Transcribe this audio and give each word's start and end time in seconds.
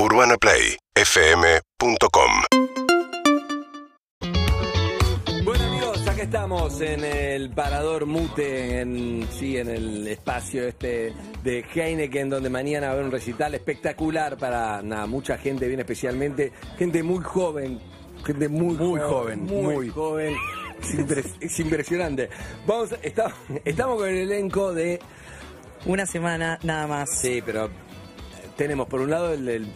UrbanaPlayFM.com 0.00 2.30
Bueno 5.44 5.64
amigos, 5.64 6.06
acá 6.06 6.22
estamos 6.22 6.80
en 6.80 7.04
el 7.04 7.50
Parador 7.50 8.06
Mute, 8.06 8.80
en, 8.80 9.26
sí, 9.32 9.56
en 9.56 9.68
el 9.68 10.06
espacio 10.06 10.68
este 10.68 11.12
de 11.42 11.64
Heineken, 11.74 12.30
donde 12.30 12.48
mañana 12.48 12.86
va 12.86 12.92
a 12.92 12.94
haber 12.94 13.06
un 13.06 13.10
recital 13.12 13.56
espectacular 13.56 14.38
para 14.38 14.82
nada, 14.82 15.06
mucha 15.06 15.36
gente, 15.36 15.66
bien 15.66 15.80
especialmente, 15.80 16.52
gente 16.78 17.02
muy 17.02 17.24
joven, 17.24 17.80
gente 18.24 18.48
muy, 18.48 18.76
Muy 18.76 19.00
joven, 19.00 19.46
muy, 19.46 19.74
muy. 19.74 19.88
joven. 19.90 20.36
Es, 20.80 20.94
impres- 20.94 21.34
es 21.40 21.58
impresionante. 21.58 22.30
Vamos, 22.68 22.94
está- 23.02 23.34
estamos 23.64 23.96
con 23.98 24.08
el 24.08 24.18
elenco 24.18 24.72
de 24.72 25.00
Una 25.86 26.06
semana 26.06 26.56
nada 26.62 26.86
más. 26.86 27.10
Sí, 27.20 27.42
pero 27.44 27.68
tenemos 28.56 28.86
por 28.88 29.00
un 29.00 29.10
lado 29.10 29.32
el, 29.34 29.48
el- 29.48 29.72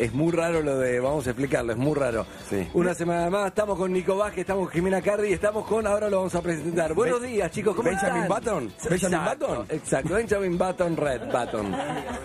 es 0.00 0.12
muy 0.14 0.32
raro 0.32 0.62
lo 0.62 0.78
de, 0.78 0.98
vamos 1.00 1.26
a 1.26 1.30
explicarlo, 1.30 1.72
es 1.72 1.78
muy 1.78 1.94
raro. 1.94 2.26
Sí. 2.48 2.66
Una 2.74 2.94
semana 2.94 3.28
más, 3.30 3.48
estamos 3.48 3.78
con 3.78 3.92
Nico 3.92 4.16
Vázquez, 4.16 4.40
estamos 4.40 4.64
con 4.64 4.72
Jimena 4.72 5.00
Cardi 5.02 5.28
y 5.28 5.32
estamos 5.32 5.66
con, 5.66 5.86
ahora 5.86 6.08
lo 6.08 6.18
vamos 6.18 6.34
a 6.34 6.42
presentar. 6.42 6.94
Buenos 6.94 7.22
días 7.22 7.50
chicos, 7.50 7.74
¿cómo 7.76 7.88
Benjamin 7.90 8.22
están? 8.22 8.28
Button, 8.28 8.72
Benjamin 8.90 9.14
Exacto, 9.18 9.46
Button. 9.48 9.66
Exacto, 9.76 10.14
Benjamin 10.14 10.58
Button, 10.58 10.96
Red 10.96 11.20
Button. 11.30 11.76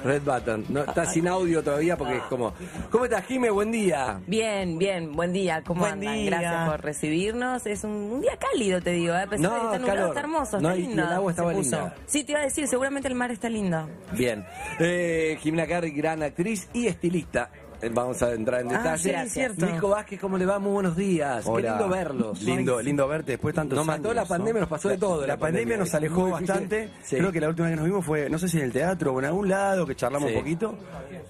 Red 0.04 0.22
Button. 0.22 0.66
No, 0.70 0.84
está 0.84 1.06
sin 1.06 1.28
audio 1.28 1.64
todavía 1.64 1.98
porque 1.98 2.18
es 2.18 2.24
como... 2.24 2.54
¿Cómo 2.90 3.06
estás 3.06 3.26
Jime? 3.26 3.50
Buen 3.50 3.72
día. 3.72 4.20
Bien, 4.28 4.78
bien, 4.78 5.12
buen 5.14 5.34
día, 5.34 5.62
¿cómo 5.66 5.82
Buen 5.82 5.94
andan? 5.94 6.14
día. 6.16 6.26
Gracias 6.30 6.70
por 6.70 6.82
recibirnos. 6.84 7.66
Es 7.66 7.84
un, 7.84 7.92
un 7.92 8.22
día 8.22 8.38
cálido, 8.38 8.82
te 8.82 8.92
digo, 8.92 9.14
¿eh? 9.14 9.22
a 9.24 9.28
pesar 9.28 9.40
No, 9.50 9.54
de 9.54 9.60
que 9.60 9.66
está 9.66 9.78
nublado, 9.80 9.96
calor. 9.98 10.10
está 10.10 10.20
hermoso, 10.22 10.62
No, 10.62 10.70
está 10.70 10.80
y- 10.80 10.84
y 10.84 10.88
lindo. 10.88 11.04
el 11.04 11.10
agua 11.14 11.32
estaba 11.32 11.52
se 11.52 11.58
puso. 11.58 11.76
linda. 11.78 11.96
Sí, 12.06 12.24
te 12.24 12.32
iba 12.32 12.42
a 12.42 12.44
decir, 12.44 12.68
seguramente 12.68 13.08
el 13.08 13.16
mar 13.16 13.32
está 13.32 13.50
lindo. 13.50 13.88
Bien. 14.14 14.46
Eh, 14.80 15.38
Jimena 15.42 15.68
Cardi, 15.68 15.92
gran 15.92 16.24
actriz 16.24 16.70
y 16.74 16.88
estilista. 16.88 17.50
Eh, 17.82 17.90
Vamos 17.94 18.22
a 18.24 18.32
entrar 18.34 18.62
en 18.62 18.68
Ah, 18.74 18.78
detalle. 18.78 19.24
sí, 19.26 19.30
cierto. 19.30 19.66
Nico 19.66 19.90
Vázquez, 19.90 20.20
¿cómo 20.20 20.38
le 20.38 20.46
va? 20.46 20.60
Muy 20.60 20.72
buenos 20.72 20.96
días. 20.96 21.46
Qué 21.46 21.62
lindo 21.62 21.90
verlos. 21.90 22.42
Lindo, 22.42 22.82
lindo 22.82 23.08
verte 23.08 23.34
después 23.34 23.54
de 23.54 23.58
tantos 23.62 23.78
Nos 23.78 23.86
mató 23.86 24.10
años, 24.10 24.16
la 24.16 24.26
pandemia, 24.26 24.60
nos 24.62 24.70
pasó 24.70 24.90
de 24.90 24.98
todo 24.98 25.22
La, 25.22 25.28
la 25.28 25.38
pandemia, 25.38 25.76
pandemia. 25.78 25.78
nos 25.86 25.94
alejó 25.94 26.30
bastante. 26.30 26.90
Sí. 27.04 27.18
Creo 27.18 27.32
que 27.32 27.40
la 27.42 27.50
última 27.50 27.68
vez 27.68 27.74
que 27.74 27.78
nos 27.82 27.86
vimos 27.86 28.06
fue, 28.06 28.30
no 28.30 28.38
sé 28.40 28.48
si 28.48 28.58
en 28.58 28.64
el 28.66 28.72
teatro 28.72 29.14
o 29.14 29.20
en 29.20 29.26
algún 29.26 29.50
lado, 29.50 29.86
que 29.86 29.96
charlamos 29.96 30.30
Sí. 30.30 30.36
un 30.36 30.42
poquito. 30.42 30.76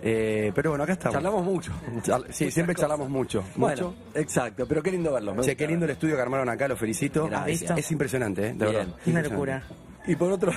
Eh, 0.02 0.52
pero 0.54 0.70
bueno, 0.72 0.84
acá 0.84 0.94
estamos. 0.94 1.14
Charlamos 1.14 1.44
mucho. 1.44 1.72
Char- 2.04 2.26
sí, 2.32 2.52
siempre 2.52 2.76
charlamos 2.76 3.10
mucho. 3.10 3.44
Bueno, 3.56 3.88
mucho. 3.90 3.96
exacto, 4.20 4.66
pero 4.68 4.84
qué 4.84 4.92
lindo 4.92 5.12
verlos. 5.12 5.46
Che, 5.46 5.56
qué 5.56 5.68
lindo 5.68 5.86
el 5.86 5.92
estudio 5.92 6.16
que 6.16 6.22
armaron 6.22 6.48
acá, 6.50 6.68
lo 6.68 6.76
felicito. 6.78 7.28
Gracias. 7.28 7.72
Es, 7.72 7.78
es 7.86 7.92
impresionante, 7.92 8.50
¿eh? 8.50 8.54
De 8.54 8.66
Bien. 8.66 8.74
verdad. 8.74 8.96
Una 9.08 9.22
locura. 9.24 9.64
Y 10.08 10.16
por 10.16 10.32
otro, 10.32 10.52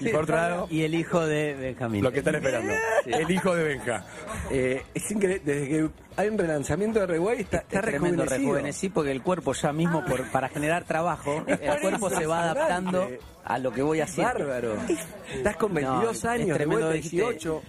Y 0.00 0.08
por 0.10 0.24
otro 0.24 0.36
lado, 0.36 0.66
Y 0.70 0.82
el 0.82 0.94
hijo 0.94 1.24
de 1.26 1.54
Benjamín. 1.54 2.02
lo 2.04 2.12
que 2.12 2.18
están 2.18 2.34
esperando. 2.34 2.72
El 3.06 3.30
hijo 3.30 3.54
de 3.54 3.64
Benja. 3.64 4.04
eh, 4.50 4.82
es 4.94 5.10
increíble, 5.10 5.42
desde 5.44 5.68
que 5.68 5.88
hay 6.16 6.28
un 6.28 6.36
relanzamiento 6.38 7.00
de 7.00 7.06
Reway 7.06 7.40
está, 7.40 7.58
está 7.58 7.78
Está 7.78 7.80
tremendo 7.90 8.22
rejuvenecido. 8.24 8.52
rejuvenecí 8.54 8.88
porque 8.90 9.10
el 9.12 9.22
cuerpo 9.22 9.52
ya 9.54 9.72
mismo, 9.72 10.04
por, 10.04 10.30
para 10.30 10.48
generar 10.48 10.84
trabajo, 10.84 11.42
el 11.46 11.80
cuerpo 11.80 12.10
se 12.10 12.26
va 12.26 12.42
adaptando 12.50 13.08
a 13.44 13.58
lo 13.58 13.72
que 13.72 13.82
voy 13.82 14.00
haciendo. 14.00 14.34
Bárbaro. 14.34 14.76
Estás 15.34 15.56
con 15.56 15.72
22 15.74 16.04
No, 16.04 16.10
es 16.10 16.24
años, 16.24 16.56
tremendo, 16.56 16.86
vuelta, 16.86 16.92
dijiste, 16.94 17.16
18, 17.16 17.62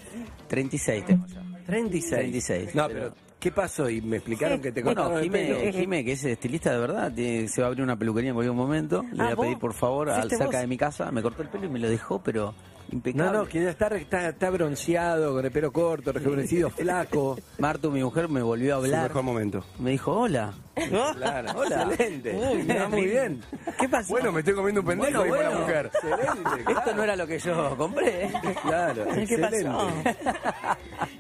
36 0.47 1.05
tengo 1.05 1.25
ya. 1.27 1.41
36. 1.65 2.19
36. 2.19 2.75
No, 2.75 2.87
pero 2.89 3.13
¿qué 3.43 3.51
pasó? 3.51 3.89
Y 3.89 3.99
me 4.01 4.15
explicaron 4.17 4.61
que 4.61 4.71
te 4.71 4.81
Bueno, 4.81 5.01
cortaron 5.03 5.23
el 5.25 5.29
pelo. 5.29 5.59
Jime, 5.59 5.73
Jime, 5.73 6.05
que 6.05 6.13
es 6.13 6.23
estilista 6.23 6.71
de 6.71 6.79
verdad, 6.79 7.11
tiene- 7.13 7.49
se 7.49 7.59
va 7.59 7.67
a 7.67 7.69
abrir 7.69 7.83
una 7.83 7.97
peluquería 7.97 8.29
en 8.29 8.35
cualquier 8.35 8.55
momento. 8.55 9.03
Le 9.11 9.21
Ah, 9.21 9.25
voy 9.25 9.31
a 9.31 9.35
¿vos? 9.35 9.45
pedir, 9.47 9.59
por 9.59 9.73
favor, 9.73 10.09
al, 10.09 10.21
¿Fuiste 10.21 10.37
cerca 10.37 10.51
vos? 10.57 10.61
de 10.61 10.67
mi 10.67 10.77
casa. 10.77 11.11
Me 11.11 11.21
cortó 11.21 11.41
el 11.41 11.49
pelo 11.49 11.65
y 11.65 11.69
me 11.69 11.79
lo 11.79 11.89
dejó, 11.89 12.23
pero 12.23 12.55
impecable. 12.91 13.31
No, 13.31 13.39
no, 13.39 13.45
que 13.49 13.67
está, 13.67 13.87
está, 13.87 14.29
está 14.29 14.49
bronceado, 14.49 15.33
con 15.33 15.43
el 15.45 15.51
pelo 15.51 15.71
corto, 15.73 16.13
rejuvenecido, 16.13 16.69
flaco. 16.71 17.37
Martu, 17.59 17.91
mi 17.91 18.01
mujer, 18.01 18.29
me 18.29 18.41
volvió 18.41 18.75
a 18.75 18.79
Su 18.79 18.85
hablar. 18.85 19.09
mejor 19.09 19.23
momento. 19.23 19.65
Me 19.79 19.91
dijo, 19.91 20.11
hola. 20.13 20.53
Claro, 20.75 21.51
Hola. 21.55 21.83
excelente. 21.91 22.35
Uy, 22.35 22.63
muy 22.89 23.05
bien. 23.05 23.41
¿Qué 23.79 23.87
pasó? 23.89 24.09
Bueno, 24.09 24.31
me 24.31 24.39
estoy 24.39 24.55
comiendo 24.55 24.81
un 24.81 24.87
pendejo 24.87 25.19
Bueno, 25.19 25.27
y 25.27 25.29
para 25.37 25.43
la 25.43 25.49
bueno. 25.49 25.67
mujer. 25.67 25.91
Excelente, 25.93 26.63
claro. 26.63 26.79
Esto 26.79 26.95
no 26.95 27.03
era 27.03 27.15
lo 27.15 27.27
que 27.27 27.39
yo 27.39 27.75
compré. 27.77 28.31
Claro, 28.63 29.05
¿Qué 29.13 29.21
excelente. 29.21 29.63
pasó? 29.65 29.91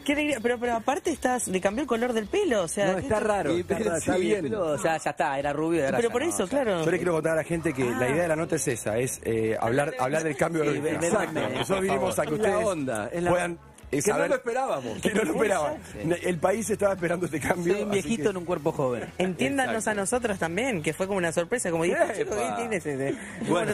¿Qué 0.03 0.13
alegría. 0.13 0.39
Pero, 0.41 0.57
pero 0.59 0.73
aparte 0.75 1.11
estás, 1.11 1.47
le 1.47 1.59
cambió 1.61 1.81
el 1.83 1.87
color 1.87 2.13
del 2.13 2.27
pelo, 2.27 2.63
o 2.63 2.67
sea. 2.67 2.87
No, 2.87 2.95
¿qué- 2.97 3.01
está 3.03 3.19
raro, 3.19 3.51
está, 3.51 3.79
raro, 3.79 3.95
está 3.97 4.15
sí, 4.15 4.21
bien. 4.21 4.41
pero, 4.43 4.65
o 4.67 4.77
sea, 4.77 4.97
ya 4.97 5.09
está, 5.11 5.39
era 5.39 5.53
rubio. 5.53 5.83
Pero 5.85 5.99
ya 6.01 6.09
por 6.09 6.23
no, 6.23 6.29
eso, 6.29 6.43
ya- 6.45 6.49
claro. 6.49 6.83
Yo 6.85 6.91
le 6.91 6.97
quiero 6.97 7.13
contar 7.13 7.33
a 7.33 7.35
la 7.37 7.43
gente 7.43 7.73
que 7.73 7.83
la 7.85 8.09
idea 8.09 8.23
de 8.23 8.27
la 8.27 8.35
nota 8.35 8.55
es 8.55 8.67
esa, 8.67 8.97
es 8.97 9.19
eh, 9.23 9.57
hablar, 9.59 9.93
hablar 9.99 10.23
del 10.23 10.35
cambio 10.35 10.63
de 10.63 10.77
Exacto. 10.93 11.39
Nosotros 11.49 11.81
vinimos 11.81 12.19
a 12.19 12.25
que 12.25 12.33
ustedes 12.33 12.65
onda, 12.65 13.09
la- 13.13 13.29
puedan 13.29 13.59
Que 13.91 13.97
no 13.97 14.01
saber 14.03 14.29
lo 14.29 14.35
esperábamos. 14.37 15.01
que 15.03 15.13
no 15.13 15.23
lo 15.23 15.31
esperaban. 15.33 15.75
El 16.23 16.37
país 16.39 16.67
estaba 16.69 16.93
esperando 16.93 17.27
este 17.27 17.39
cambio. 17.39 17.73
Soy 17.75 17.83
un 17.83 17.91
viejito 17.91 18.23
que- 18.23 18.29
en 18.29 18.37
un 18.37 18.45
cuerpo 18.45 18.71
joven. 18.71 19.05
Entiéndanos 19.19 19.75
Exacto. 19.75 19.91
a 19.91 20.01
nosotros 20.01 20.39
también, 20.39 20.81
que 20.81 20.93
fue 20.93 21.05
como 21.05 21.19
una 21.19 21.31
sorpresa, 21.31 21.69
como 21.69 21.83
dije, 21.83 21.95
Epa. 21.95 22.13
chico, 22.13 22.31
¿qué 22.35 22.53
tienes 22.57 22.85
ese? 22.85 23.15
Bueno, 23.47 23.73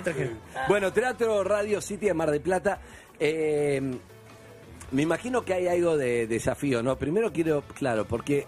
bueno, 0.67 0.91
Teatro 0.91 1.43
Radio 1.45 1.79
City 1.81 2.07
de 2.07 2.13
Mar 2.13 2.31
del 2.31 2.41
Plata. 2.41 2.79
Eh, 3.17 3.97
me 4.91 5.01
imagino 5.03 5.43
que 5.43 5.53
hay 5.53 5.67
algo 5.67 5.97
de 5.97 6.27
desafío, 6.27 6.81
¿no? 6.83 6.95
Primero 6.97 7.31
quiero, 7.31 7.63
claro, 7.77 8.05
porque 8.05 8.45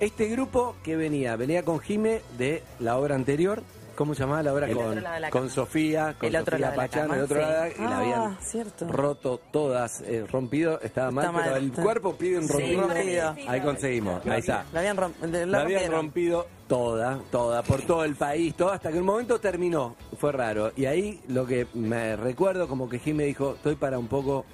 este 0.00 0.26
grupo 0.28 0.76
que 0.82 0.96
venía, 0.96 1.36
venía 1.36 1.64
con 1.64 1.80
Jime 1.80 2.22
de 2.36 2.62
la 2.80 2.96
obra 2.98 3.14
anterior. 3.14 3.62
¿Cómo 3.96 4.14
se 4.14 4.20
llamaba 4.20 4.44
la 4.44 4.52
obra? 4.54 4.68
El 4.68 4.76
con, 4.76 4.86
otro 4.86 5.00
lado 5.00 5.14
de 5.16 5.20
la 5.22 5.30
con 5.30 5.40
cama. 5.42 5.52
Sofía, 5.52 6.14
con 6.20 6.28
El 6.28 6.36
otro 6.36 6.56
Sofía 6.56 6.74
Pachano, 6.76 7.14
el 7.14 7.20
otro 7.22 7.36
sí. 7.36 7.42
lado, 7.42 7.66
y 7.66 7.80
la 7.82 7.88
Ah, 7.88 7.98
habían 7.98 8.38
cierto. 8.40 8.86
roto 8.92 9.40
todas, 9.50 10.00
eh, 10.02 10.24
rompido, 10.30 10.80
estaba 10.82 11.10
mal, 11.10 11.24
Está 11.24 11.36
pero 11.40 11.50
mal, 11.50 11.62
el 11.64 11.70
está. 11.70 11.82
cuerpo 11.82 12.14
pide 12.14 12.38
un 12.38 12.46
Sí, 12.46 12.76
rompido. 12.76 13.34
Ahí 13.48 13.60
conseguimos, 13.60 14.24
ahí 14.24 14.38
está. 14.38 14.64
La 14.72 14.78
habían, 14.78 14.96
la 14.96 15.46
La 15.46 15.60
habían 15.62 15.90
rompido 15.90 16.46
toda, 16.68 17.18
toda, 17.32 17.64
por 17.64 17.82
todo 17.82 18.04
el 18.04 18.14
país, 18.14 18.54
todo, 18.54 18.70
hasta 18.70 18.92
que 18.92 19.00
un 19.00 19.04
momento 19.04 19.40
terminó. 19.40 19.96
Fue 20.16 20.30
raro. 20.30 20.70
Y 20.76 20.84
ahí 20.84 21.20
lo 21.26 21.44
que 21.44 21.66
me 21.74 22.14
recuerdo, 22.14 22.68
como 22.68 22.88
que 22.88 23.00
Jim 23.00 23.16
me 23.16 23.24
dijo, 23.24 23.54
estoy 23.56 23.74
para 23.74 23.98
un 23.98 24.06
poco, 24.06 24.44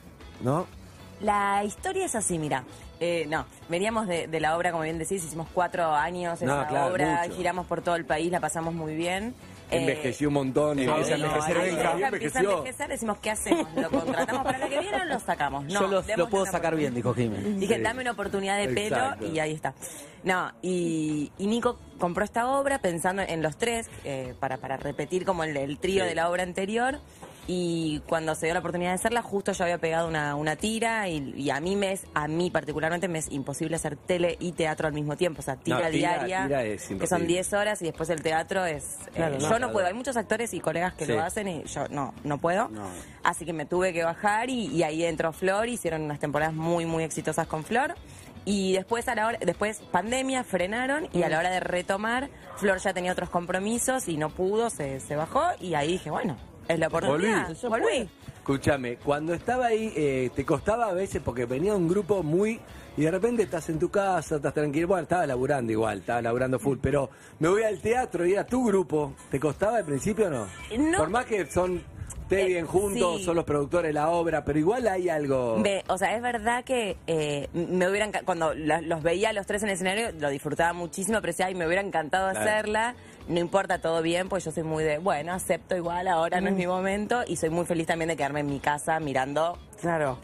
¿no? 0.40 0.66
La 1.20 1.62
historia 1.64 2.04
es 2.06 2.14
así, 2.14 2.38
mira. 2.38 2.64
Eh, 3.00 3.26
no, 3.28 3.44
veníamos 3.68 4.06
de, 4.06 4.26
de 4.28 4.40
la 4.40 4.56
obra, 4.56 4.70
como 4.70 4.84
bien 4.84 4.98
decís, 4.98 5.24
hicimos 5.24 5.48
cuatro 5.52 5.92
años 5.94 6.40
No, 6.42 6.54
esa 6.60 6.68
claro, 6.68 6.92
obra, 6.92 7.22
mucho. 7.24 7.36
giramos 7.36 7.66
por 7.66 7.82
todo 7.82 7.96
el 7.96 8.04
país, 8.04 8.30
la 8.30 8.40
pasamos 8.40 8.72
muy 8.74 8.94
bien. 8.94 9.34
Eh, 9.70 9.78
Envejeció 9.80 10.28
un 10.28 10.34
montón. 10.34 10.78
y 10.78 10.86
no, 10.86 10.92
empieza 10.92 11.14
a 11.14 11.18
no, 11.18 11.24
envejecer 11.26 11.56
ahí 11.58 11.70
Benja, 11.74 11.82
Benja 11.94 12.00
y 12.10 12.12
empieza 12.14 12.38
a 12.38 12.42
envejecer, 12.42 12.88
decimos, 12.88 13.18
¿qué 13.18 13.30
hacemos? 13.30 13.74
¿Lo 13.74 13.90
contratamos 13.90 14.44
para 14.44 14.58
la 14.58 14.68
que 14.68 14.78
viene 14.78 15.02
o 15.02 15.04
lo 15.06 15.20
sacamos? 15.20 15.64
No, 15.64 16.02
Yo 16.02 16.16
lo, 16.16 16.28
puedo 16.28 16.46
sacar 16.46 16.76
bien, 16.76 16.94
dijo 16.94 17.14
Jiménez. 17.14 17.58
Dije, 17.58 17.78
dame 17.80 18.02
una 18.02 18.12
oportunidad 18.12 18.58
de 18.58 18.68
pelo 18.68 18.96
Exacto. 18.96 19.26
y 19.26 19.38
ahí 19.40 19.52
está. 19.52 19.74
No, 20.22 20.52
y, 20.62 21.32
y 21.38 21.46
Nico 21.46 21.78
compró 21.98 22.24
esta 22.24 22.46
obra 22.48 22.78
pensando 22.78 23.22
en 23.22 23.42
los 23.42 23.56
tres, 23.56 23.88
eh, 24.04 24.34
para, 24.38 24.58
para 24.58 24.76
repetir 24.76 25.24
como 25.24 25.44
el, 25.44 25.56
el 25.56 25.78
trío 25.78 26.04
Sí. 26.04 26.08
de 26.10 26.14
la 26.14 26.30
obra 26.30 26.42
anterior. 26.44 27.00
Y 27.46 28.00
cuando 28.06 28.34
se 28.34 28.46
dio 28.46 28.54
la 28.54 28.60
oportunidad 28.60 28.90
de 28.90 28.94
hacerla, 28.94 29.20
justo 29.20 29.52
yo 29.52 29.64
había 29.64 29.76
pegado 29.76 30.08
una, 30.08 30.34
una 30.34 30.56
tira 30.56 31.08
y, 31.08 31.34
y 31.36 31.50
a 31.50 31.60
mí 31.60 31.76
me 31.76 31.92
es, 31.92 32.06
a 32.14 32.26
mí 32.26 32.50
particularmente 32.50 33.06
me 33.06 33.18
es 33.18 33.30
imposible 33.30 33.76
hacer 33.76 33.96
tele 33.96 34.36
y 34.40 34.52
teatro 34.52 34.86
al 34.88 34.94
mismo 34.94 35.14
tiempo. 35.16 35.40
O 35.40 35.42
sea, 35.42 35.56
tira 35.56 35.76
No, 35.80 35.90
tira- 35.90 36.24
diaria, 36.24 36.42
tira 36.46 36.62
es 36.64 36.80
que 36.82 36.86
son 36.88 36.94
imposible. 36.96 37.26
10 37.26 37.52
horas 37.52 37.82
y 37.82 37.84
después 37.84 38.08
el 38.08 38.22
teatro 38.22 38.64
es... 38.64 38.96
eh, 39.08 39.10
Claro, 39.16 39.34
no, 39.34 39.40
yo 39.40 39.46
claro. 39.48 39.66
no 39.66 39.72
puedo, 39.72 39.86
hay 39.86 39.92
muchos 39.94 40.16
actores 40.16 40.54
y 40.54 40.60
colegas 40.60 40.94
que 40.94 41.04
Sí. 41.04 41.12
lo 41.12 41.20
hacen 41.22 41.46
y 41.48 41.64
yo 41.64 41.86
no, 41.88 42.14
no 42.24 42.38
puedo. 42.38 42.70
Así 43.22 43.44
que 43.44 43.52
me 43.52 43.66
tuve 43.66 43.92
que 43.92 44.04
bajar 44.04 44.48
y, 44.48 44.66
y 44.68 44.82
ahí 44.82 45.04
entró 45.04 45.32
Flor, 45.34 45.68
hicieron 45.68 46.00
unas 46.02 46.20
temporadas 46.20 46.54
muy, 46.54 46.86
muy 46.86 47.04
exitosas 47.04 47.46
con 47.46 47.62
Flor. 47.64 47.94
Y 48.46 48.72
después, 48.72 49.06
a 49.08 49.14
la 49.14 49.26
hora, 49.26 49.38
después 49.40 49.80
pandemia, 49.90 50.44
frenaron 50.44 51.08
y 51.12 51.22
a 51.22 51.28
la 51.30 51.38
hora 51.38 51.50
de 51.50 51.60
retomar, 51.60 52.28
Flor 52.56 52.78
ya 52.78 52.92
tenía 52.94 53.12
otros 53.12 53.28
compromisos 53.30 54.08
y 54.08 54.16
no 54.18 54.30
pudo, 54.30 54.68
se, 54.70 55.00
se 55.00 55.16
bajó 55.16 55.42
y 55.60 55.74
ahí 55.74 55.92
dije, 55.92 56.10
bueno, 56.10 56.36
es 56.68 56.78
la 56.78 56.88
oportunidad. 56.88 57.54
Volví. 57.62 57.84
Volví. 57.84 58.10
Escúchame, 58.44 58.96
cuando 58.96 59.32
estaba 59.32 59.66
ahí, 59.66 59.92
eh, 59.96 60.30
te 60.34 60.44
costaba 60.44 60.86
a 60.86 60.92
veces 60.92 61.22
porque 61.24 61.46
venía 61.46 61.74
un 61.74 61.88
grupo 61.88 62.22
muy. 62.22 62.60
Y 62.96 63.02
de 63.02 63.10
repente 63.10 63.42
estás 63.42 63.68
en 63.70 63.78
tu 63.78 63.90
casa, 63.90 64.36
estás 64.36 64.54
tranquilo. 64.54 64.86
Bueno, 64.86 65.02
estaba 65.04 65.26
laburando 65.26 65.72
igual, 65.72 65.98
estaba 65.98 66.22
laburando 66.22 66.58
full, 66.58 66.78
pero 66.80 67.10
me 67.38 67.48
voy 67.48 67.62
al 67.62 67.80
teatro 67.80 68.26
y 68.26 68.34
era 68.34 68.46
tu 68.46 68.64
grupo. 68.66 69.14
¿Te 69.30 69.40
costaba 69.40 69.78
al 69.78 69.84
principio 69.84 70.26
o 70.26 70.30
no? 70.30 70.46
No. 70.78 70.98
Por 70.98 71.10
más 71.10 71.24
que 71.24 71.46
son. 71.46 71.82
Te 72.28 72.42
Eh, 72.42 72.46
bien 72.46 72.66
juntos, 72.66 73.18
sí. 73.18 73.24
son 73.24 73.36
los 73.36 73.44
productores 73.44 73.90
de 73.90 73.92
la 73.92 74.08
obra, 74.10 74.44
pero 74.44 74.58
igual 74.58 74.88
hay 74.88 75.08
algo. 75.10 75.60
Ve, 75.62 75.84
o 75.88 75.98
sea, 75.98 76.16
es 76.16 76.22
verdad 76.22 76.64
que 76.64 76.96
eh, 77.06 77.48
me 77.52 77.88
hubieran 77.88 78.12
cuando 78.24 78.54
la- 78.54 78.80
los 78.80 79.02
veía 79.02 79.32
los 79.34 79.46
tres 79.46 79.62
en 79.62 79.68
el 79.68 79.74
escenario 79.74 80.10
lo 80.18 80.30
disfrutaba 80.30 80.72
muchísimo, 80.72 81.18
pero 81.20 81.32
decía, 81.32 81.46
ay, 81.46 81.54
me 81.54 81.66
hubiera 81.66 81.82
encantado 81.82 82.30
Claro. 82.30 82.48
hacerla. 82.50 82.94
No 83.28 83.40
importa, 83.40 83.78
todo 83.78 84.00
bien, 84.02 84.28
pues 84.28 84.44
yo 84.44 84.52
soy 84.52 84.62
muy 84.62 84.84
de, 84.84 84.98
bueno, 84.98 85.32
acepto 85.34 85.76
igual, 85.76 86.08
ahora 86.08 86.40
no 86.40 86.48
es 86.48 86.54
mi 86.54 86.66
momento 86.66 87.22
y 87.26 87.36
soy 87.36 87.50
muy 87.50 87.66
feliz 87.66 87.86
también 87.86 88.08
de 88.08 88.16
quedarme 88.16 88.40
en 88.40 88.46
mi 88.46 88.58
casa 88.60 88.98
mirando 89.00 89.58
Claro. 89.80 90.18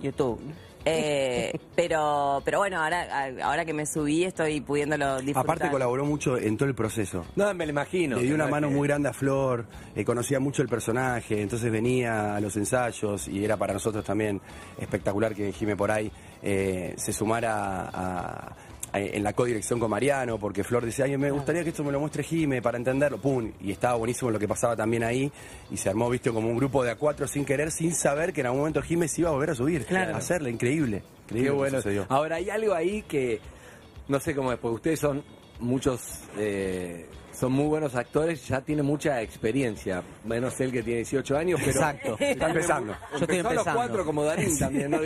YouTube. 0.00 0.40
Eh, 0.84 1.52
pero 1.76 2.40
pero 2.44 2.58
bueno, 2.58 2.82
ahora 2.82 3.28
ahora 3.42 3.64
que 3.64 3.72
me 3.74 3.84
subí 3.86 4.24
estoy 4.24 4.60
pudiéndolo 4.60 5.16
disfrutar. 5.18 5.42
Aparte 5.42 5.70
colaboró 5.70 6.04
mucho 6.04 6.36
en 6.38 6.56
todo 6.56 6.68
el 6.68 6.74
proceso. 6.74 7.24
No, 7.36 7.52
me 7.54 7.66
lo 7.66 7.70
imagino. 7.70 8.16
Le 8.16 8.22
dio 8.22 8.34
una 8.34 8.44
No, 8.46 8.50
mano 8.50 8.68
que- 8.68 8.74
muy 8.74 8.88
grande 8.88 9.08
a 9.08 9.12
Flor, 9.12 9.66
eh, 9.94 10.04
conocía 10.04 10.40
mucho 10.40 10.62
el 10.62 10.68
personaje, 10.68 11.40
entonces 11.42 11.70
venía 11.70 12.36
a 12.36 12.40
los 12.40 12.56
ensayos 12.56 13.28
y 13.28 13.44
era 13.44 13.56
para 13.56 13.72
nosotros 13.74 14.04
también 14.04 14.40
espectacular 14.78 15.34
que 15.34 15.52
Jime 15.52 15.76
por 15.76 15.90
ahí 15.90 16.10
eh, 16.42 16.94
se 16.96 17.12
sumara 17.12 17.90
a, 17.92 18.56
en 18.92 19.22
la 19.22 19.32
codirección 19.32 19.78
con 19.78 19.90
Mariano, 19.90 20.38
porque 20.38 20.64
Flor 20.64 20.84
decía, 20.84 21.04
ay, 21.04 21.16
me 21.16 21.30
gustaría 21.30 21.62
que 21.62 21.70
esto 21.70 21.84
me 21.84 21.92
lo 21.92 22.00
muestre 22.00 22.22
Jime 22.22 22.60
para 22.62 22.78
entenderlo, 22.78 23.18
pum, 23.18 23.52
y 23.60 23.70
estaba 23.70 23.96
buenísimo 23.96 24.30
lo 24.30 24.38
que 24.38 24.48
pasaba 24.48 24.76
también 24.76 25.04
ahí, 25.04 25.30
y 25.70 25.76
se 25.76 25.88
armó, 25.88 26.08
viste, 26.10 26.30
como 26.30 26.48
un 26.48 26.56
grupo 26.56 26.82
de 26.82 26.90
a 26.90 26.96
cuatro 26.96 27.26
sin 27.26 27.44
querer, 27.44 27.70
sin 27.70 27.94
saber 27.94 28.32
que 28.32 28.40
en 28.40 28.46
algún 28.46 28.60
momento 28.60 28.82
Jime 28.82 29.08
se 29.08 29.22
iba 29.22 29.30
a 29.30 29.32
volver 29.32 29.50
a 29.50 29.54
subir, 29.54 29.86
a 29.94 30.16
hacerle, 30.16 30.50
increíble, 30.50 31.02
increíble 31.24 31.50
Qué 31.50 31.56
bueno. 31.56 32.06
Ahora, 32.08 32.36
hay 32.36 32.50
algo 32.50 32.74
ahí 32.74 33.02
que, 33.02 33.40
no 34.08 34.18
sé 34.20 34.34
cómo 34.34 34.52
es, 34.52 34.58
porque 34.58 34.74
ustedes 34.76 35.00
son 35.00 35.22
muchos... 35.60 36.22
Eh, 36.36 37.06
son 37.32 37.52
muy 37.52 37.66
buenos 37.66 37.94
actores, 37.94 38.46
ya 38.46 38.60
tiene 38.60 38.82
mucha 38.82 39.20
experiencia. 39.22 40.02
Menos 40.24 40.60
él 40.60 40.72
que 40.72 40.82
tiene 40.82 40.98
18 40.98 41.36
años, 41.36 41.60
pero. 41.60 41.70
Exacto, 41.72 42.16
está 42.20 42.48
empezando. 42.48 42.92
Yo 43.12 43.18
estoy 43.18 43.36
empezando. 43.38 43.60
a 43.60 43.64
los 43.64 43.74
cuatro 43.74 44.04
como 44.04 44.24
Darín 44.24 44.58
también, 44.58 44.90
¿no? 44.90 44.98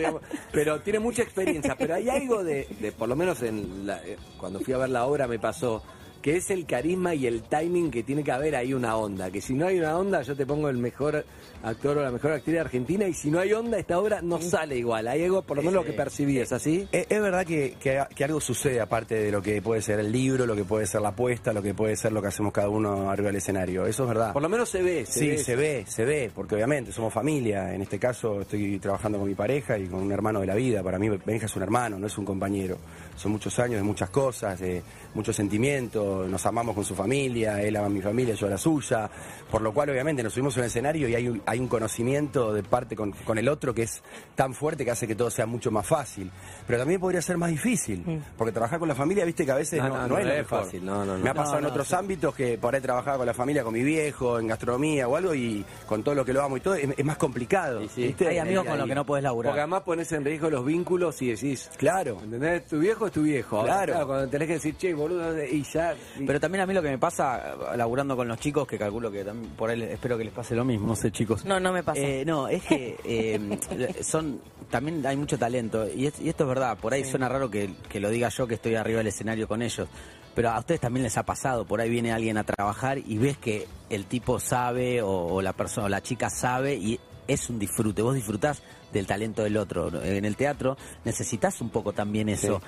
pero 0.51 0.81
tiene 0.81 0.99
mucha 0.99 1.23
experiencia. 1.23 1.75
Pero 1.77 1.95
hay 1.95 2.09
algo 2.09 2.43
de, 2.43 2.67
de 2.79 2.91
por 2.91 3.07
lo 3.07 3.15
menos 3.15 3.41
en 3.43 3.85
la, 3.85 3.97
eh, 4.05 4.17
cuando 4.37 4.59
fui 4.59 4.73
a 4.73 4.77
ver 4.77 4.89
la 4.89 5.05
obra 5.05 5.27
me 5.27 5.39
pasó 5.39 5.83
que 6.25 6.37
es 6.37 6.49
el 6.49 6.65
carisma 6.65 7.13
y 7.13 7.27
el 7.27 7.43
timing 7.43 7.91
que 7.91 8.01
tiene 8.01 8.23
que 8.23 8.31
haber 8.31 8.55
ahí 8.55 8.73
una 8.73 8.97
onda. 8.97 9.29
Que 9.29 9.41
si 9.41 9.53
no 9.53 9.67
hay 9.67 9.77
una 9.77 9.95
onda, 9.95 10.23
yo 10.23 10.35
te 10.35 10.43
pongo 10.43 10.69
el 10.69 10.77
mejor 10.79 11.23
actor 11.61 11.99
o 11.99 12.01
la 12.01 12.09
mejor 12.09 12.31
actriz 12.31 12.55
de 12.55 12.59
Argentina, 12.61 13.07
y 13.07 13.13
si 13.13 13.29
no 13.29 13.39
hay 13.39 13.53
onda, 13.53 13.77
esta 13.77 13.99
obra 13.99 14.23
no 14.23 14.41
sale 14.41 14.75
igual. 14.75 15.07
Hay 15.07 15.23
algo, 15.23 15.43
por 15.43 15.57
lo 15.57 15.61
menos 15.61 15.75
lo 15.75 15.85
que 15.85 15.93
percibí, 15.93 16.39
¿es 16.39 16.51
así? 16.51 16.87
Es, 16.91 17.07
verdad 17.09 17.45
que, 17.45 17.75
que, 17.79 18.23
algo 18.23 18.41
sucede, 18.41 18.81
aparte 18.81 19.13
de 19.13 19.31
lo 19.31 19.39
que 19.39 19.61
puede 19.61 19.83
ser 19.83 19.99
el 19.99 20.11
libro, 20.11 20.47
lo 20.47 20.55
que 20.55 20.63
puede 20.63 20.87
ser 20.87 21.01
la 21.01 21.09
apuesta, 21.09 21.53
lo 21.53 21.61
que 21.61 21.75
puede 21.75 21.95
ser 21.95 22.11
lo 22.11 22.23
que 22.23 22.29
hacemos 22.29 22.51
cada 22.51 22.69
uno 22.69 23.11
arriba 23.11 23.27
del 23.27 23.35
escenario. 23.35 23.85
Eso 23.85 24.01
es 24.01 24.09
verdad. 24.09 24.33
Por 24.33 24.41
lo 24.41 24.49
menos 24.49 24.67
se 24.67 24.81
ve. 24.81 25.05
Se 25.05 25.19
sí, 25.19 25.37
se 25.37 25.55
ve, 25.55 25.85
se 25.87 26.05
ve, 26.05 26.31
porque 26.33 26.55
obviamente 26.55 26.91
somos 26.91 27.13
familia. 27.13 27.71
En 27.71 27.83
este 27.83 27.99
caso 27.99 28.41
estoy 28.41 28.79
trabajando 28.79 29.19
con 29.19 29.27
mi 29.27 29.35
pareja 29.35 29.77
y 29.77 29.85
con 29.85 30.01
un 30.01 30.11
hermano 30.11 30.39
de 30.39 30.47
la 30.47 30.55
vida. 30.55 30.81
Para 30.81 30.97
mí 30.97 31.07
Benja 31.23 31.45
es 31.45 31.55
un 31.55 31.61
hermano, 31.61 31.99
no 31.99 32.07
es 32.07 32.17
un 32.17 32.25
compañero. 32.25 32.79
Son 33.15 33.31
muchos 33.31 33.57
años 33.59 33.77
de 33.77 33.83
muchas 33.83 34.09
cosas, 34.09 34.59
de 34.59 34.83
muchos 35.13 35.35
sentimientos, 35.35 36.27
nos 36.29 36.45
amamos 36.45 36.75
con 36.75 36.83
su 36.83 36.93
familia, 36.93 37.61
él 37.61 37.75
ama 37.77 37.87
a 37.87 37.89
mi 37.89 38.01
familia, 38.01 38.35
yo 38.35 38.47
a 38.47 38.49
la 38.51 38.57
suya, 38.57 39.09
por 39.49 39.61
lo 39.61 39.73
cual 39.73 39.89
obviamente 39.89 40.21
nos 40.21 40.33
subimos 40.33 40.55
a 40.57 40.59
un 40.59 40.65
escenario 40.65 41.07
y 41.07 41.15
hay 41.15 41.27
un, 41.29 41.41
hay 41.45 41.59
un 41.59 41.67
conocimiento 41.67 42.53
de 42.53 42.63
parte 42.63 42.95
con, 42.95 43.13
el 43.37 43.47
otro 43.47 43.73
que 43.73 43.83
es 43.83 44.03
tan 44.35 44.53
fuerte 44.53 44.83
que 44.83 44.91
hace 44.91 45.07
que 45.07 45.15
todo 45.15 45.31
sea 45.31 45.45
mucho 45.45 45.71
más 45.71 45.87
fácil. 45.87 46.29
Pero 46.67 46.79
también 46.79 46.99
podría 46.99 47.21
ser 47.21 47.37
más 47.37 47.49
difícil, 47.49 48.21
porque 48.37 48.51
trabajar 48.51 48.79
con 48.79 48.87
la 48.87 48.95
familia, 48.95 49.23
viste 49.25 49.45
que 49.45 49.51
a 49.51 49.55
veces 49.55 49.81
no, 49.81 50.17
es, 50.17 50.47
fácil. 50.47 50.83
Me 50.83 51.29
ha 51.29 51.33
pasado 51.33 51.59
en 51.59 51.65
otros 51.65 51.91
ámbitos 51.93 52.35
que 52.35 52.57
por 52.57 52.75
ahí 52.75 52.81
trabajaba 52.81 53.17
con 53.17 53.25
la 53.25 53.33
familia, 53.33 53.63
con 53.63 53.73
mi 53.73 53.83
viejo, 53.83 54.39
en 54.39 54.47
gastronomía 54.47 55.07
o 55.07 55.15
algo, 55.15 55.33
y 55.33 55.65
con 55.85 56.03
todo 56.03 56.15
lo 56.15 56.25
que 56.25 56.33
lo 56.33 56.43
amo 56.43 56.57
y 56.57 56.59
todo, 56.59 56.75
es, 56.75 57.05
más 57.05 57.17
complicado. 57.17 57.79
Hay 57.79 58.37
amigos 58.37 58.65
con 58.65 58.77
los 58.77 58.87
que 58.87 58.95
no 58.95 59.05
puedes 59.05 59.23
laburar. 59.23 59.51
Porque 59.51 59.61
además 59.61 59.83
pones 59.83 60.11
en 60.11 60.25
riesgo 60.25 60.49
los 60.49 60.65
vínculos 60.65 61.21
y 61.21 61.29
decís, 61.29 61.69
claro, 61.77 62.19
¿entendés? 62.21 62.65
Tu 62.65 62.79
viejo 62.79 63.04
es 63.07 63.13
tu 63.13 63.23
viejo. 63.23 63.63
Claro. 63.63 64.05
cuando 64.07 64.27
tenés 64.27 64.47
que 64.47 64.53
decir, 64.55 64.75
che, 64.77 64.93
boludo, 64.93 65.43
y 65.43 65.63
ya. 65.63 65.95
Pero 66.25 66.39
también 66.39 66.61
a 66.63 66.65
mí 66.65 66.73
lo 66.73 66.81
que 66.81 66.89
me 66.89 66.97
pasa, 66.97 67.55
laburando 67.75 68.15
con 68.15 68.27
los 68.27 68.39
chicos, 68.39 68.67
que 68.67 68.77
calculo 68.77 69.11
que 69.11 69.23
también 69.23 69.51
por 69.53 69.69
ahí 69.69 69.81
espero 69.83 70.17
que 70.17 70.23
les 70.23 70.33
pase 70.33 70.55
lo 70.55 70.65
mismo, 70.65 70.87
no 70.87 70.95
sé, 70.95 71.11
chicos. 71.11 71.45
No, 71.45 71.59
no 71.59 71.71
me 71.71 71.83
pasa. 71.83 71.99
Eh, 71.99 72.23
no, 72.25 72.47
es 72.47 72.63
que 72.63 72.97
eh, 73.03 73.99
son. 74.01 74.41
También 74.69 75.05
hay 75.05 75.15
mucho 75.15 75.37
talento. 75.37 75.87
Y, 75.87 76.07
esto 76.07 76.21
es 76.23 76.47
verdad, 76.47 76.77
por 76.77 76.93
ahí 76.93 77.03
suena 77.03 77.29
raro 77.29 77.49
que, 77.49 77.69
lo 77.93 78.09
diga 78.09 78.29
yo 78.29 78.47
que 78.47 78.55
estoy 78.55 78.75
arriba 78.75 78.99
del 78.99 79.07
escenario 79.07 79.47
con 79.47 79.61
ellos. 79.61 79.87
Pero 80.33 80.49
a 80.49 80.59
ustedes 80.59 80.81
también 80.81 81.03
les 81.03 81.17
ha 81.17 81.23
pasado, 81.23 81.65
por 81.65 81.79
ahí 81.79 81.89
viene 81.89 82.11
alguien 82.11 82.37
a 82.37 82.43
trabajar 82.43 82.97
y 82.97 83.17
ves 83.17 83.37
que 83.37 83.67
el 83.89 84.05
tipo 84.05 84.39
sabe 84.39 85.01
o, 85.01 85.09
o 85.09 85.41
la 85.41 85.53
persona 85.53 85.85
o 85.85 85.89
la 85.89 86.01
chica 86.01 86.29
sabe 86.29 86.75
y 86.75 86.99
es 87.27 87.49
un 87.49 87.59
disfrute. 87.59 88.01
Vos 88.01 88.15
disfrutás 88.15 88.61
del 88.91 89.05
talento 89.05 89.43
del 89.43 89.57
otro. 89.57 90.01
En 90.03 90.25
el 90.25 90.35
teatro 90.35 90.77
necesitas 91.03 91.61
un 91.61 91.69
poco 91.69 91.93
también 91.93 92.29
eso. 92.29 92.61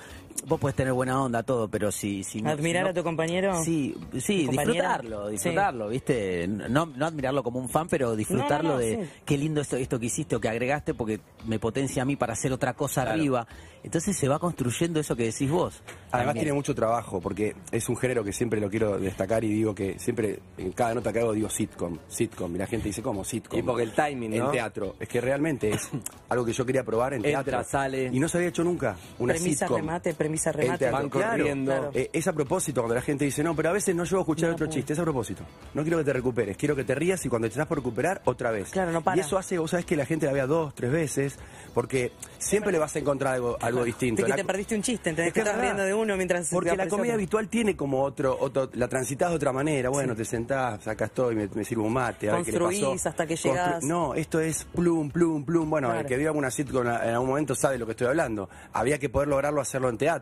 Vos 0.46 0.60
puedes 0.60 0.76
tener 0.76 0.92
buena 0.92 1.22
onda, 1.22 1.42
todo, 1.42 1.68
pero 1.68 1.90
si... 1.90 2.22
si 2.24 2.44
¿Admirar 2.46 2.88
a 2.88 2.94
tu 2.94 3.02
compañero? 3.02 3.62
Sí, 3.62 3.94
sí 4.18 4.46
disfrutarlo, 4.46 5.28
disfrutarlo, 5.28 5.88
¿viste? 5.88 6.46
No, 6.48 6.86
no 6.86 7.06
admirarlo 7.06 7.42
como 7.42 7.58
un 7.58 7.68
fan, 7.68 7.88
pero 7.88 8.16
disfrutarlo 8.16 8.78
de 8.78 9.08
qué 9.24 9.36
lindo 9.36 9.60
esto, 9.60 9.76
esto 9.76 9.98
que 9.98 10.06
hiciste 10.06 10.36
o 10.36 10.40
que 10.40 10.48
agregaste 10.48 10.94
porque 10.94 11.20
me 11.46 11.58
potencia 11.58 12.02
a 12.02 12.04
mí 12.04 12.16
para 12.16 12.32
hacer 12.32 12.52
otra 12.52 12.74
cosa 12.74 13.02
arriba. 13.02 13.46
Entonces 13.82 14.16
se 14.16 14.28
va 14.28 14.38
construyendo 14.38 15.00
eso 15.00 15.14
que 15.14 15.24
decís 15.24 15.50
vos. 15.50 15.82
Además 16.10 16.34
tiene 16.34 16.52
mucho 16.52 16.74
trabajo, 16.74 17.20
porque 17.20 17.54
es 17.70 17.88
un 17.88 17.96
género 17.96 18.24
que 18.24 18.32
siempre 18.32 18.60
lo 18.60 18.70
quiero 18.70 18.98
destacar 18.98 19.44
y 19.44 19.48
digo 19.48 19.74
que 19.74 19.98
siempre, 19.98 20.40
en 20.56 20.72
cada 20.72 20.94
nota 20.94 21.12
que 21.12 21.20
hago 21.20 21.32
digo 21.32 21.48
sitcom, 21.48 21.98
sitcom, 22.08 22.54
y 22.54 22.58
la 22.58 22.66
gente 22.66 22.88
dice, 22.88 23.02
¿cómo? 23.02 23.24
Sitcom. 23.24 23.58
Y 23.58 23.62
porque 23.62 23.82
el 23.82 23.92
timing, 23.92 24.34
En 24.34 24.50
teatro. 24.50 24.96
Es 24.98 25.08
que 25.08 25.20
realmente 25.20 25.70
es 25.70 25.90
algo 26.28 26.44
que 26.44 26.52
yo 26.52 26.64
quería 26.64 26.84
probar 26.84 27.14
en 27.14 27.22
teatro. 27.22 27.62
sale. 27.64 28.10
Y 28.12 28.18
no 28.18 28.28
se 28.28 28.38
había 28.38 28.48
hecho 28.48 28.64
nunca 28.64 28.96
una 29.18 29.34
premisa 29.34 29.66
remate, 29.68 30.14
premisa 30.14 30.27
remate. 30.52 30.90
Van 30.90 31.08
corriendo. 31.08 31.90
Eh, 31.94 32.10
es 32.12 32.26
a 32.26 32.32
propósito 32.32 32.80
cuando 32.80 32.94
la 32.94 33.02
gente 33.02 33.24
dice, 33.24 33.42
no, 33.42 33.54
pero 33.54 33.70
a 33.70 33.72
veces 33.72 33.94
no 33.94 34.04
llevo 34.04 34.18
a 34.18 34.22
escuchar 34.22 34.50
otro 34.50 34.66
chiste, 34.66 34.92
es 34.92 34.98
a 34.98 35.02
propósito. 35.02 35.44
No 35.74 35.82
quiero 35.82 35.98
que 35.98 36.04
te 36.04 36.12
recuperes, 36.12 36.56
quiero 36.56 36.74
que 36.74 36.84
te 36.84 36.94
rías 36.94 37.24
y 37.24 37.28
cuando 37.28 37.46
te 37.48 37.52
estás 37.52 37.66
por 37.66 37.78
recuperar, 37.78 38.22
otra 38.24 38.50
vez. 38.50 38.70
Claro, 38.70 38.92
no 38.92 39.02
para. 39.02 39.16
Y 39.16 39.20
eso 39.20 39.38
hace, 39.38 39.58
vos 39.58 39.70
sabés 39.70 39.86
que 39.86 39.96
la 39.96 40.06
gente 40.06 40.26
la 40.26 40.32
vea 40.32 40.46
dos, 40.46 40.74
tres 40.74 40.90
veces, 40.90 41.38
porque 41.74 42.12
siempre 42.38 42.72
le 42.72 42.78
vas 42.78 42.94
a 42.96 42.98
encontrar 42.98 43.34
algo, 43.34 43.56
algo 43.60 43.84
distinto. 43.84 44.24
que 44.24 44.32
te 44.32 44.44
perdiste 44.44 44.74
un 44.74 44.82
chiste, 44.82 45.10
entonces 45.10 45.32
que 45.32 45.40
estás 45.40 45.58
riendo 45.58 45.82
de 45.82 45.94
uno 45.94 46.16
mientras... 46.16 46.48
Porque 46.50 46.76
la 46.76 46.88
comedia 46.88 47.14
habitual 47.14 47.48
tiene 47.48 47.76
como 47.76 48.02
otro, 48.02 48.36
otro, 48.38 48.70
la 48.74 48.88
transitas 48.88 49.30
de 49.30 49.36
otra 49.36 49.52
manera, 49.52 49.90
bueno, 49.90 50.14
te 50.14 50.24
sentás, 50.24 50.86
acá 50.86 51.06
estoy, 51.06 51.34
me, 51.34 51.48
me 51.48 51.64
sirvo 51.64 51.84
un 51.84 51.92
mate, 51.92 52.30
a 52.30 52.36
ver 52.36 52.44
qué 52.44 52.52
le 52.52 52.58
pasó. 52.58 52.92
hasta 52.92 53.26
que 53.26 53.36
llegas. 53.36 53.82
no, 53.84 54.14
esto 54.14 54.40
es 54.40 54.64
plum, 54.64 55.10
plum, 55.10 55.44
plum, 55.44 55.70
bueno, 55.70 55.92
el 55.94 56.06
que 56.06 56.16
viva 56.16 56.32
una 56.32 56.50
sitcom 56.50 56.86
en 56.86 56.88
algún 56.88 57.28
momento 57.28 57.54
sabe 57.54 57.74
de 57.74 57.78
lo 57.80 57.86
que 57.86 57.92
estoy 57.92 58.06
hablando. 58.06 58.48
Había 58.72 58.98
que 58.98 59.08
poder 59.08 59.28
lograrlo 59.28 59.60
hacerlo 59.60 59.88
en 59.88 59.98
teatro. 59.98 60.17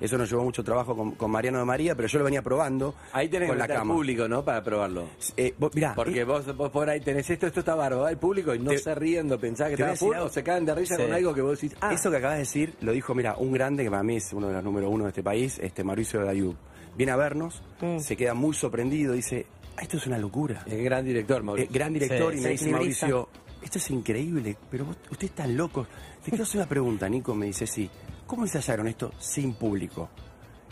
Eso 0.00 0.18
nos 0.18 0.30
llevó 0.30 0.44
mucho 0.44 0.62
trabajo 0.62 0.96
con, 1.16 1.30
Mariano 1.30 1.58
de 1.58 1.64
María, 1.64 1.94
pero 1.94 2.08
yo 2.08 2.18
lo 2.18 2.24
venía 2.24 2.42
probando. 2.42 2.94
Ahí 3.12 3.28
tenés 3.28 3.48
con 3.48 3.58
la 3.58 3.68
cama. 3.68 3.94
público, 3.94 4.28
¿no? 4.28 4.44
Para 4.44 4.62
probarlo. 4.62 5.08
Eh, 5.36 5.54
mirá, 5.74 5.94
Porque 5.94 6.24
vos, 6.24 6.44
por 6.44 6.88
ahí 6.88 7.00
tenés 7.00 7.28
esto, 7.30 7.46
esto 7.46 7.60
está 7.60 7.74
bárbaro, 7.74 8.08
el 8.08 8.16
público 8.16 8.54
y 8.54 8.58
no 8.58 8.76
se 8.76 8.94
riendo, 8.94 9.38
pensás 9.38 9.68
que 9.68 9.74
está 9.74 9.96
full, 9.96 10.16
o 10.16 10.28
se 10.28 10.42
caen 10.42 10.64
de 10.64 10.74
risa 10.74 10.96
con 10.96 11.12
algo 11.12 11.34
que 11.34 11.42
vos 11.42 11.60
decís, 11.60 11.76
ah. 11.80 11.92
Eso 11.92 12.10
que 12.10 12.16
acabas 12.16 12.36
de 12.36 12.40
decir 12.40 12.74
lo 12.80 12.92
dijo, 12.92 13.14
mira, 13.14 13.36
un 13.36 13.52
grande 13.52 13.84
que 13.84 13.90
para 13.90 14.02
mí 14.02 14.16
es 14.16 14.32
uno 14.32 14.48
de 14.48 14.54
los 14.54 14.64
número 14.64 14.90
uno 14.90 15.04
de 15.04 15.10
este 15.10 15.22
país, 15.22 15.58
este 15.58 15.84
Mauricio 15.84 16.24
Dayub. 16.24 16.56
Viene 16.96 17.12
a 17.12 17.16
vernos, 17.16 17.62
mm. 17.80 17.98
se 17.98 18.16
queda 18.16 18.34
muy 18.34 18.54
sorprendido, 18.54 19.12
dice, 19.12 19.46
ah, 19.76 19.82
esto 19.82 19.96
es 19.96 20.06
una 20.06 20.18
locura. 20.18 20.64
Es 20.66 20.82
gran 20.82 21.04
director, 21.04 21.42
Mauricio. 21.42 21.70
Eh, 21.70 21.72
gran 21.72 21.92
director 21.92 22.34
y 22.34 22.40
me 22.40 22.50
dice 22.50 22.70
Mauricio, 22.70 23.28
esto 23.62 23.78
es 23.78 23.90
increíble, 23.90 24.56
pero 24.70 24.86
vos, 24.86 24.96
ustedes 25.10 25.30
están 25.30 25.56
locos. 25.56 25.88
Te 26.24 26.30
quiero 26.30 26.44
hacer 26.44 26.60
una 26.60 26.68
pregunta, 26.68 27.08
Nico, 27.08 27.34
me 27.34 27.46
dice, 27.46 27.66
sí. 27.66 27.88
¿Cómo 28.28 28.44
ensayaron 28.44 28.86
esto 28.86 29.10
sin 29.18 29.54
público? 29.54 30.10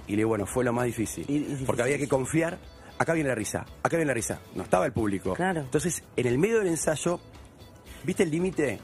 Y 0.06 0.12
le 0.12 0.18
digo, 0.18 0.28
bueno, 0.28 0.46
fue 0.46 0.62
lo 0.62 0.74
más 0.74 0.84
difícil. 0.84 1.64
porque 1.66 1.82
había 1.82 1.96
que 1.98 2.06
confiar. 2.06 2.58
Acá 2.98 3.14
viene 3.14 3.30
la 3.30 3.34
risa, 3.34 3.64
acá 3.82 3.96
viene 3.96 4.06
la 4.06 4.14
risa. 4.14 4.40
No 4.54 4.62
estaba 4.62 4.86
el 4.86 4.92
público. 4.92 5.34
Claro. 5.34 5.60
Entonces, 5.62 6.02
en 6.16 6.26
el 6.26 6.38
medio 6.38 6.58
del 6.58 6.68
ensayo, 6.68 7.18
¿viste 8.04 8.22
el 8.22 8.30
límite 8.30 8.78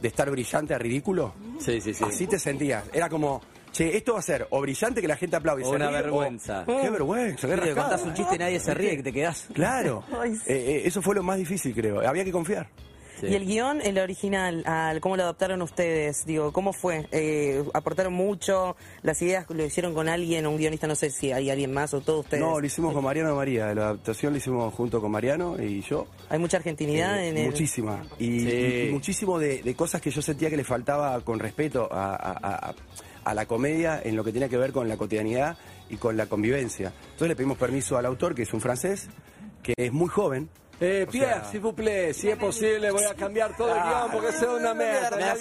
de 0.00 0.08
estar 0.08 0.30
brillante 0.30 0.74
a 0.74 0.78
ridículo? 0.78 1.34
Sí, 1.58 1.80
sí, 1.80 1.94
sí. 1.94 2.02
Así 2.02 2.26
te 2.26 2.38
sentías. 2.38 2.84
Era 2.92 3.10
como, 3.10 3.42
che, 3.72 3.94
esto 3.96 4.14
va 4.14 4.18
a 4.20 4.22
ser 4.22 4.46
o 4.50 4.60
brillante 4.60 5.02
que 5.02 5.08
la 5.08 5.16
gente 5.16 5.36
aplaude. 5.36 5.64
O 5.64 5.70
una 5.70 5.90
vergüenza. 5.90 6.64
qué 6.66 6.90
vergüenza, 6.90 7.46
qué 7.46 7.56
Te 7.56 7.74
contás 7.74 8.02
un 8.02 8.14
chiste 8.14 8.36
y 8.36 8.38
nadie 8.38 8.60
se 8.60 8.72
ríe, 8.72 8.96
que 8.96 9.02
te 9.02 9.12
quedás. 9.12 9.48
Claro. 9.52 10.02
Eh, 10.14 10.40
eh, 10.46 10.82
eso 10.86 11.02
fue 11.02 11.14
lo 11.14 11.22
más 11.22 11.36
difícil, 11.36 11.74
creo. 11.74 12.06
Había 12.06 12.24
que 12.24 12.32
confiar. 12.32 12.68
Y 13.30 13.34
el 13.34 13.46
guion, 13.46 13.80
el 13.80 13.98
original, 13.98 14.62
al 14.66 15.00
¿cómo 15.00 15.16
lo 15.16 15.22
adaptaron 15.24 15.62
ustedes? 15.62 16.24
Digo, 16.26 16.52
¿cómo 16.52 16.72
fue? 16.72 17.06
Eh, 17.12 17.64
¿Aportaron 17.72 18.12
mucho? 18.12 18.76
¿Las 19.02 19.20
ideas 19.22 19.46
lo 19.48 19.64
hicieron 19.64 19.94
con 19.94 20.08
alguien, 20.08 20.46
un 20.46 20.56
guionista? 20.56 20.86
No 20.86 20.94
sé 20.94 21.10
si 21.10 21.32
hay 21.32 21.50
alguien 21.50 21.72
más 21.72 21.94
o 21.94 22.00
todos 22.00 22.24
ustedes. 22.24 22.42
No, 22.42 22.60
lo 22.60 22.66
hicimos 22.66 22.92
con 22.92 23.04
Mariano 23.04 23.34
María. 23.34 23.74
La 23.74 23.84
adaptación 23.86 24.32
lo 24.32 24.38
hicimos 24.38 24.72
junto 24.74 25.00
con 25.00 25.10
Mariano 25.10 25.56
y 25.60 25.80
yo. 25.82 26.06
¿Hay 26.28 26.38
mucha 26.38 26.58
argentinidad 26.58 27.18
eh, 27.18 27.28
en 27.28 27.36
el...? 27.38 27.46
Muchísima. 27.46 28.02
Y, 28.18 28.88
muchísimo 28.90 29.38
de, 29.38 29.74
cosas 29.74 30.00
que 30.00 30.10
yo 30.10 30.22
sentía 30.22 30.50
que 30.50 30.56
le 30.56 30.64
faltaba 30.64 31.20
con 31.20 31.38
respeto 31.38 31.88
a, 31.90 32.74
a 33.24 33.34
la 33.34 33.46
comedia 33.46 34.00
en 34.02 34.16
lo 34.16 34.24
que 34.24 34.32
tiene 34.32 34.48
que 34.48 34.56
ver 34.56 34.72
con 34.72 34.88
la 34.88 34.96
cotidianidad 34.96 35.56
y 35.88 35.96
con 35.96 36.16
la 36.16 36.26
convivencia. 36.26 36.92
Entonces 37.04 37.28
le 37.28 37.36
pedimos 37.36 37.58
permiso 37.58 37.96
al 37.96 38.06
autor, 38.06 38.34
que 38.34 38.42
es 38.42 38.52
un 38.52 38.60
francés, 38.60 39.08
que 39.62 39.74
es 39.76 39.92
muy 39.92 40.08
joven, 40.08 40.48
eh, 40.80 41.06
Pierre, 41.10 41.42
si 41.50 41.58
vous 41.58 41.72
plaît, 41.72 42.12
si 42.12 42.28
es 42.28 42.36
posible, 42.36 42.90
voy 42.90 43.04
a 43.04 43.14
cambiar 43.14 43.56
todo 43.56 43.74
el 43.74 43.82
guion 43.82 44.10
porque 44.12 44.28
es 44.28 44.42
una 44.42 44.74
mierda. 44.74 45.36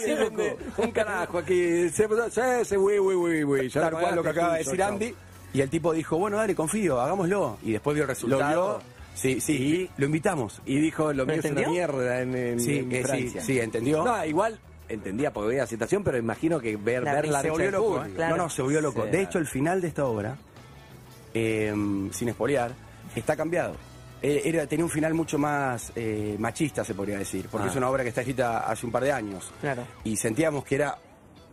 Un 0.78 0.92
carajo 0.92 1.38
aquí. 1.40 1.90
Se, 1.90 2.08
se, 2.30 2.66
se, 2.66 2.78
oui, 2.78 3.00
oui, 3.00 3.44
oui, 3.44 3.70
Tal 3.70 3.92
cual 3.92 4.16
lo 4.16 4.24
que 4.24 4.30
acaba 4.30 4.54
de 4.54 4.60
decir 4.60 4.82
Andy. 4.82 5.14
Y 5.54 5.62
el 5.62 5.70
tipo 5.70 5.94
dijo, 5.94 6.18
bueno, 6.18 6.38
dale, 6.38 6.56
confío, 6.56 7.00
hagámoslo. 7.00 7.58
Y 7.62 7.74
después 7.74 7.94
vio 7.94 8.04
el 8.04 8.10
resultado. 8.10 8.42
Lo 8.42 8.78
vio. 8.80 8.94
Sí, 9.14 9.40
sí, 9.40 9.54
y 9.54 9.90
lo 9.98 10.08
invitamos. 10.08 10.60
Y 10.66 10.80
dijo, 10.80 11.14
lo 11.14 11.26
mío 11.26 11.36
es 11.36 11.46
una 11.46 11.68
mierda 11.68 12.22
en, 12.22 12.60
sí, 12.60 12.88
eh, 12.92 13.04
Sí, 13.10 13.40
sí, 13.40 13.60
entendió. 13.60 14.04
No, 14.04 14.26
igual 14.26 14.60
entendía 14.90 15.32
porque 15.32 15.50
veía 15.50 15.62
la 15.62 15.68
situación, 15.68 16.04
pero 16.04 16.18
imagino 16.18 16.60
que 16.60 16.76
ver, 16.78 17.04
la, 17.04 17.14
verla 17.14 17.42
se 17.42 17.50
volvió 17.52 17.72
loco. 17.72 18.06
No, 18.18 18.38
no, 18.38 18.50
se 18.50 18.62
volvió 18.62 18.82
loco. 18.82 19.06
de 19.06 19.22
hecho, 19.22 19.38
el 19.38 19.48
final 19.48 19.82
de 19.82 19.88
esta 19.88 20.06
obra, 20.06 20.36
eh, 21.34 21.74
sin 22.12 22.30
espolear, 22.30 22.72
está 23.16 23.36
cambiado. 23.36 23.76
Eh, 24.24 24.42
era, 24.46 24.66
tenía 24.66 24.86
un 24.86 24.92
final 24.92 25.14
mucho 25.14 25.38
más 25.38 25.92
eh, 25.96 26.38
machista, 26.40 26.86
se 26.86 26.96
podría 26.96 27.18
decir, 27.18 27.48
porque 27.52 27.68
ah. 27.68 27.70
es 27.70 27.76
una 27.76 27.90
obra 27.90 28.04
que 28.04 28.10
está 28.10 28.22
escrita 28.22 28.60
hace 28.60 28.86
un 28.86 28.92
par 28.92 29.04
de 29.04 29.12
años. 29.12 29.52
Claro. 29.60 29.86
Y 30.06 30.16
sentíamos 30.16 30.64
que 30.64 30.76
era 30.76 30.98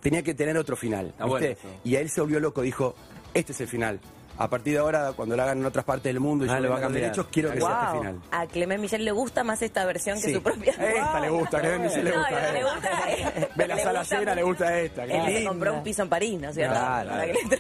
tenía 0.01 0.23
que 0.23 0.35
tener 0.35 0.57
otro 0.57 0.77
final. 0.77 1.09
Está 1.09 1.25
¿viste? 1.27 1.59
bueno. 1.63 1.81
Y 1.85 1.97
a 1.97 2.01
él 2.01 2.09
se 2.09 2.21
volvió 2.21 2.41
loco, 2.41 2.63
dijo, 2.63 2.95
este 3.35 3.53
es 3.53 3.61
el 3.61 3.69
final. 3.69 4.01
A 4.39 4.49
partir 4.49 4.73
de 4.73 4.79
ahora, 4.79 5.13
cuando 5.15 5.37
lo 5.37 5.43
hagan 5.43 5.59
en 5.59 5.67
otras 5.67 5.85
partes 5.85 6.05
del 6.05 6.19
mundo 6.21 6.47
y 6.47 6.49
Ah, 6.49 6.53
yo 6.53 6.57
le 6.57 6.63
le 6.63 6.69
va 6.69 6.75
a 6.75 6.79
haga 6.79 6.87
cambiar. 6.87 7.03
derechos, 7.05 7.27
quiero 7.31 7.53
que 7.53 7.61
sea 7.61 7.85
este 7.87 7.99
final. 7.99 8.21
A 8.31 8.47
Clement 8.47 8.81
Michel 8.81 9.05
le 9.05 9.11
gusta 9.13 9.45
más 9.45 9.61
esta 9.61 9.85
versión 9.85 10.21
que 10.21 10.33
su 10.33 10.43
propia. 10.43 10.73
Esta 10.73 11.21
le 11.21 11.29
gusta, 11.29 11.59
a 11.59 11.61
Clement 11.61 11.85
Michel 11.85 12.05
le 12.05 12.11
No, 12.11 12.17
gusta. 12.19 12.31
lo 12.41 12.47
que 12.47 12.53
le 12.53 12.65
gusta 12.65 13.49
Ve 13.57 13.67
la 13.69 13.79
sala 13.79 14.03
llena, 14.03 14.35
le 14.35 14.43
gusta 14.43 14.79
esta. 14.81 15.05
Él 15.05 15.39
se 15.39 15.45
compró 15.45 15.75
un 15.75 15.83
piso 15.83 16.03
en 16.03 16.09
París, 16.09 16.41
¿no 16.41 16.49
es 16.49 16.55
cierto? 16.55 16.75
Claro, 16.75 17.11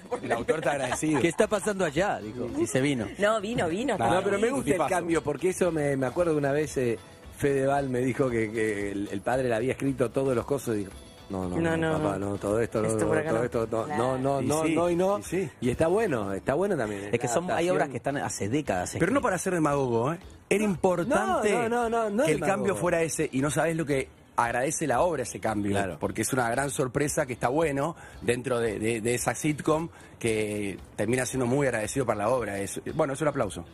por 0.08 0.24
El 0.24 0.32
autor 0.32 0.58
está 0.60 0.72
agradecido. 0.72 1.20
¿Qué 1.20 1.28
está 1.28 1.46
pasando 1.46 1.84
allá? 1.84 2.18
Dijo. 2.20 2.48
Y 2.58 2.66
se 2.66 2.80
vino. 2.80 3.06
No, 3.18 3.40
vino, 3.40 3.68
vino. 3.68 3.98
No, 3.98 4.14
No, 4.14 4.22
pero 4.22 4.38
me 4.38 4.48
gusta 4.50 4.70
el 4.74 4.86
cambio, 4.88 5.22
porque 5.22 5.50
eso 5.50 5.70
me, 5.70 5.96
me 5.96 6.06
acuerdo 6.06 6.32
que 6.32 6.38
una 6.38 6.52
vez 6.52 6.76
eh, 6.78 6.98
Fedeval 7.36 7.88
me 7.90 7.98
dijo 8.00 8.30
que, 8.30 8.50
que 8.50 8.92
el, 8.92 9.08
el 9.12 9.20
padre 9.20 9.48
le 9.48 9.54
había 9.54 9.72
escrito 9.72 10.10
todos 10.10 10.34
los 10.34 10.46
cosas 10.46 10.76
y 10.76 10.78
dijo, 10.78 10.92
no, 11.30 11.48
no, 11.48 11.56
No, 11.60 11.76
no, 11.76 11.92
no, 11.98 12.02
papá, 12.02 12.18
no. 12.18 12.36
todo 12.36 12.60
esto, 12.60 12.82
no, 12.82 12.88
Esto 12.88 13.00
no, 13.00 13.08
por 13.08 13.18
acá 13.18 13.28
todo 13.30 13.38
no. 13.38 13.44
esto, 13.44 13.66
no, 13.70 13.84
Claro. 13.84 14.18
no, 14.18 14.18
no, 14.18 14.42
Y 14.42 14.46
no, 14.46 14.62
sí, 14.64 14.74
no 14.74 14.90
y 14.90 14.96
no. 14.96 15.18
y 15.18 15.22
sí. 15.22 15.50
Y 15.60 15.70
está 15.70 15.86
bueno, 15.86 16.32
está 16.32 16.54
bueno 16.54 16.76
también. 16.76 17.08
Es 17.12 17.18
que 17.20 17.28
son, 17.28 17.44
hay 17.44 17.50
adaptación. 17.50 17.76
obras 17.76 17.88
que 17.90 17.96
están 17.96 18.16
hace 18.18 18.48
décadas. 18.48 18.96
Pero 18.98 19.12
no 19.12 19.20
para 19.22 19.38
ser 19.38 19.54
demagogo, 19.54 20.12
¿eh? 20.12 20.18
Era 20.48 20.64
importante 20.64 21.52
no, 21.52 21.68
no, 21.68 21.88
no, 21.88 22.10
no 22.10 22.24
que 22.24 22.32
el 22.32 22.36
demagogo. 22.38 22.56
cambio 22.58 22.76
fuera 22.76 23.02
ese 23.02 23.28
y 23.32 23.40
no 23.40 23.50
sabes 23.50 23.76
lo 23.76 23.86
que 23.86 24.08
agradece 24.36 24.86
la 24.86 25.02
obra 25.02 25.22
ese 25.22 25.38
cambio, 25.38 25.72
Claro. 25.72 25.98
porque 26.00 26.22
es 26.22 26.32
una 26.32 26.48
gran 26.50 26.70
sorpresa 26.70 27.26
que 27.26 27.34
está 27.34 27.48
bueno 27.48 27.94
dentro 28.22 28.58
de, 28.58 28.78
de- 28.78 29.00
de 29.00 29.14
esa 29.14 29.34
sitcom 29.34 29.88
que 30.18 30.78
termina 30.96 31.26
siendo 31.26 31.46
muy 31.46 31.66
agradecido 31.66 32.06
para 32.06 32.20
la 32.20 32.28
obra. 32.30 32.58
Es, 32.58 32.80
bueno, 32.94 33.12
es 33.12 33.20
un 33.20 33.28
aplauso. 33.28 33.64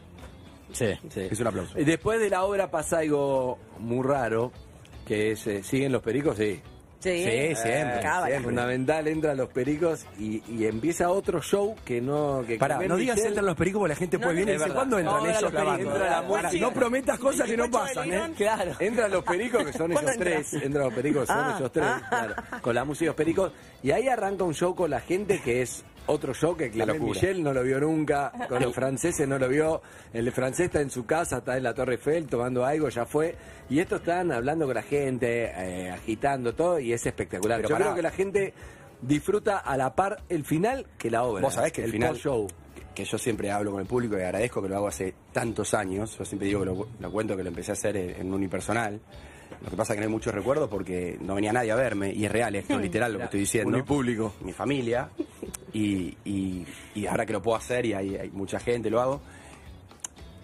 Sí. 0.73 0.89
Sí. 1.09 1.29
Es 1.31 1.39
un 1.41 1.47
aplauso. 1.47 1.79
Y 1.79 1.85
Después 1.85 2.19
de 2.21 2.29
la 2.29 2.43
obra 2.45 2.71
pasa 2.71 2.99
algo 2.99 3.59
muy 3.79 4.05
raro, 4.05 4.51
que 5.07 5.33
es, 5.33 5.47
eh, 5.47 5.63
¿siguen 5.63 5.93
los 5.93 6.03
pericos? 6.03 6.37
Sí. 6.37 6.61
Sí, 7.13 7.25
Sí, 7.25 7.63
siempre, 7.63 8.01
Cábala. 8.01 8.27
siempre. 8.27 8.45
Fundamental, 8.45 9.07
entran 9.09 9.37
los 9.37 9.49
pericos 9.49 10.07
y, 10.19 10.43
y 10.49 10.67
empieza 10.67 11.09
otro 11.11 11.41
show 11.41 11.77
que 11.85 12.01
no... 12.01 12.43
Que 12.47 12.57
Pará, 12.59 12.79
no 12.87 12.97
digas 12.97 13.17
Michel- 13.17 13.27
entran 13.29 13.47
los 13.47 13.57
pericos 13.57 13.79
porque 13.81 13.89
la 13.91 13.97
gente 13.97 14.17
No, 14.19 14.23
puede 14.25 14.33
no, 14.35 14.37
viene 14.39 14.53
y 14.53 14.59
dice. 14.59 14.71
¿cuándo 14.71 14.99
entran 14.99 15.17
Ahora 15.19 15.31
ellos 15.31 15.43
los 15.43 15.53
pericos, 15.53 15.79
entra 15.81 15.99
la 15.99 16.29
Pará, 16.29 16.43
música. 16.43 16.67
no 16.67 16.73
prometas 16.73 17.19
cosas 17.19 17.47
que 17.49 17.57
no 17.57 17.71
pasan, 17.71 18.13
¿eh? 18.13 18.33
Claro. 18.37 18.73
Entran 18.81 19.11
los 19.11 19.25
pericos, 19.25 19.65
que 19.65 19.73
son 19.73 19.93
¿Cuándo 19.93 20.11
ellos 20.11 20.23
tres. 20.25 20.53
Entran 20.55 20.85
los 20.85 20.95
pericos, 20.95 21.21
que 21.23 21.27
son 21.29 21.37
Ah, 21.45 21.55
ellos 21.59 21.73
tres. 21.73 21.87
ah. 21.87 22.07
claro, 22.09 22.35
con 22.63 22.75
la 22.75 22.85
música 22.85 23.05
de 23.05 23.07
los 23.09 23.17
pericos. 23.17 23.53
Y 23.83 23.91
ahí 23.93 24.09
arranca 24.09 24.45
un 24.45 24.55
show 24.55 24.75
con 24.75 24.91
la 24.91 25.01
gente 25.01 25.41
que 25.41 25.63
es 25.63 25.85
otro 26.07 26.35
show 26.35 26.57
que 26.57 26.71
Clement. 26.71 27.01
Michel 27.01 27.43
no 27.43 27.53
lo 27.53 27.63
vio 27.63 27.81
nunca. 27.81 28.33
Con 28.49 28.63
los 28.63 28.75
franceses 28.75 29.27
no 29.29 29.39
lo 29.39 29.49
vio. 29.49 29.83
El 30.13 30.31
francés 30.33 30.67
está 30.67 30.81
en 30.81 30.91
su 30.91 31.07
casa, 31.07 31.39
está 31.39 31.57
en 31.57 31.63
la 31.63 31.75
Torre 31.75 31.95
Eiffel 31.95 32.27
tomando 32.27 32.65
algo, 32.65 32.89
ya 32.89 33.07
fue. 33.07 33.35
Y 33.69 33.81
estos 33.81 34.01
están 34.01 34.33
hablando 34.33 34.67
con 34.67 34.75
la 34.75 34.83
gente, 34.83 35.51
eh, 35.55 35.91
agitando 35.91 36.55
todo, 36.55 36.79
y 36.79 36.93
es 36.93 37.05
espectacular. 37.05 37.59
Pero 37.59 37.69
Yo 37.69 37.75
pará. 37.75 37.85
creo 37.87 37.97
que 37.97 38.03
la 38.03 38.11
gente 38.11 38.55
disfruta 39.03 39.59
a 39.59 39.77
la 39.77 39.95
par 39.95 40.23
el 40.29 40.45
final 40.45 40.87
que 40.99 41.11
la 41.11 41.25
obra. 41.25 41.43
Vos 41.43 41.55
sabés 41.55 41.73
que 41.73 41.85
el, 41.85 41.91
final 41.91 42.17
show. 42.17 42.47
que 42.95 43.05
yo 43.05 43.19
siempre 43.19 43.51
hablo 43.51 43.73
con 43.73 43.81
el 43.81 43.87
público 43.87 44.17
y 44.19 44.23
agradezco 44.23 44.63
que 44.63 44.69
lo 44.69 44.77
hago 44.77 44.89
hace 44.89 45.15
tantos 45.33 45.75
años. 45.75 46.17
Yo 46.19 46.25
siempre 46.25 46.49
digo 46.49 46.61
que 46.61 46.67
lo, 46.67 46.89
lo 46.99 47.11
cuento 47.11 47.37
que 47.37 47.43
lo 47.43 47.49
empecé 47.49 47.73
a 47.73 47.75
hacer 47.75 47.97
en, 47.97 48.21
en 48.21 48.33
unipersonal. 48.33 49.01
Lo 49.63 49.71
que 49.71 49.77
pasa 49.77 49.93
es 49.93 49.97
que 49.97 50.01
no 50.01 50.07
hay 50.07 50.13
muchos 50.13 50.35
recuerdos 50.35 50.69
porque 50.69 51.17
no 51.21 51.35
venía 51.35 51.53
nadie 51.53 51.71
a 51.73 51.77
verme 51.77 52.13
y 52.13 52.25
es 52.25 52.33
real, 52.33 52.55
es 52.57 52.69
no 52.69 52.79
literal 52.81 53.13
lo 53.13 53.19
que 53.19 53.25
estoy 53.25 53.41
diciendo. 53.41 53.71
Unipúblico. 53.71 54.35
Mi 54.41 54.53
familia 54.53 55.09
y, 55.77 56.17
y- 56.25 56.67
y 56.95 57.07
ahora 57.07 57.27
que 57.27 57.33
lo 57.33 57.43
puedo 57.43 57.57
hacer 57.57 57.85
y 57.87 57.93
hay, 57.93 58.17
hay 58.17 58.31
mucha 58.31 58.59
gente, 58.59 58.89
lo 58.91 59.01
hago. 59.01 59.21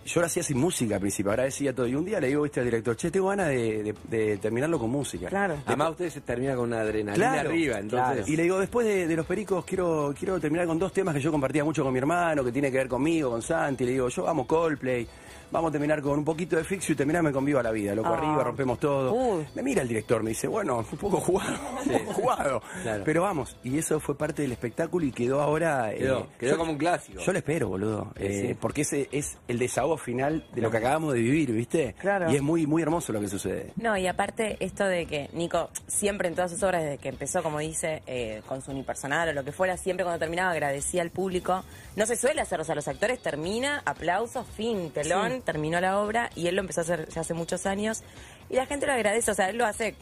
Yo 0.04 0.18
lo 0.20 0.26
hacía 0.26 0.42
sin 0.42 0.58
música 0.58 0.96
al 0.96 1.00
principio, 1.00 1.30
ahora 1.30 1.44
decía 1.44 1.72
todo. 1.72 1.86
Y 1.86 1.94
un 1.94 2.04
día 2.04 2.18
le 2.18 2.26
digo, 2.26 2.42
viste, 2.42 2.58
al 2.58 2.66
director, 2.66 2.96
che, 2.96 3.08
tengo 3.12 3.28
ganas 3.28 3.48
de, 3.50 3.84
de- 3.84 3.94
de 4.16 4.36
terminarlo 4.38 4.76
con 4.76 4.90
música. 4.90 5.28
Claro. 5.28 5.58
Además, 5.64 5.90
ustedes 5.92 6.12
se 6.14 6.20
terminan 6.22 6.56
con 6.56 6.66
una 6.68 6.80
adrenalina 6.80 7.32
Claro, 7.32 7.50
arriba, 7.50 7.78
entonces. 7.78 8.14
claro. 8.16 8.24
Y 8.26 8.36
le 8.36 8.42
digo, 8.42 8.58
después 8.58 8.84
de, 8.84 9.06
de 9.06 9.16
los 9.16 9.24
pericos, 9.26 9.64
quiero, 9.64 10.12
quiero 10.18 10.40
terminar 10.40 10.66
con 10.66 10.76
dos 10.76 10.92
temas 10.92 11.14
que 11.14 11.20
yo 11.20 11.30
compartía 11.30 11.62
mucho 11.62 11.84
con 11.84 11.92
mi 11.92 12.00
hermano, 12.00 12.42
que 12.42 12.50
tiene 12.50 12.72
que 12.72 12.78
ver 12.78 12.88
conmigo, 12.88 13.30
con 13.30 13.42
Santi. 13.42 13.84
Le 13.84 13.92
digo, 13.92 14.08
yo 14.08 14.24
vamos 14.24 14.46
Coldplay, 14.46 15.06
vamos 15.52 15.68
a 15.68 15.72
terminar 15.72 16.02
con 16.02 16.18
un 16.18 16.24
poquito 16.24 16.56
de 16.56 16.64
Fixio 16.64 16.94
y 16.94 16.96
terminarme 16.96 17.30
con 17.30 17.44
Viva 17.44 17.62
la 17.62 17.70
Vida. 17.70 17.94
Loco, 17.94 18.08
Ah. 18.08 18.16
arriba, 18.18 18.42
rompemos 18.42 18.80
todo. 18.80 19.12
Uy. 19.12 19.46
Me 19.54 19.62
mira 19.62 19.82
el 19.82 19.88
director, 19.88 20.22
me 20.22 20.30
dice, 20.30 20.48
bueno, 20.48 20.78
un 20.78 20.98
poco 20.98 21.20
jugado, 21.20 21.52
un 21.86 21.92
poco 21.98 22.12
jugado. 22.14 22.62
Claro. 22.82 23.02
Pero 23.04 23.22
vamos, 23.22 23.56
y 23.62 23.78
eso 23.78 24.00
fue 24.00 24.16
parte 24.18 24.42
del 24.42 24.52
espectáculo 24.52 25.06
y 25.06 25.12
quedó 25.12 25.40
ahora... 25.40 25.92
Quedó, 25.96 26.20
eh, 26.20 26.26
quedó 26.38 26.50
yo- 26.52 26.58
como 26.58 26.72
un 26.72 26.78
clásico. 26.78 27.20
Yo 27.20 27.32
lo 27.32 27.38
espero, 27.38 27.68
boludo. 27.68 28.12
eh, 28.16 28.46
sí. 28.48 28.54
Porque 28.54 28.80
ese 28.82 29.08
es 29.12 29.36
el 29.46 29.58
desahogo 29.58 29.96
final 29.98 30.44
de 30.54 30.60
lo 30.62 30.70
que 30.70 30.78
acabamos 30.78 31.12
de 31.12 31.20
vivir, 31.20 31.52
¿viste? 31.52 31.94
Claro. 31.98 32.30
Y 32.32 32.36
es 32.36 32.42
muy, 32.42 32.66
muy 32.66 32.82
hermoso 32.82 33.12
lo 33.12 33.20
que 33.20 33.28
sucede. 33.28 33.72
No, 33.76 33.96
y 33.96 34.06
aparte 34.06 34.56
esto 34.60 34.84
de 34.86 35.06
que 35.06 35.28
Nico 35.34 35.68
siempre 35.86 36.28
en 36.28 36.34
todas 36.34 36.50
sus 36.50 36.62
obras, 36.62 36.82
desde 36.82 36.98
que 36.98 37.08
empezó, 37.10 37.42
como 37.42 37.58
dice, 37.58 38.02
eh, 38.06 38.40
con 38.48 38.62
su 38.62 38.70
unipersonal 38.70 39.28
o 39.28 39.32
lo 39.34 39.44
que 39.44 39.52
fuera, 39.52 39.76
siempre 39.76 40.04
cuando 40.04 40.18
terminaba 40.18 40.50
agradecía 40.52 41.02
al 41.02 41.10
público. 41.10 41.62
No 41.96 42.06
se 42.06 42.16
suele 42.16 42.40
hacer, 42.40 42.60
o 42.60 42.64
sea, 42.64 42.74
los 42.74 42.88
actores 42.88 43.20
termina, 43.20 43.82
aplausos, 43.84 44.46
fin, 44.56 44.90
telón, 44.92 45.41
terminó 45.44 45.80
la 45.80 45.98
obra 46.00 46.30
y 46.34 46.46
él 46.46 46.56
lo 46.56 46.60
empezó 46.60 46.80
a 46.80 46.84
hacer 46.84 47.08
ya 47.08 47.20
hace 47.20 47.34
muchos 47.34 47.66
años. 47.66 48.02
Y 48.50 48.56
la 48.56 48.66
gente 48.66 48.86
lo 48.86 48.92
agradece, 48.92 49.30
o 49.30 49.34
sea, 49.34 49.48
él 49.48 49.56
lo 49.56 49.66
hace 49.66 49.94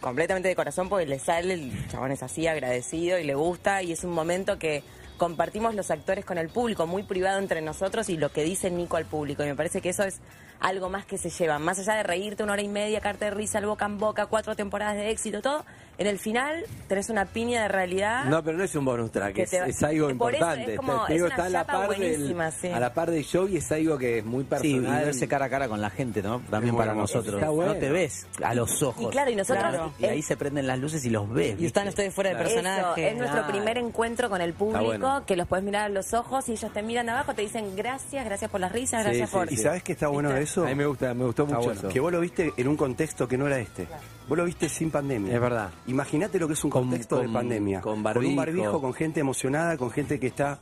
completamente 0.00 0.48
de 0.48 0.56
corazón 0.56 0.88
porque 0.88 1.06
le 1.06 1.18
sale, 1.18 1.54
el 1.54 1.88
chabón 1.88 2.12
es 2.12 2.22
así, 2.22 2.46
agradecido 2.46 3.18
y 3.18 3.24
le 3.24 3.34
gusta 3.34 3.82
y 3.82 3.92
es 3.92 4.02
un 4.04 4.10
momento 4.10 4.58
que 4.58 4.82
compartimos 5.18 5.74
los 5.74 5.90
actores 5.90 6.24
con 6.24 6.36
el 6.38 6.48
público, 6.48 6.86
muy 6.86 7.04
privado 7.04 7.38
entre 7.38 7.62
nosotros 7.62 8.08
y 8.08 8.16
lo 8.16 8.32
que 8.32 8.42
dice 8.42 8.70
Nico 8.70 8.96
al 8.96 9.06
público. 9.06 9.44
Y 9.44 9.46
me 9.46 9.54
parece 9.54 9.80
que 9.80 9.90
eso 9.90 10.02
es 10.02 10.20
algo 10.62 10.88
más 10.88 11.04
que 11.04 11.18
se 11.18 11.28
lleva. 11.28 11.58
Más 11.58 11.78
allá 11.78 11.94
de 11.96 12.02
reírte 12.04 12.42
una 12.42 12.52
hora 12.54 12.62
y 12.62 12.68
media, 12.68 13.00
carta 13.00 13.26
de 13.26 13.32
risa, 13.32 13.58
el 13.58 13.66
boca 13.66 13.84
en 13.84 13.98
boca, 13.98 14.26
cuatro 14.26 14.54
temporadas 14.56 14.94
de 14.96 15.10
éxito, 15.10 15.42
todo, 15.42 15.64
en 15.98 16.06
el 16.06 16.18
final 16.18 16.64
tenés 16.88 17.10
una 17.10 17.26
piña 17.26 17.62
de 17.62 17.68
realidad. 17.68 18.24
No, 18.24 18.42
pero 18.42 18.56
no 18.56 18.64
es 18.64 18.74
un 18.74 18.84
bonus 18.84 19.10
track, 19.12 19.34
Que 19.34 19.42
es, 19.42 19.50
te 19.50 19.58
es 19.68 19.82
algo 19.82 20.06
Por 20.16 20.34
eso 20.34 20.44
importante. 20.44 20.72
es 20.74 20.76
como- 20.78 21.04
Te 21.06 21.12
digo, 21.14 21.26
es 21.26 21.32
una 21.34 21.44
está 21.44 21.46
a 21.46 21.48
la, 21.50 21.64
par 21.66 21.88
del, 21.88 21.98
buenísima, 21.98 22.50
sí. 22.50 22.68
a 22.68 22.80
la 22.80 22.94
par 22.94 23.10
del 23.10 23.24
show 23.24 23.46
y 23.48 23.58
es 23.58 23.70
algo 23.72 23.98
que 23.98 24.18
es 24.18 24.24
muy 24.24 24.42
Sí, 24.44 24.46
y 24.46 24.50
personal. 24.78 25.04
verse 25.04 25.28
cara 25.28 25.44
a 25.46 25.50
cara 25.50 25.68
con 25.68 25.80
la 25.80 25.90
gente, 25.90 26.22
¿no? 26.22 26.40
También 26.50 26.74
muy 26.74 26.80
para 26.80 26.94
nosotros. 26.94 27.34
Está 27.34 27.50
bueno. 27.50 27.74
No 27.74 27.78
te 27.80 27.90
ves 27.90 28.26
a 28.42 28.54
los 28.54 28.82
ojos. 28.82 29.02
Y 29.04 29.06
claro, 29.08 29.30
y 29.30 29.36
nosotros- 29.36 29.62
Claro. 29.68 29.92
Y 29.98 30.04
ahí 30.06 30.22
se 30.22 30.36
prenden 30.36 30.66
las 30.66 30.78
luces 30.78 31.04
y 31.04 31.10
los 31.10 31.28
ves. 31.28 31.60
Y 31.60 31.66
están 31.66 31.88
ustedes 31.88 32.14
fuera 32.14 32.30
de 32.30 32.36
personaje. 32.36 33.02
Eso, 33.02 33.10
es 33.12 33.16
nuestro 33.18 33.40
Claro. 33.42 33.52
primer 33.52 33.78
encuentro 33.78 34.30
con 34.30 34.40
el 34.40 34.54
público, 34.54 34.84
bueno. 34.84 35.24
que 35.26 35.36
los 35.36 35.46
puedes 35.46 35.64
mirar 35.64 35.84
a 35.86 35.88
los 35.88 36.14
ojos 36.14 36.48
y 36.48 36.52
ellos 36.52 36.72
te 36.72 36.82
miran 36.82 37.08
abajo, 37.08 37.34
te 37.34 37.42
dicen 37.42 37.76
gracias, 37.76 38.24
gracias 38.24 38.50
por 38.50 38.60
las 38.60 38.72
risas, 38.72 39.02
Sí, 39.02 39.08
gracias 39.08 39.30
sí, 39.30 39.36
por... 39.36 39.52
¿Y 39.52 39.56
sabes 39.56 39.82
qué 39.82 39.92
está 39.92 40.08
bueno 40.08 40.30
de 40.30 40.42
eso? 40.52 40.64
A 40.64 40.68
mí 40.68 40.74
me 40.74 40.86
gusta, 40.86 41.12
me 41.14 41.24
gustó 41.24 41.46
mucho 41.46 41.58
bueno. 41.60 41.72
eso. 41.80 41.88
Que 41.88 42.00
vos 42.00 42.12
lo 42.12 42.20
viste 42.20 42.52
en 42.56 42.68
un 42.68 42.76
contexto 42.76 43.26
que 43.26 43.36
no 43.36 43.46
era 43.46 43.58
este. 43.58 43.86
Vos 44.28 44.38
lo 44.38 44.44
viste 44.44 44.68
sin 44.68 44.90
pandemia. 44.90 45.34
Es 45.34 45.40
verdad. 45.40 45.70
Imagínate 45.86 46.38
lo 46.38 46.46
que 46.46 46.54
es 46.54 46.62
un 46.64 46.70
Con- 46.70 46.82
contexto 46.84 47.16
de 47.16 47.24
con- 47.24 47.32
pandemia. 47.32 47.80
con 47.80 47.94
un 47.94 48.02
barbijo. 48.02 48.36
barbijo, 48.36 48.80
con 48.80 48.94
gente 48.94 49.20
emocionada, 49.20 49.76
con 49.76 49.90
gente 49.90 50.20
que 50.20 50.28
está 50.28 50.60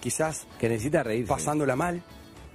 quizás 0.00 0.46
Que 0.58 0.68
necesita 0.68 1.02
reírse. 1.02 1.28
pasándola 1.28 1.76
mal, 1.76 2.02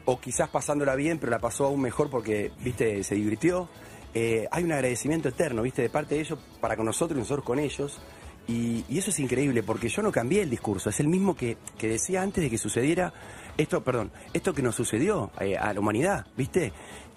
o 0.06 0.20
quizás 0.20 0.50
pasándola 0.50 0.96
bien, 0.96 1.20
pero 1.20 1.30
la 1.32 1.40
pasó 1.40 1.66
aún 1.66 1.82
mejor 1.82 2.10
porque, 2.10 2.52
viste, 2.64 3.04
se 3.04 3.16
divirtió. 3.16 3.70
Eh, 4.14 4.48
hay 4.52 4.64
un 4.64 4.72
agradecimiento 4.72 5.30
eterno, 5.30 5.62
viste, 5.62 5.82
de 5.84 5.90
parte 5.90 6.16
de 6.16 6.22
ellos 6.22 6.40
para 6.60 6.76
con 6.76 6.86
nosotros 6.86 7.18
y 7.18 7.20
nosotros 7.22 7.46
con 7.46 7.60
ellos. 7.60 8.00
Y, 8.48 8.86
y 8.88 8.98
eso 8.98 9.10
es 9.12 9.20
increíble, 9.20 9.62
porque 9.64 9.90
yo 9.90 10.02
no 10.02 10.10
cambié 10.12 10.42
el 10.42 10.50
discurso, 10.50 10.90
es 10.90 11.00
el 11.02 11.10
mismo 11.10 11.36
que, 11.36 11.58
que 11.78 11.90
decía 11.90 12.22
antes 12.22 12.42
de 12.42 12.50
que 12.50 12.58
sucediera 12.58 13.14
esto, 13.58 13.84
perdón, 13.84 14.12
esto 14.34 14.54
que 14.54 14.62
nos 14.62 14.76
sucedió 14.76 15.32
eh, 15.40 15.58
a 15.58 15.74
la 15.74 15.80
humanidad, 15.80 16.26
¿viste? 16.36 16.74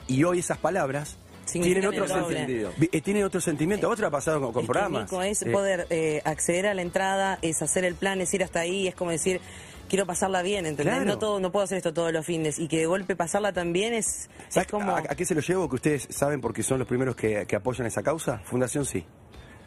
Y 0.07 0.25
hoy 0.25 0.41
esas 0.41 0.59
palabras 0.59 1.19
tienen 1.51 1.87
otro 1.87 2.07
sentido. 2.07 2.71
Eh, 2.81 3.01
tienen 3.01 3.25
otro 3.25 3.41
sentimiento. 3.41 3.89
Vos 3.89 3.97
te 3.97 4.03
lo 4.03 4.09
ha 4.09 4.11
pasado 4.11 4.41
con, 4.41 4.53
con 4.53 4.63
Es 4.63 4.67
que, 4.69 4.73
programas. 4.73 5.03
Nico, 5.05 5.23
es 5.23 5.43
Eh, 5.43 5.51
poder 5.51 5.87
eh, 5.91 6.23
acceder 6.25 6.67
a 6.67 6.75
la 6.75 6.83
entrada, 6.83 7.39
es 7.43 7.61
hacer 7.63 7.85
el 7.85 7.95
plan, 7.95 8.21
es 8.21 8.33
ir 8.35 8.45
hasta 8.45 8.61
ahí, 8.61 8.87
es 8.89 8.95
como 8.95 9.11
decir, 9.11 9.41
quiero 9.89 10.07
pasarla 10.07 10.43
bien, 10.43 10.67
¿entendés? 10.67 10.95
Claro. 10.95 11.07
No, 11.11 11.19
todo, 11.19 11.41
no 11.41 11.51
puedo 11.51 11.65
hacer 11.65 11.79
esto 11.79 11.93
todos 11.93 12.13
los 12.13 12.25
fines 12.25 12.59
y 12.59 12.69
que 12.69 12.79
de 12.79 12.87
golpe 12.87 13.17
pasarla 13.17 13.53
también 13.53 13.93
es, 13.95 14.07
es 14.49 14.55
¿Sabes 14.55 14.69
como... 14.69 14.93
a, 14.93 14.99
a 14.99 15.15
qué 15.17 15.25
se 15.25 15.35
lo 15.35 15.41
llevo? 15.41 15.69
Que 15.69 15.75
ustedes 15.77 16.07
saben 16.11 16.41
porque 16.41 16.63
son 16.63 16.79
los 16.79 16.87
primeros 16.87 17.17
que, 17.17 17.45
que 17.47 17.57
apoyan 17.57 17.87
esa 17.87 18.03
causa. 18.03 18.39
Fundación 18.45 18.85
Sí. 18.85 19.05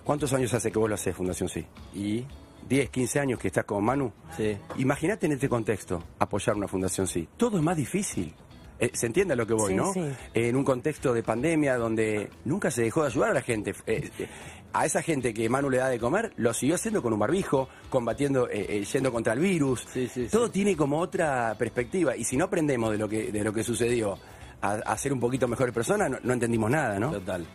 ¿Cuántos 0.03 0.33
años 0.33 0.53
hace 0.53 0.69
que 0.71 0.79
vos 0.79 0.89
lo 0.89 0.95
hacés, 0.95 1.15
Fundación 1.15 1.47
Sí? 1.49 1.65
Y, 1.93 2.25
10, 2.67 2.89
15 2.89 3.19
años 3.19 3.39
que 3.39 3.47
estás 3.47 3.65
con 3.65 3.83
Manu. 3.83 4.11
sí. 4.37 4.57
Imagínate 4.77 5.25
en 5.25 5.33
este 5.33 5.49
contexto 5.49 6.03
apoyar 6.19 6.55
una 6.55 6.67
Fundación 6.67 7.07
Sí. 7.07 7.27
Todo 7.37 7.57
es 7.57 7.63
más 7.63 7.77
difícil. 7.77 8.33
Eh, 8.79 8.89
se 8.93 9.05
entiende 9.05 9.33
a 9.33 9.37
lo 9.37 9.45
que 9.45 9.53
voy, 9.53 9.69
Sí, 9.71 9.75
¿no? 9.75 9.93
sí. 9.93 9.99
Eh, 10.33 10.49
en 10.49 10.55
un 10.55 10.63
contexto 10.63 11.13
de 11.13 11.23
pandemia 11.23 11.77
donde 11.77 12.29
nunca 12.45 12.71
se 12.71 12.81
dejó 12.81 13.01
de 13.01 13.07
ayudar 13.07 13.29
a 13.29 13.33
la 13.35 13.41
gente. 13.41 13.73
Eh, 13.85 14.09
eh, 14.19 14.27
a 14.73 14.85
esa 14.87 15.01
gente 15.03 15.33
que 15.33 15.47
Manu 15.47 15.69
le 15.69 15.77
da 15.77 15.87
de 15.89 15.99
comer, 15.99 16.33
lo 16.37 16.53
siguió 16.53 16.75
haciendo 16.75 17.01
con 17.03 17.13
un 17.13 17.19
barbijo, 17.19 17.69
combatiendo, 17.91 18.47
yendo 18.49 19.11
contra 19.11 19.33
el 19.33 19.39
virus. 19.39 19.85
Sí, 19.93 20.09
Todo 20.31 20.49
tiene 20.49 20.75
como 20.75 20.97
otra 20.99 21.55
perspectiva. 21.59 22.15
Y 22.17 22.23
si 22.23 22.35
no 22.37 22.45
aprendemos 22.45 22.91
de 22.91 22.97
lo 22.97 23.07
que, 23.07 23.31
de 23.31 23.43
lo 23.43 23.53
que 23.53 23.63
sucedió 23.63 24.17
a, 24.61 24.71
a 24.73 24.97
ser 24.97 25.13
un 25.13 25.19
poquito 25.19 25.47
mejores 25.47 25.73
personas, 25.75 26.09
no, 26.09 26.17
no 26.23 26.33
entendimos 26.33 26.71
nada, 26.71 26.97
¿no? 26.99 27.11
Total. 27.11 27.45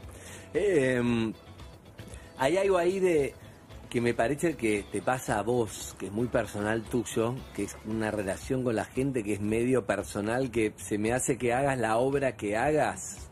Hay 2.39 2.57
algo 2.57 2.79
ahí 2.79 3.01
de 3.01 3.35
que 3.89 4.01
me 4.01 4.13
parece 4.13 4.55
que 4.57 4.85
te 4.91 5.01
pasa 5.01 5.39
a 5.39 5.43
vos, 5.43 5.97
que 5.99 6.07
es 6.07 6.13
muy 6.13 6.27
personal 6.29 6.83
tuyo, 6.83 7.35
que 7.55 7.65
es 7.65 7.77
una 7.87 8.11
relación 8.11 8.63
con 8.63 8.77
la 8.77 8.85
gente 8.85 9.23
que 9.25 9.35
es 9.35 9.41
medio 9.41 9.87
personal, 9.87 10.51
que 10.51 10.75
se 10.77 10.99
me 10.99 11.13
hace 11.13 11.39
que 11.39 11.55
hagas 11.55 11.79
la 11.79 11.97
obra 11.97 12.37
que 12.37 12.57
hagas, 12.57 13.29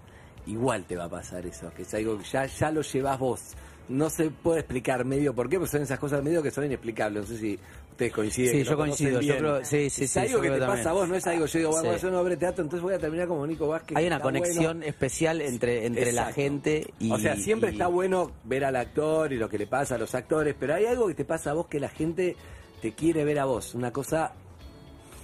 igual 0.46 0.84
te 0.84 0.96
va 0.96 1.04
a 1.04 1.10
pasar 1.10 1.46
eso, 1.46 1.70
que 1.74 1.82
es 1.82 1.94
algo 1.94 2.18
que 2.18 2.24
ya, 2.24 2.46
ya 2.46 2.70
lo 2.70 2.80
llevas 2.80 3.18
vos. 3.18 3.54
no 3.88 4.08
se 4.08 4.30
puede 4.30 4.60
explicar 4.60 5.04
medio 5.04 5.34
por 5.34 5.48
qué, 5.48 5.58
porque 5.58 5.70
son 5.70 5.82
esas 5.82 5.98
cosas 5.98 6.22
medio 6.22 6.42
que 6.42 6.50
son 6.50 6.64
inexplicables. 6.64 7.22
No 7.22 7.28
sé 7.28 7.38
si 7.38 7.58
ustedes 7.96 8.12
coinciden. 8.12 8.52
Sí, 8.52 8.58
que 8.58 8.64
yo 8.64 8.76
coincido, 8.76 9.20
yo 9.22 9.38
creo- 9.38 9.64
sí, 9.64 9.88
sí, 9.90 10.04
es 10.04 10.10
sí, 10.10 10.18
algo 10.18 10.32
yo 10.32 10.40
que 10.42 10.50
te 10.50 10.58
también. 10.58 10.78
pasa 10.78 10.90
a 10.90 10.92
vos, 10.92 11.08
no 11.08 11.14
es 11.14 11.26
algo 11.26 11.46
yo 11.46 11.58
digo, 11.58 11.70
bueno, 11.70 11.98
Sí. 11.98 12.06
una 12.06 12.20
obra 12.20 12.30
de 12.30 12.36
teatro, 12.36 12.62
entonces 12.62 12.82
voy 12.82 12.94
a 12.94 12.98
terminar 12.98 13.26
como 13.26 13.46
Nico 13.46 13.66
Vázquez. 13.68 13.96
Hay 13.96 14.06
una 14.06 14.20
conexión 14.20 14.78
bueno. 14.78 14.84
especial 14.84 15.40
entre, 15.40 15.86
entre 15.86 16.12
la 16.12 16.32
gente 16.32 16.92
y... 17.00 17.10
O 17.10 17.18
sea, 17.18 17.36
siempre 17.36 17.70
y- 17.70 17.72
está 17.72 17.86
bueno 17.86 18.32
ver 18.44 18.64
al 18.66 18.76
actor 18.76 19.32
y 19.32 19.36
lo 19.38 19.48
que 19.48 19.56
le 19.58 19.66
pasa 19.66 19.94
a 19.94 19.98
los 19.98 20.14
actores, 20.14 20.54
pero 20.58 20.74
hay 20.74 20.84
algo 20.86 21.08
que 21.08 21.14
te 21.14 21.24
pasa 21.24 21.50
a 21.50 21.54
vos 21.54 21.66
que 21.68 21.80
la 21.80 21.88
gente 21.88 22.36
te 22.82 22.92
quiere 22.92 23.24
ver 23.24 23.38
a 23.38 23.46
vos. 23.46 23.74
Una 23.74 23.90
cosa 23.92 24.32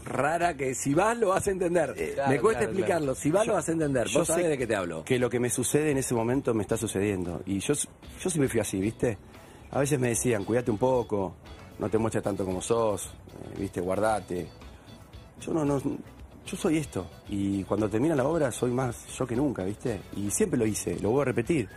rara 0.05 0.57
que 0.57 0.75
si 0.75 0.95
vas 0.95 1.17
lo 1.19 1.29
vas 1.29 1.47
a 1.47 1.51
entender. 1.51 1.95
Eh, 1.97 2.13
claro, 2.15 2.31
Me 2.31 2.41
cuesta 2.41 2.61
claro, 2.61 2.73
explicarlo. 2.73 3.15
Si 3.15 3.31
vas 3.31 3.47
lo 3.47 3.53
vas 3.55 3.69
a 3.69 3.73
entender. 3.73 4.07
Yo 4.09 4.21
Vos 4.21 4.29
sabés 4.29 4.49
de 4.49 4.59
qué 4.59 4.67
te 4.67 4.75
hablo. 4.75 5.05
Que 5.05 5.19
lo 5.19 5.31
que 5.31 5.39
me 5.39 5.51
sucede 5.51 5.91
en 5.91 5.99
ese 5.99 6.15
momento 6.15 6.55
me 6.55 6.63
está 6.63 6.77
sucediendo. 6.77 7.43
Y 7.47 7.61
yo, 7.61 7.75
yo 7.75 8.31
siempre 8.31 8.49
fui 8.49 8.61
así, 8.61 8.81
¿viste? 8.81 9.17
A 9.71 9.79
veces 9.79 9.99
me 10.01 10.09
decían, 10.09 10.45
cuídate 10.45 10.71
un 10.71 10.79
poco, 10.79 11.37
no 11.83 11.91
te 11.91 11.99
muestres 11.99 12.23
tanto 12.25 12.45
como 12.45 12.63
sos, 12.63 13.07
eh, 13.07 13.59
¿viste? 13.59 13.81
Guardate. 13.81 14.47
Yo 15.41 15.53
no, 15.53 15.65
no, 15.65 15.81
yo 15.81 16.57
soy 16.57 16.79
esto. 16.79 17.07
Y 17.29 17.65
cuando 17.65 17.89
termina 17.89 18.15
la 18.15 18.25
obra 18.25 18.51
soy 18.53 18.71
más 18.71 19.07
yo 19.19 19.27
que 19.27 19.37
nunca, 19.37 19.65
¿viste? 19.65 20.01
Y 20.17 20.31
siempre 20.31 20.59
lo 20.59 20.65
hice, 20.67 20.99
lo 21.01 21.11
voy 21.11 21.23
a 21.23 21.25
repetir. 21.27 21.69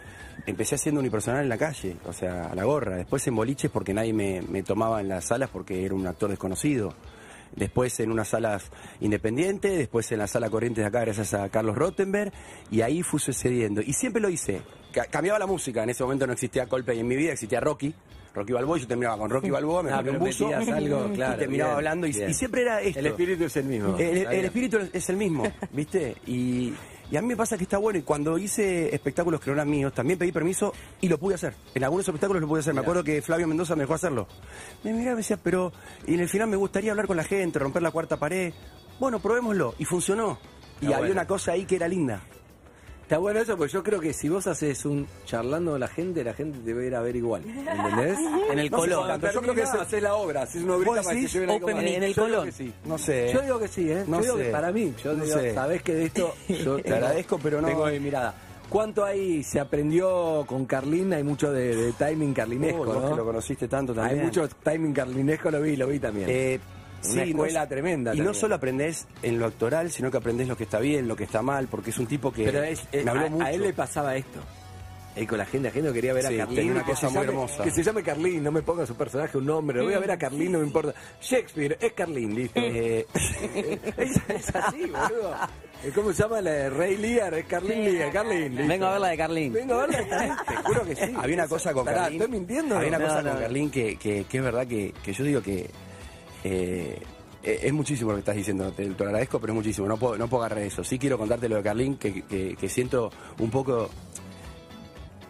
Empecé 0.45 0.75
haciendo 0.75 0.99
unipersonal 1.01 1.43
en 1.43 1.49
la 1.49 1.57
calle, 1.57 1.95
o 2.05 2.13
sea, 2.13 2.47
a 2.51 2.55
la 2.55 2.63
gorra. 2.65 2.97
Después 2.97 3.25
en 3.27 3.35
boliches 3.35 3.71
porque 3.71 3.93
nadie 3.93 4.13
me, 4.13 4.41
me 4.41 4.63
tomaba 4.63 5.01
en 5.01 5.07
las 5.07 5.25
salas 5.25 5.49
porque 5.49 5.83
era 5.85 5.95
un 5.95 6.05
actor 6.05 6.29
desconocido. 6.29 6.93
Después 7.55 7.97
en 8.01 8.11
unas 8.11 8.27
salas 8.27 8.65
independientes, 8.99 9.77
después 9.77 10.11
en 10.11 10.19
la 10.19 10.27
sala 10.27 10.49
corriente 10.49 10.81
de 10.81 10.87
acá 10.87 10.99
gracias 11.01 11.33
a 11.33 11.47
Carlos 11.49 11.75
Rottenberg. 11.77 12.33
Y 12.69 12.81
ahí 12.81 13.01
fui 13.01 13.19
sucediendo. 13.19 13.81
Y 13.81 13.93
siempre 13.93 14.21
lo 14.21 14.29
hice. 14.29 14.61
Ca- 14.93 15.05
cambiaba 15.05 15.39
la 15.39 15.47
música. 15.47 15.81
En 15.83 15.89
ese 15.89 16.03
momento 16.03 16.27
no 16.27 16.33
existía 16.33 16.67
Coldplay 16.67 16.99
en 16.99 17.07
mi 17.07 17.15
vida, 17.15 17.31
existía 17.31 17.61
Rocky. 17.61 17.95
Rocky 18.35 18.51
Balboa, 18.51 18.77
yo 18.77 18.87
terminaba 18.87 19.17
con 19.17 19.29
Rocky 19.29 19.49
Balboa, 19.49 19.81
me 19.81 19.91
Ah, 19.95 19.97
ponía 19.97 20.11
un 20.11 20.19
buzo 20.19 20.47
algo, 20.53 21.09
claro, 21.13 21.35
y 21.35 21.39
terminaba 21.39 21.69
bien, 21.69 21.77
hablando. 21.77 22.07
Y, 22.07 22.33
siempre 22.33 22.63
era 22.63 22.81
esto. 22.81 22.99
El 22.99 23.07
espíritu 23.07 23.45
es 23.45 23.55
el 23.55 23.65
mismo. 23.65 23.97
El, 23.97 24.45
espíritu 24.45 24.79
es 24.91 25.09
el 25.09 25.15
mismo, 25.15 25.43
¿viste? 25.71 26.17
Y, 26.27 26.73
y 27.09 27.15
a 27.15 27.21
mí 27.21 27.29
me 27.29 27.37
pasa 27.37 27.57
que 27.57 27.63
está 27.63 27.77
bueno. 27.77 27.97
Y 27.97 28.01
cuando 28.01 28.37
hice 28.37 28.93
espectáculos 28.93 29.39
que 29.39 29.49
no 29.49 29.53
eran 29.53 29.69
míos, 29.69 29.93
también 29.93 30.19
pedí 30.19 30.33
permiso 30.33 30.73
y 30.99 31.07
lo 31.07 31.17
pude 31.17 31.35
hacer. 31.35 31.53
En 31.73 31.83
algunos 31.85 32.05
espectáculos 32.05 32.41
lo 32.41 32.47
pude 32.47 32.59
hacer. 32.59 32.73
Me 32.73 32.81
acuerdo 32.81 33.03
que 33.03 33.21
Flavio 33.21 33.47
Mendoza 33.47 33.75
me 33.75 33.83
dejó 33.83 33.93
hacerlo. 33.93 34.27
Me 34.83 34.91
miraba 34.91 35.11
y 35.11 35.13
me 35.13 35.17
decía, 35.17 35.37
pero 35.41 35.71
y 36.05 36.15
en 36.15 36.19
el 36.19 36.29
final 36.29 36.49
me 36.49 36.57
gustaría 36.57 36.91
hablar 36.91 37.07
con 37.07 37.15
la 37.15 37.23
gente, 37.23 37.57
romper 37.57 37.81
la 37.81 37.91
cuarta 37.91 38.17
pared. 38.17 38.53
Bueno, 38.99 39.19
probémoslo. 39.19 39.75
Y 39.79 39.85
funcionó. 39.85 40.39
Y 40.81 40.87
había 40.87 40.97
bueno. 40.97 41.13
una 41.13 41.27
cosa 41.27 41.53
ahí 41.53 41.65
que 41.65 41.77
era 41.77 41.87
linda. 41.87 42.21
Está 43.05 43.19
bueno 43.19 43.39
eso, 43.39 43.55
porque 43.55 43.71
yo 43.71 43.83
creo 43.83 43.99
que 43.99 44.13
si 44.13 44.29
vos 44.29 44.47
haces 44.47 44.83
un 44.83 45.05
charlando 45.25 45.71
con 45.71 45.79
la 45.79 45.87
gente, 45.87 46.23
la 46.23 46.33
gente 46.33 46.57
te 46.65 46.73
va 46.73 46.81
a 46.81 46.85
ir 46.85 46.95
a 46.95 47.01
ver 47.01 47.15
igual. 47.15 47.43
¿Entendés? 47.45 48.17
En 48.51 48.57
el 48.59 48.71
No 48.71 48.81
sé 48.83 48.89
cuándo 48.91 49.15
Yo 49.31 49.41
creo 49.41 49.53
que 49.53 49.61
Termina- 49.61 49.81
haces 49.83 50.01
la 50.03 50.15
obra, 50.15 50.41
haces 50.41 50.63
una 50.63 50.73
obrita 50.75 50.91
¿Vos 50.91 50.99
para 51.03 51.09
que 51.09 51.15
decís 51.21 51.33
lleven 51.33 51.49
algo 51.51 51.65
open 51.67 51.77
mic 51.83 51.93
en 51.93 52.03
el 52.03 52.15
Colón? 52.15 52.45
que 52.45 52.51
sí. 52.51 52.73
No 52.85 52.97
sé. 52.97 53.29
Yo 53.31 53.41
digo 53.41 53.59
que 53.59 53.67
sí, 53.67 53.91
¿eh? 53.91 54.03
No 54.07 54.17
yo 54.17 54.21
digo 54.23 54.37
sé. 54.37 54.43
que 54.45 54.49
para 54.51 54.71
mí, 54.71 54.93
yo 55.03 55.13
No 55.13 55.23
digo, 55.23 55.37
sé. 55.39 55.53
sabés 55.53 55.83
que 55.83 55.93
de 55.93 56.05
esto 56.05 56.33
yo 56.49 56.79
Te 56.81 56.93
agradezco, 56.93 57.37
pero 57.41 57.61
no- 57.61 57.67
Tengo 57.67 57.85
mi 57.85 57.99
mirada. 57.99 58.33
¿Cuánto 58.69 59.05
ahí 59.05 59.43
se 59.43 59.59
aprendió 59.59 60.43
con 60.47 60.65
Carlín? 60.65 61.13
Hay 61.13 61.21
mucho 61.23 61.51
de, 61.51 61.75
de 61.75 61.91
timing 61.93 62.33
carlinesco, 62.33 62.81
Oh, 62.81 62.85
vos 62.85 63.03
¿no? 63.03 63.09
que 63.11 63.15
lo 63.17 63.25
conociste 63.25 63.67
tanto 63.67 63.93
también. 63.93 64.19
Hay 64.19 64.25
mucho 64.25 64.47
timing 64.47 64.91
carlinesco, 64.93 65.51
lo 65.51 65.61
vi, 65.61 65.75
lo 65.75 65.85
vi 65.87 65.99
también. 65.99 66.27
Eh, 66.27 66.59
Una 67.03 67.23
sí, 67.23 67.29
escuela 67.29 67.61
no- 67.61 67.67
tremenda 67.67 68.15
Y 68.15 68.19
no 68.21 68.33
solo 68.33 68.55
aprendés 68.55 69.05
en 69.21 69.37
lo 69.39 69.45
actoral, 69.45 69.91
sino 69.91 70.09
que 70.09 70.17
aprendés 70.17 70.47
lo 70.47 70.57
que 70.57 70.63
está 70.63 70.79
bien, 70.79 71.07
lo 71.07 71.15
que 71.15 71.23
está 71.25 71.41
mal, 71.41 71.67
porque 71.67 71.91
es 71.91 71.97
un 71.99 72.07
tipo 72.07 72.31
que 72.31 72.45
Pero 72.45 72.63
es, 72.63 72.81
es- 72.91 73.05
me 73.05 73.11
habló 73.11 73.25
a, 73.25 73.29
mucho. 73.29 73.45
a 73.45 73.51
él 73.51 73.61
le 73.61 73.73
pasaba 73.73 74.15
esto. 74.15 74.39
Él 75.15 75.25
con 75.27 75.37
la 75.37 75.45
gente, 75.45 75.69
la 75.69 75.73
gente 75.73 75.87
no 75.87 75.93
quería 75.93 76.11
ver 76.13 76.25
Sí, 76.25 76.33
a 76.39 76.45
Carlín. 76.45 76.71
una 76.71 76.81
que 76.83 76.91
cosa 76.91 77.07
se 77.07 77.13
muy 77.13 77.13
llame- 77.25 77.27
hermosa. 77.29 77.63
Que 77.63 77.71
se 77.71 77.83
llame 77.83 78.03
Carlín, 78.03 78.43
no 78.43 78.51
me 78.51 78.61
ponga 78.63 78.85
su 78.85 78.95
personaje 78.95 79.37
un 79.37 79.45
nombre. 79.45 79.77
Lo 79.77 79.85
voy 79.85 79.93
a 79.93 79.99
ver 79.99 80.11
a 80.11 80.17
Carlín, 80.17 80.51
no 80.51 80.59
me 80.59 80.65
importa. 80.65 80.93
Shakespeare, 81.21 81.77
es 81.79 81.93
Carlín, 81.93 82.35
listo. 82.35 82.59
Eh, 82.59 83.05
es, 83.97 84.19
es 84.27 84.55
así, 84.55 84.81
boludo. 84.81 85.33
Eh, 85.85 85.91
¿Cómo 85.95 86.11
se 86.11 86.21
llama 86.23 86.41
la 86.41 86.51
de 86.51 86.69
Rey 86.69 86.97
Lear? 86.97 87.33
Es 87.35 87.45
Carlín 87.45 87.85
Lear, 87.85 88.11
Carlín. 88.11 88.55
listo. 88.55 88.67
Vengo 88.67 88.85
a 88.87 88.91
ver 88.91 89.01
la 89.01 89.07
de 89.07 89.17
Carlín. 89.17 89.53
Vengo 89.53 89.73
a 89.75 89.77
verla 89.87 89.97
de 89.99 90.07
Carlín, 90.09 90.33
te 90.49 90.55
juro 90.57 90.83
que 90.85 90.95
sí. 90.97 91.13
había 91.17 91.35
una 91.35 91.47
cosa 91.47 91.71
con 91.73 91.85
Carlín. 91.85 92.21
¿Estoy 92.21 92.37
mintiendo? 92.37 92.75
Había 92.75 92.89
una 92.89 92.99
No, 92.99 93.05
cosa 93.05 93.21
no, 93.21 93.29
con 93.29 93.33
no. 93.35 93.39
Carlín 93.41 93.71
que, 93.71 93.95
que, 93.95 94.25
que 94.25 94.37
es 94.37 94.43
verdad 94.43 94.67
que, 94.67 94.93
que 95.01 95.13
yo 95.13 95.23
digo 95.23 95.41
que 95.41 95.69
eh, 96.47 97.01
es 97.43 97.73
muchísimo 97.73 98.11
lo 98.11 98.15
que 98.17 98.19
estás 98.21 98.35
diciendo. 98.35 98.71
Te, 98.71 98.85
te 98.89 99.03
lo 99.03 99.09
agradezco, 99.09 99.39
pero 99.39 99.53
es 99.53 99.55
muchísimo. 99.57 99.87
No 99.87 99.97
puedo, 99.97 100.17
no 100.17 100.27
puedo 100.27 100.43
agarrar 100.43 100.63
eso. 100.63 100.83
Sí 100.83 100.97
quiero 100.97 101.17
contarte 101.17 101.47
lo 101.49 101.57
de 101.57 101.63
Carlín, 101.63 101.97
que, 101.97 102.23
que, 102.23 102.55
que 102.55 102.69
siento 102.69 103.11
un 103.39 103.49
poco 103.51 103.89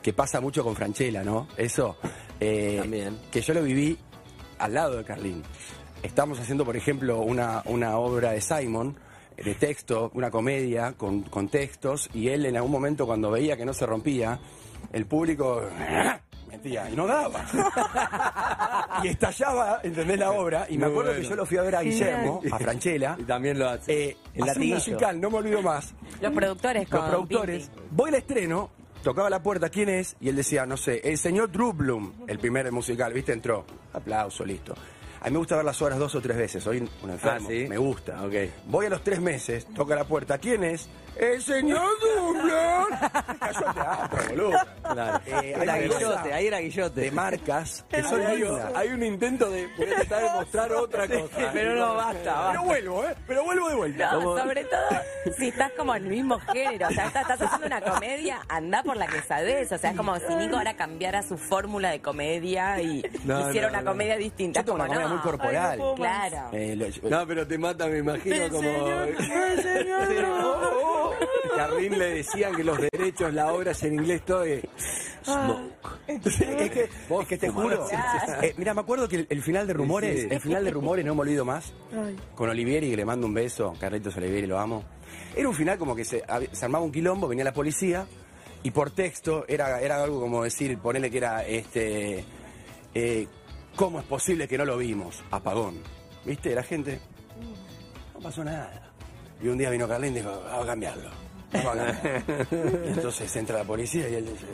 que 0.01 0.13
pasa 0.13 0.39
mucho 0.39 0.63
con 0.63 0.75
Franchella, 0.75 1.23
¿no? 1.23 1.47
Eso. 1.57 1.97
eh, 2.39 2.77
También. 2.79 3.17
Que 3.31 3.41
yo 3.41 3.53
lo 3.53 3.63
viví 3.63 3.97
al 4.59 4.73
lado 4.73 4.97
de 4.97 5.03
Carlín. 5.03 5.41
Estamos 6.03 6.39
haciendo, 6.39 6.63
por 6.63 6.77
ejemplo, 6.77 7.21
una, 7.21 7.63
una 7.65 7.97
obra 7.97 8.31
de 8.31 8.39
Simon, 8.41 8.95
de 9.35 9.55
texto, 9.55 10.11
una 10.13 10.29
comedia 10.29 10.93
con, 10.93 11.23
con 11.23 11.49
textos, 11.49 12.09
y 12.13 12.27
él 12.29 12.45
en 12.45 12.55
algún 12.55 12.71
momento 12.71 13.05
cuando 13.07 13.31
veía 13.31 13.57
que 13.57 13.65
no 13.65 13.73
se 13.73 13.85
rompía, 13.85 14.39
el 14.93 15.05
público 15.07 15.63
metía 16.57 16.89
y 16.89 16.95
no 16.95 17.05
daba. 17.07 17.43
y 19.03 19.07
estallaba, 19.09 19.79
¿entendés 19.83 20.19
la 20.19 20.31
obra? 20.31 20.65
Y 20.69 20.77
me 20.77 20.85
Muy 20.85 20.91
acuerdo 20.91 21.11
bueno. 21.11 21.23
que 21.23 21.29
yo 21.29 21.35
lo 21.35 21.45
fui 21.45 21.57
a 21.57 21.61
ver 21.61 21.75
a 21.75 21.81
Guillermo, 21.81 22.41
a 22.51 22.59
Franchella. 22.59 23.15
Y 23.19 23.23
también 23.23 23.59
lo 23.59 23.69
hace. 23.69 24.09
Eh, 24.09 24.17
El 24.33 24.41
un 24.41 24.47
latiguillo. 24.47 24.75
musical, 24.75 25.21
no 25.21 25.29
me 25.29 25.37
olvido 25.37 25.61
más. 25.61 25.93
Los 26.21 26.33
productores 26.33 26.89
Los 26.89 26.99
con 27.01 27.09
productores, 27.09 27.69
voy 27.91 28.09
al 28.09 28.15
estreno, 28.15 28.69
tocaba 29.03 29.29
la 29.29 29.41
puerta, 29.43 29.69
¿quién 29.69 29.89
es? 29.89 30.15
Y 30.19 30.29
él 30.29 30.35
decía, 30.35 30.65
no 30.65 30.77
sé, 30.77 31.01
el 31.03 31.17
señor 31.17 31.51
Drew 31.51 31.73
Bloom, 31.73 32.13
el 32.27 32.39
primer 32.39 32.71
musical, 32.71 33.13
¿viste? 33.13 33.33
Entró, 33.33 33.65
aplauso, 33.93 34.45
listo. 34.45 34.73
A 35.21 35.25
mí 35.25 35.31
me 35.31 35.39
gusta 35.39 35.55
ver 35.55 35.65
las 35.65 35.81
obras 35.81 35.97
dos 35.97 36.13
o 36.13 36.21
tres 36.21 36.37
veces, 36.37 36.63
soy 36.63 36.87
un 37.01 37.09
enfermo, 37.09 37.47
Ah, 37.47 37.51
¿sí? 37.51 37.65
me 37.67 37.77
gusta. 37.77 38.23
Ok. 38.23 38.33
Voy 38.67 38.85
a 38.85 38.89
los 38.89 39.03
tres 39.03 39.19
meses, 39.19 39.65
toca 39.73 39.95
la 39.95 40.03
puerta, 40.03 40.37
¿quién 40.37 40.63
es? 40.63 40.87
El 41.17 41.41
señor 41.41 41.87
Bloom. 42.01 42.87
Cayó 43.39 43.73
teatro, 43.73 44.19
boludo. 44.29 44.57
Claro. 44.83 45.21
Eh, 45.25 45.53
Era 45.55 45.63
una 45.63 45.77
Guillote, 45.77 46.33
ahí 46.33 46.47
era 46.47 46.59
Guillote. 46.59 47.01
de 47.01 47.11
marcas 47.11 47.85
que 47.89 48.03
son 48.03 48.21
Hay, 48.25 48.37
lindas. 48.39 48.71
hay 48.75 48.87
un 48.89 49.03
intento 49.03 49.49
de 49.49 49.67
voy 49.77 49.87
a 49.91 49.95
tratar 49.95 50.23
de 50.23 50.29
mostrar 50.31 50.71
otra 50.73 51.07
cosa. 51.07 51.49
Pero 51.53 51.75
no, 51.75 51.95
basta, 51.95 52.19
Pero 52.21 52.33
basta. 52.35 52.59
vuelvo, 52.61 53.03
¿eh? 53.05 53.15
Pero 53.27 53.43
vuelvo 53.45 53.69
de 53.69 53.75
vuelta. 53.75 54.11
No, 54.11 54.19
Como- 54.21 54.37
sobre 54.39 54.65
todo 54.65 54.81
si 55.37 55.47
estás 55.47 55.71
como 55.77 55.95
en 55.95 56.03
el 56.03 56.09
mismo 56.09 56.39
género, 56.39 56.87
o 56.87 56.91
sea, 56.91 57.07
estás, 57.07 57.21
estás 57.23 57.41
haciendo 57.41 57.67
una 57.67 57.81
comedia, 57.81 58.41
anda 58.49 58.83
por 58.83 58.97
la 58.97 59.07
que 59.07 59.21
sabes, 59.21 59.71
o 59.71 59.77
sea, 59.77 59.91
es 59.91 59.97
como 59.97 60.15
si 60.19 60.35
Nico 60.35 60.57
ahora 60.57 60.75
cambiara 60.75 61.23
su 61.23 61.37
fórmula 61.37 61.89
de 61.91 62.01
comedia 62.01 62.79
y 62.81 63.03
No, 63.23 63.49
hiciera 63.49 63.67
no, 63.67 63.73
una 63.73 63.81
no. 63.81 63.91
comedia 63.91 64.17
distinta. 64.17 64.59
Yo 64.61 64.65
tengo 64.65 64.75
una 64.75 64.85
como, 64.87 64.93
comedia 64.99 65.09
no. 65.09 65.15
muy 65.15 65.23
corporal. 65.23 65.79
Claro. 65.95 66.49
Eh, 66.51 66.75
lo- 66.75 67.09
No, 67.09 67.25
pero 67.27 67.47
te 67.47 67.57
mata, 67.57 67.87
me 67.87 67.99
imagino, 67.99 68.49
como... 68.49 68.69
Carlín 71.55 71.97
le 71.97 72.15
decían 72.15 72.55
que 72.55 72.63
los 72.63 72.77
derechos, 72.79 73.33
la 73.33 73.53
obra 73.53 73.71
es 73.71 73.83
en 73.83 73.93
inglés 73.93 74.23
todo 74.25 74.43
es... 74.43 74.63
Smoke. 75.23 75.73
es 76.07 76.71
que, 76.71 76.89
es 77.19 77.27
que 77.27 77.37
te 77.37 77.49
juro. 77.49 77.87
Eh, 78.41 78.53
mira, 78.57 78.73
me 78.73 78.81
acuerdo 78.81 79.07
que 79.07 79.15
el, 79.17 79.27
el 79.29 79.41
final 79.41 79.65
de 79.65 79.73
Rumores, 79.73 80.21
Sí. 80.21 80.27
el 80.29 80.39
final 80.41 80.63
de 80.63 80.71
Rumores, 80.71 81.05
no 81.05 81.15
me 81.15 81.21
olvido 81.21 81.45
más, 81.45 81.73
con 82.35 82.49
Olivieri, 82.49 82.89
que 82.89 82.97
le 82.97 83.05
mando 83.05 83.25
un 83.27 83.33
beso, 83.33 83.73
Carlitos 83.79 84.15
Olivieri, 84.17 84.45
lo 84.45 84.59
amo. 84.59 84.83
Era 85.35 85.47
un 85.47 85.55
final 85.55 85.77
como 85.77 85.95
que 85.95 86.03
se, 86.05 86.23
armaba 86.27 86.83
un 86.83 86.91
quilombo, 86.91 87.27
venía 87.27 87.43
la 87.43 87.53
policía, 87.53 88.05
y 88.63 88.71
por 88.71 88.91
texto 88.91 89.45
era, 89.47 89.79
era 89.81 90.03
algo 90.03 90.19
como 90.19 90.43
decir, 90.43 90.77
ponerle 90.79 91.09
que 91.09 91.17
era, 91.17 91.45
este, 91.45 92.25
eh, 92.93 93.27
¿cómo 93.75 93.99
es 93.99 94.05
posible 94.05 94.47
que 94.47 94.57
no 94.57 94.65
lo 94.65 94.77
vimos? 94.77 95.23
Apagón. 95.31 95.79
¿Viste? 96.25 96.53
La 96.55 96.63
gente, 96.63 96.99
no 98.13 98.19
pasó 98.19 98.43
nada. 98.43 98.84
Y 99.41 99.47
un 99.47 99.57
día 99.57 99.69
vino 99.69 99.87
Carlín 99.87 100.13
y 100.13 100.19
dijo, 100.19 100.29
vamos 100.45 100.63
a 100.63 100.67
cambiarlo. 100.67 101.09
Vamos 101.53 101.65
a 101.67 101.75
cambiarlo. 101.75 102.85
y 102.85 102.87
entonces 102.89 103.35
entra 103.35 103.57
la 103.59 103.63
policía 103.63 104.09
y 104.09 104.15
él 104.15 104.25
dice, 104.25 104.45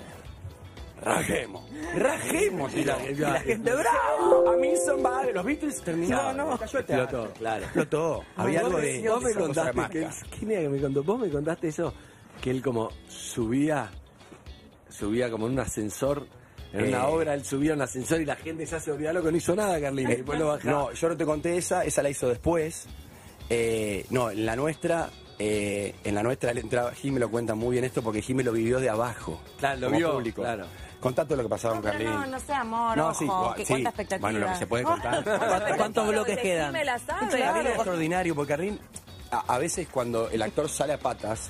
rajemos, 1.02 1.63
rajemos. 1.96 2.74
Y 2.74 2.84
la, 2.84 3.10
y 3.10 3.15
la 3.15 3.39
gente, 3.41 3.72
bravo, 3.74 4.50
a 4.52 4.58
mí 4.58 4.74
son 4.86 5.02
vale. 5.04 5.34
Los 5.34 5.46
Beatles 5.46 5.82
terminaron. 5.82 6.38
No, 6.38 6.52
no, 6.52 6.58
cayó 6.58 6.80
el. 6.80 6.86
Explotó, 6.86 7.34
claro. 7.34 7.63
Explotó. 7.63 8.24
Había 8.38 8.60
algo 8.62 8.78
de... 8.80 9.08
Vos 9.10 9.24
me 9.24 9.34
contaste 9.34 9.72
que... 9.72 10.02
marca. 10.02 10.15
¿Quién 10.38 10.52
era 10.52 10.62
que 10.62 10.70
me 10.70 10.82
contó? 10.82 11.04
Vos 11.04 11.20
me 11.20 11.30
contaste 11.30 11.67
eso, 11.70 11.94
que 12.41 12.52
él 12.52 12.62
como 12.62 12.89
subía, 13.08 13.89
subía 14.89 15.30
como 15.32 15.48
en 15.48 15.54
un 15.54 15.60
ascensor, 15.60 16.28
en 16.74 16.86
Eh. 16.86 16.88
una 16.89 17.08
obra, 17.08 17.34
él 17.34 17.44
subía 17.44 17.72
en 17.72 17.78
un 17.78 17.82
ascensor 17.84 18.22
y 18.22 18.26
la 18.26 18.36
gente 18.36 18.65
ya 18.65 18.80
se 18.80 18.91
olvidó 18.91 19.24
que 19.24 19.32
no 19.32 19.38
hizo 19.38 19.56
nada, 19.56 19.80
después 19.80 20.39
lo 20.39 20.48
bajaba. 20.48 20.72
No, 20.72 20.91
yo 20.91 21.10
no 21.10 21.17
te 21.17 21.26
conté 21.26 21.58
esa, 21.58 21.84
esa 21.84 22.02
la 22.04 22.10
hizo 22.10 22.30
después. 22.30 22.88
Eh, 23.54 24.06
no, 24.12 24.32
en 24.32 24.46
la 24.46 24.56
nuestra, 24.56 25.10
eh, 25.38 25.94
en 26.06 26.16
la 26.16 26.24
nuestra 26.24 26.52
él 26.52 26.60
entraba, 26.60 26.92
Jimmy 26.94 27.20
lo 27.20 27.30
cuenta 27.30 27.54
muy 27.54 27.74
bien 27.74 27.84
esto 27.84 28.02
porque 28.02 28.22
Jimmy 28.22 28.44
lo 28.44 28.54
vivió 28.54 28.80
de 28.80 28.90
abajo. 28.90 29.42
Claro, 29.60 29.80
lo 29.82 29.88
como 29.88 29.98
vio, 29.98 30.12
público. 30.14 30.42
claro. 30.42 30.66
Contá 31.02 31.26
todo 31.26 31.36
lo 31.38 31.44
que 31.44 31.50
pasaba 31.50 31.76
No, 31.76 31.82
con 31.82 31.92
Carlín. 31.92 32.10
no, 32.12 32.26
no 32.28 32.40
sé, 32.40 32.54
amor, 32.54 32.96
No, 32.96 33.10
ojo, 33.10 33.16
sí, 33.16 33.26
que 33.58 33.66
sí. 33.66 33.74
cuánta 33.74 33.90
expectativa. 33.90 34.30
Bueno, 34.30 34.46
lo 34.46 34.54
que 34.54 34.60
se 34.60 34.68
puede 34.68 34.84
contar. 34.84 35.24
¿Cuántos- 35.24 35.78
¿Cuántos 35.78 36.08
bloques 36.08 36.38
quedan? 36.38 36.74
la 36.86 36.98
sabe. 37.00 37.40
Carlín 37.40 37.68
es 37.68 37.74
extraordinario 37.76 38.36
porque 38.36 38.50
Carlín, 38.54 38.80
a, 39.32 39.56
a 39.56 39.58
veces 39.58 39.88
cuando 39.92 40.30
el 40.30 40.42
actor 40.44 40.70
sale 40.70 40.94
a 40.94 41.00
patas 41.00 41.50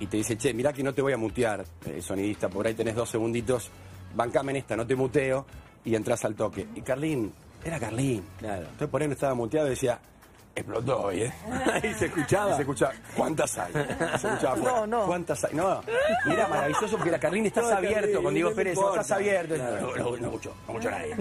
y 0.00 0.06
te 0.06 0.16
dice, 0.18 0.38
che, 0.38 0.54
mirá 0.54 0.72
que 0.72 0.82
no 0.82 0.94
te 0.94 1.02
voy 1.02 1.12
a 1.12 1.16
mutear, 1.18 1.64
eh, 1.84 2.00
sonidista, 2.00 2.48
por 2.48 2.66
ahí 2.66 2.74
tenés 2.74 2.94
dos 2.94 3.10
segunditos, 3.10 3.70
bancame 4.14 4.52
en 4.52 4.56
esta, 4.58 4.76
no 4.76 4.86
te 4.86 4.94
muteo, 4.94 5.44
y 5.84 5.94
entras 5.96 6.24
al 6.24 6.34
toque. 6.34 6.66
Y 6.76 6.80
Carlín, 6.82 7.32
era 7.64 7.78
Carlín. 7.80 8.24
Claro. 8.38 8.62
Entonces 8.62 8.88
por 8.88 9.02
ahí 9.02 9.08
no 9.08 9.14
estaba 9.14 9.34
muteado 9.34 9.66
y 9.66 9.70
decía, 9.70 9.98
explotó 10.56 11.02
hoy, 11.02 11.22
¿eh? 11.22 11.32
y 11.90 11.94
se 11.94 12.06
escuchaba. 12.06 12.52
Y 12.52 12.54
se 12.56 12.60
escuchaba, 12.62 12.92
¿cuántas 13.16 13.58
hay? 13.58 13.72
Se 14.18 14.26
escuchaba 14.28 14.56
No, 14.56 14.86
no. 14.86 15.06
¿Cuántas 15.06 15.44
hay? 15.44 15.54
No, 15.54 15.80
y 16.26 16.32
era 16.32 16.48
maravilloso 16.48 16.96
porque 16.96 17.10
la 17.10 17.20
Carlín 17.20 17.46
estás 17.46 17.64
No, 17.64 17.76
abierto 17.76 18.00
Carlín, 18.06 18.22
con 18.24 18.34
Diego 18.34 18.50
no 18.50 18.56
Pérez, 18.56 18.78
no 18.78 18.90
estás 18.90 19.10
abierto. 19.12 19.56
No, 19.56 19.64
no, 19.96 20.16
no 20.16 20.26
escucho, 20.26 20.54
no 20.66 20.72
escucho 20.72 20.88
a 20.88 20.90
nadie. 20.98 21.14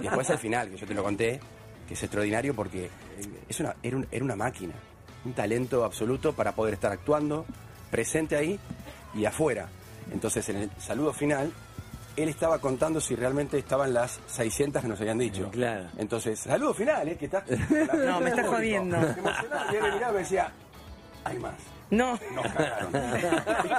Y 0.00 0.02
después 0.04 0.30
al 0.30 0.38
final, 0.38 0.70
que 0.70 0.76
yo 0.76 0.86
te 0.86 0.94
lo 0.94 1.02
conté, 1.02 1.40
que 1.88 1.94
es 1.94 2.02
extraordinario 2.02 2.54
porque 2.54 2.90
es 3.48 3.60
una, 3.60 3.74
era, 3.82 3.96
un- 3.96 4.06
era 4.10 4.24
una 4.24 4.36
máquina, 4.36 4.74
un 5.24 5.32
talento 5.34 5.84
absoluto 5.84 6.32
para 6.32 6.52
poder 6.52 6.74
estar 6.74 6.92
actuando, 6.92 7.44
presente 7.90 8.36
ahí 8.36 8.58
y 9.14 9.24
afuera. 9.24 9.68
Entonces, 10.12 10.48
en 10.48 10.56
el 10.56 10.70
saludo 10.78 11.12
final, 11.12 11.52
él 12.16 12.28
estaba 12.28 12.58
contando 12.58 13.00
si 13.00 13.14
realmente 13.14 13.58
estaban 13.58 13.92
las 13.94 14.18
600 14.26 14.82
que 14.82 14.88
nos 14.88 15.00
habían 15.00 15.18
dicho. 15.18 15.50
Claro. 15.50 15.84
Entonces, 15.98 16.40
saludo 16.40 16.72
final, 16.74 17.08
¿eh? 17.08 17.16
Que 17.16 17.26
está, 17.26 17.44
No, 18.06 18.20
me 18.20 18.30
estás 18.30 18.46
jodiendo. 18.46 18.96
Me 18.98 19.06
emocionaba, 19.10 19.72
y 19.72 19.76
él 19.76 19.82
me 19.82 19.92
miraba 19.92 20.10
y 20.10 20.14
me 20.14 20.18
decía, 20.20 20.52
hay 21.24 21.38
más. 21.38 21.54
No. 21.90 22.18
Nos 22.34 22.46
cagaron. 22.52 22.92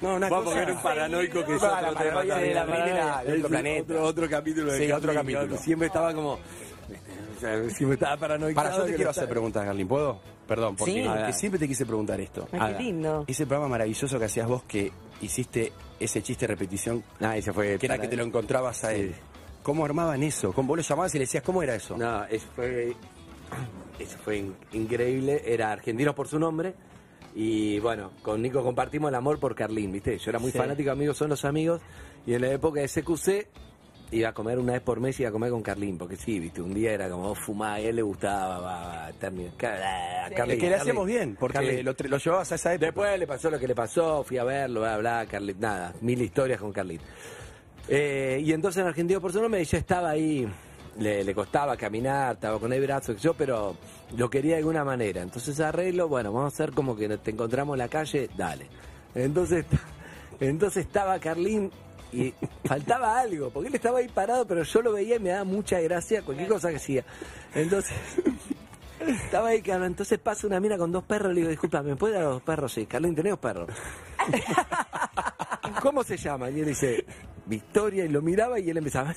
No, 0.00 0.14
una 0.14 0.30
Vos 0.30 0.38
cosa- 0.38 0.44
porque 0.46 0.62
era 0.62 0.72
un 0.72 0.82
paranoico 0.82 1.44
que 1.44 1.56
es 1.56 1.62
Ah, 1.62 1.76
otro 1.78 1.92
la 1.92 2.00
tema 2.00 2.22
de 2.38 2.54
la 2.54 2.64
paranoia 2.66 3.22
de 3.22 3.32
otro 3.36 3.48
planeta. 3.50 3.82
Otro, 3.82 4.02
otro 4.04 4.30
capítulo 4.30 4.72
de 4.72 4.78
Sí, 4.86 4.92
otro 4.92 5.12
capítulo. 5.12 5.56
Siempre 5.58 5.86
estaba 5.88 6.14
como... 6.14 6.32
o 6.32 6.38
sea, 7.38 7.68
siempre 7.68 7.94
estaba 7.94 8.16
paranoico. 8.16 8.54
Para, 8.62 8.74
yo 8.78 8.84
te 8.84 8.94
quiero 8.94 9.10
hacer 9.10 9.28
preguntas, 9.28 9.62
Carlín, 9.62 9.86
¿puedo? 9.86 10.18
Perdón, 10.48 10.74
porque 10.76 10.92
Sí. 10.92 11.04
porque 11.06 11.32
siempre 11.34 11.58
te 11.58 11.68
quise 11.68 11.84
preguntar 11.84 12.18
esto. 12.18 12.48
Ay, 12.58 12.74
qué 12.78 12.82
lindo. 12.82 13.24
Ese 13.28 13.44
programa 13.46 13.68
maravilloso 13.68 14.18
que 14.18 14.24
hacías 14.24 14.48
vos 14.48 14.62
que 14.62 14.90
hiciste 15.20 15.72
ese 15.98 16.22
chiste 16.22 16.46
de 16.46 16.54
repetición, 16.54 17.02
Ah, 17.20 17.36
ese 17.36 17.52
fue... 17.52 17.78
que 17.78 17.86
era 17.86 17.98
que 17.98 18.08
te 18.08 18.16
lo 18.16 18.24
encontrabas 18.24 18.84
a 18.84 18.90
Sí. 18.90 19.00
él. 19.00 19.14
¿Cómo 19.62 19.84
armaban 19.84 20.22
eso? 20.22 20.52
¿Cómo 20.54 20.68
vos 20.68 20.78
lo 20.78 20.82
llamabas 20.82 21.14
y 21.14 21.18
le 21.18 21.24
decías 21.24 21.42
cómo 21.42 21.62
era 21.62 21.74
eso? 21.74 21.96
No, 21.98 22.24
eso 22.24 22.46
fue, 22.56 22.94
eso 23.98 24.18
fue 24.24 24.38
in- 24.38 24.56
increíble. 24.72 25.42
Era 25.44 25.70
Argentinos 25.72 26.14
por 26.14 26.28
su 26.28 26.38
nombre. 26.38 26.74
Y 27.34 27.78
bueno, 27.80 28.12
con 28.22 28.40
Nico 28.42 28.62
compartimos 28.62 29.08
el 29.10 29.14
amor 29.14 29.38
por 29.38 29.54
Carlín, 29.54 29.92
¿viste? 29.92 30.18
Yo 30.18 30.30
era 30.30 30.38
muy 30.38 30.50
Sí. 30.50 30.58
fanático, 30.58 30.90
amigos 30.90 31.16
son 31.16 31.28
los 31.28 31.44
amigos. 31.44 31.80
Y 32.26 32.34
en 32.34 32.40
la 32.40 32.48
época 32.52 32.80
de 32.80 32.88
SQC 32.88 33.46
iba 34.12 34.28
a 34.28 34.32
comer 34.32 34.58
una 34.58 34.72
vez 34.72 34.82
por 34.82 35.00
mes, 35.00 35.18
iba 35.20 35.28
a 35.28 35.32
comer 35.32 35.50
con 35.50 35.62
Carlín. 35.62 35.96
Porque 35.98 36.16
sí, 36.16 36.38
¿viste? 36.40 36.60
Un 36.60 36.74
día 36.74 36.92
era 36.92 37.08
como 37.08 37.30
oh, 37.30 37.34
fumar, 37.34 37.74
a 37.74 37.80
él 37.80 37.96
le 37.96 38.02
gustaba, 38.02 38.58
va, 38.58 39.10
Es 39.10 39.16
Carlín, 39.16 39.52
que 39.58 39.66
le 39.66 40.34
Carlín, 40.34 40.74
hacíamos 40.74 41.06
bien, 41.06 41.36
porque 41.38 41.54
Carlín. 41.58 41.84
lo, 41.84 41.94
lo 41.98 42.18
llevabas 42.18 42.52
a 42.52 42.54
esa 42.54 42.74
época. 42.74 42.86
Después 42.86 43.18
le 43.18 43.26
pasó 43.26 43.50
lo 43.50 43.58
que 43.58 43.68
le 43.68 43.74
pasó, 43.74 44.24
fui 44.24 44.38
a 44.38 44.44
verlo, 44.44 44.80
bla, 44.80 44.98
bla, 44.98 45.26
Carlit, 45.26 45.58
nada, 45.58 45.94
mil 46.00 46.20
historias 46.20 46.60
con 46.60 46.72
Carlit. 46.72 47.00
Eh, 47.88 48.40
y 48.44 48.52
entonces 48.52 48.82
en 48.82 48.88
Argentino 48.88 49.20
por 49.20 49.32
su 49.32 49.40
nombre 49.40 49.64
ya 49.64 49.78
estaba 49.78 50.10
ahí, 50.10 50.46
le, 50.98 51.24
le 51.24 51.34
costaba 51.34 51.76
caminar, 51.76 52.34
estaba 52.34 52.58
con 52.58 52.72
el 52.72 52.80
brazo, 52.82 53.14
yo, 53.14 53.34
pero 53.34 53.76
lo 54.16 54.30
quería 54.30 54.52
de 54.52 54.58
alguna 54.58 54.84
manera. 54.84 55.22
Entonces 55.22 55.58
arreglo, 55.60 56.08
bueno, 56.08 56.32
vamos 56.32 56.52
a 56.52 56.54
hacer 56.54 56.72
como 56.72 56.96
que 56.96 57.08
te 57.18 57.30
encontramos 57.30 57.74
en 57.74 57.78
la 57.78 57.88
calle, 57.88 58.28
dale. 58.36 58.66
Entonces, 59.14 59.64
entonces 60.40 60.86
estaba 60.86 61.18
Carlín 61.18 61.70
y 62.12 62.34
faltaba 62.64 63.18
algo, 63.18 63.50
porque 63.50 63.68
él 63.68 63.74
estaba 63.74 63.98
ahí 63.98 64.08
parado, 64.08 64.46
pero 64.46 64.62
yo 64.62 64.82
lo 64.82 64.92
veía 64.92 65.16
y 65.16 65.20
me 65.20 65.30
daba 65.30 65.44
mucha 65.44 65.80
gracia 65.80 66.22
cualquier 66.22 66.48
cosa 66.48 66.70
que 66.70 66.76
hacía. 66.76 67.04
Entonces, 67.54 67.94
estaba 69.06 69.48
ahí, 69.48 69.62
Carlín, 69.62 69.88
entonces 69.88 70.18
pasa 70.18 70.46
una 70.46 70.60
mina 70.60 70.76
con 70.76 70.92
dos 70.92 71.04
perros, 71.04 71.32
le 71.32 71.40
digo, 71.40 71.50
disculpa, 71.50 71.82
¿me 71.82 71.96
puede 71.96 72.14
dar 72.14 72.24
los 72.24 72.34
dos 72.34 72.42
perros? 72.42 72.72
Sí, 72.72 72.86
Carlín, 72.86 73.14
tenemos 73.14 73.38
perros. 73.38 73.68
¿Cómo 75.82 76.02
se 76.02 76.16
llama? 76.16 76.50
Y 76.50 76.60
él 76.60 76.66
dice, 76.66 77.04
Victoria, 77.46 78.04
y 78.04 78.08
lo 78.08 78.22
miraba 78.22 78.58
y 78.58 78.70
él 78.70 78.76
empezaba. 78.76 79.14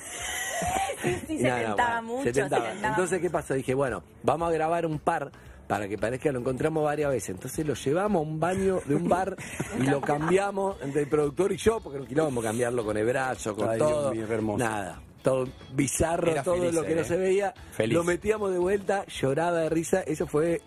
Sí, 1.02 1.38
se 1.38 1.50
tentaba 1.50 2.00
mucho, 2.00 2.24
se 2.24 2.32
tentaba. 2.32 2.72
Entonces, 2.72 3.20
¿qué 3.20 3.28
pasó? 3.28 3.54
Dije, 3.54 3.74
bueno, 3.74 4.02
vamos 4.22 4.48
a 4.48 4.52
grabar 4.52 4.86
un 4.86 4.98
par 4.98 5.30
para 5.66 5.88
que 5.88 5.96
parezca 5.98 6.30
lo 6.32 6.40
encontramos 6.40 6.84
varias 6.84 7.10
veces. 7.10 7.30
Entonces 7.30 7.66
lo 7.66 7.74
llevamos 7.74 8.20
a 8.20 8.22
un 8.28 8.38
baño 8.40 8.80
de 8.86 8.94
un 8.94 9.08
bar 9.08 9.36
y 9.80 9.84
lo 9.84 10.00
cambiamos 10.00 10.76
entre 10.82 11.02
el 11.02 11.08
productor 11.08 11.52
y 11.52 11.56
yo, 11.56 11.80
porque 11.80 11.98
no 12.00 12.06
queríamos 12.06 12.44
cambiarlo 12.44 12.84
con 12.84 12.96
el 12.96 13.06
brazo, 13.06 13.54
con 13.54 13.68
Ay, 13.68 13.76
Dios 13.78 13.90
todo. 13.90 14.10
mío, 14.12 14.26
hermoso. 14.28 14.58
Nada. 14.64 15.00
Todo 15.22 15.48
bizarro, 15.72 16.30
Era 16.32 16.42
todo 16.42 16.56
feliz, 16.56 16.74
lo 16.74 16.82
que 16.84 16.92
eh. 16.92 16.96
no 16.96 17.04
se 17.04 17.16
veía. 17.16 17.54
Feliz. 17.72 17.94
Lo 17.94 18.04
metíamos 18.04 18.52
de 18.52 18.58
vuelta, 18.58 19.06
lloraba 19.06 19.60
de 19.60 19.70
risa. 19.70 20.02
Eso 20.02 20.26
fue. 20.26 20.60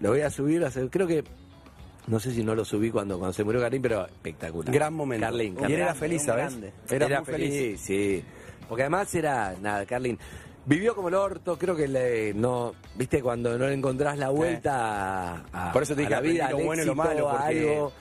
Lo 0.00 0.10
voy 0.10 0.22
a 0.22 0.30
subir, 0.30 0.64
creo 0.90 1.06
que. 1.06 1.24
No 2.06 2.18
sé 2.18 2.32
si 2.32 2.42
no 2.42 2.54
lo 2.54 2.64
subí 2.64 2.90
cuando, 2.90 3.18
cuando 3.18 3.34
se 3.34 3.44
murió 3.44 3.60
Carlín, 3.60 3.82
pero 3.82 4.06
espectacular. 4.06 4.72
Gran 4.72 4.94
momento. 4.94 5.26
Carlín, 5.26 5.52
Y 5.52 5.56
Carlín. 5.56 5.76
él 5.76 5.82
era 5.82 5.94
feliz, 5.94 6.22
¿sabes? 6.22 6.56
Era, 6.88 7.04
Era 7.04 7.18
muy 7.20 7.26
feliz. 7.26 7.50
feliz, 7.54 7.80
sí. 7.82 8.24
Porque 8.66 8.82
además 8.84 9.14
era, 9.14 9.54
nada, 9.60 9.84
Carlin, 9.84 10.18
vivió 10.68 10.94
como 10.94 11.08
el 11.08 11.14
orto, 11.14 11.58
creo 11.58 11.74
que 11.74 11.88
le, 11.88 12.34
no, 12.34 12.74
viste, 12.94 13.22
cuando 13.22 13.56
no 13.58 13.66
le 13.66 13.74
encontrás 13.74 14.18
la 14.18 14.28
vuelta 14.28 15.40
a, 15.42 15.70
a- 15.70 15.72
Por 15.72 15.82
eso 15.82 15.94
te 15.94 16.02
dije, 16.02 16.10
la 16.10 16.20
vida, 16.20 16.50
lo 16.50 16.58
bueno 16.58 16.82
y 16.82 16.86
lo 16.86 16.94
malo, 16.94 17.28
a 17.28 17.38
porque 17.38 17.60
algo. 17.70 17.92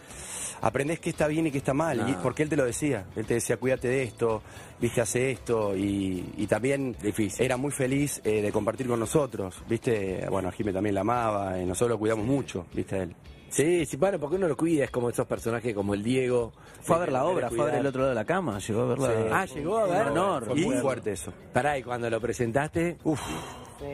aprendés 0.61 0.99
qué 0.99 1.09
está 1.11 1.27
bien 1.27 1.47
y 1.47 1.51
qué 1.51 1.59
está 1.59 1.73
mal, 1.73 1.97
No. 1.97 2.09
y 2.09 2.13
porque 2.15 2.43
él 2.43 2.49
te 2.49 2.57
lo 2.57 2.65
decía, 2.65 3.05
él 3.15 3.25
te 3.25 3.35
decía, 3.35 3.57
cuídate 3.57 3.87
de 3.87 4.03
esto, 4.03 4.41
viste, 4.81 5.01
hace 5.01 5.31
esto, 5.31 5.75
y, 5.75 6.33
y 6.37 6.45
también 6.47 6.95
Difícil. 7.01 7.43
era 7.45 7.57
muy 7.57 7.71
feliz 7.71 8.21
eh, 8.23 8.41
de 8.41 8.51
compartir 8.51 8.87
con 8.87 8.99
nosotros, 8.99 9.63
viste, 9.69 10.25
bueno, 10.29 10.49
a 10.49 10.51
Jimé 10.51 10.73
también 10.73 10.95
la 10.95 11.01
amaba, 11.01 11.59
y 11.59 11.65
nosotros 11.65 11.91
lo 11.91 11.99
cuidamos 11.99 12.25
mucho, 12.25 12.65
viste, 12.73 12.95
a 12.95 13.03
él. 13.03 13.15
Sí, 13.49 13.85
sí, 13.85 13.97
bueno, 13.97 14.19
porque 14.19 14.35
uno 14.35 14.47
lo 14.47 14.57
cuida, 14.57 14.83
es 14.83 14.91
como 14.91 15.09
esos 15.09 15.25
personajes 15.25 15.73
como 15.73 15.93
el 15.93 16.03
Diego. 16.03 16.51
Fue 16.81 16.95
a 16.95 16.99
ver 16.99 17.11
la 17.11 17.25
obra, 17.25 17.49
fue 17.49 17.61
a 17.61 17.65
ver 17.65 17.75
el 17.75 17.85
otro 17.87 18.01
lado 18.01 18.09
de 18.09 18.15
la 18.15 18.25
cama, 18.25 18.59
llegó 18.59 18.81
a 18.81 18.85
verla. 18.85 19.07
Sí. 19.07 19.13
Ah, 19.31 19.45
llegó 19.45 19.77
a 19.79 19.87
ver. 19.87 20.01
Un 20.11 20.17
honor. 20.17 20.45
Fue 20.45 20.55
muy 20.55 20.75
fuerte 20.77 21.11
eso. 21.13 21.33
Pará, 21.53 21.77
y 21.77 21.83
cuando 21.83 22.09
lo 22.09 22.19
presentaste, 22.21 22.97
uff, 23.03 23.21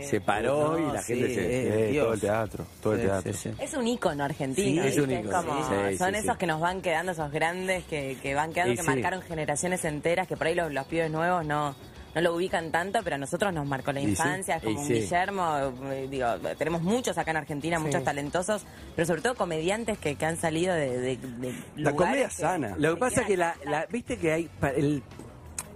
se 0.01 0.21
paró 0.21 0.77
No, 0.77 0.89
y 0.89 0.93
la 0.93 1.01
sí, 1.01 1.15
gente 1.15 1.33
se... 1.35 1.41
eh, 1.41 1.91
Eh, 1.97 1.99
todo 1.99 2.13
el 2.13 2.19
teatro, 2.21 2.65
todo 2.81 2.93
el 2.93 3.01
teatro. 3.01 3.33
sí, 3.33 3.49
sí. 3.49 3.55
Es 3.61 3.73
un 3.73 3.87
ícono 3.87 4.23
argentino. 4.23 4.81
Sí, 4.83 4.87
es 4.89 4.97
un 4.97 5.11
ícono, 5.11 5.43
como- 5.45 5.67
sí, 5.89 5.97
son 5.97 6.11
sí, 6.13 6.19
esos 6.19 6.33
sí. 6.33 6.37
que 6.39 6.47
nos 6.47 6.59
van 6.61 6.81
quedando, 6.81 7.11
esos 7.11 7.31
grandes 7.31 7.83
que, 7.85 8.17
que 8.21 8.33
van 8.33 8.53
quedando, 8.53 8.73
Y 8.73 8.77
que 8.77 8.81
sí. 8.83 8.87
marcaron 8.89 9.21
generaciones 9.21 9.83
enteras, 9.85 10.27
que 10.27 10.35
por 10.37 10.47
ahí 10.47 10.55
los, 10.55 10.71
los 10.71 10.85
pibes 10.87 11.11
nuevos 11.11 11.45
no, 11.45 11.75
no 12.15 12.21
lo 12.21 12.35
ubican 12.35 12.71
tanto, 12.71 12.99
pero 13.03 13.15
a 13.15 13.19
nosotros 13.19 13.53
nos 13.53 13.65
marcó 13.65 13.91
la 13.91 14.01
infancia, 14.01 14.57
es 14.57 14.63
como 14.63 14.79
un 14.79 14.85
sí. 14.87 14.93
Guillermo, 14.93 15.73
eh, 15.91 16.07
digo, 16.09 16.27
tenemos 16.57 16.81
muchos 16.81 17.17
acá 17.17 17.31
en 17.31 17.37
Argentina, 17.37 17.79
muchos 17.79 18.03
talentosos, 18.03 18.63
pero 18.95 19.05
sobre 19.05 19.21
todo 19.21 19.35
comediantes 19.35 19.97
que, 19.97 20.15
que 20.15 20.25
han 20.25 20.37
salido 20.37 20.73
de, 20.75 20.99
de, 20.99 21.17
de 21.17 21.53
La 21.77 21.93
comedia 21.93 22.27
que- 22.29 22.35
sana. 22.35 22.75
Lo 22.77 22.93
que 22.95 22.99
pasa 22.99 23.21
es 23.21 23.27
que 23.27 23.37
la, 23.37 23.55
la- 23.65 23.85
viste 23.87 24.17
que 24.17 24.31
hay 24.31 24.49
el- 24.75 25.01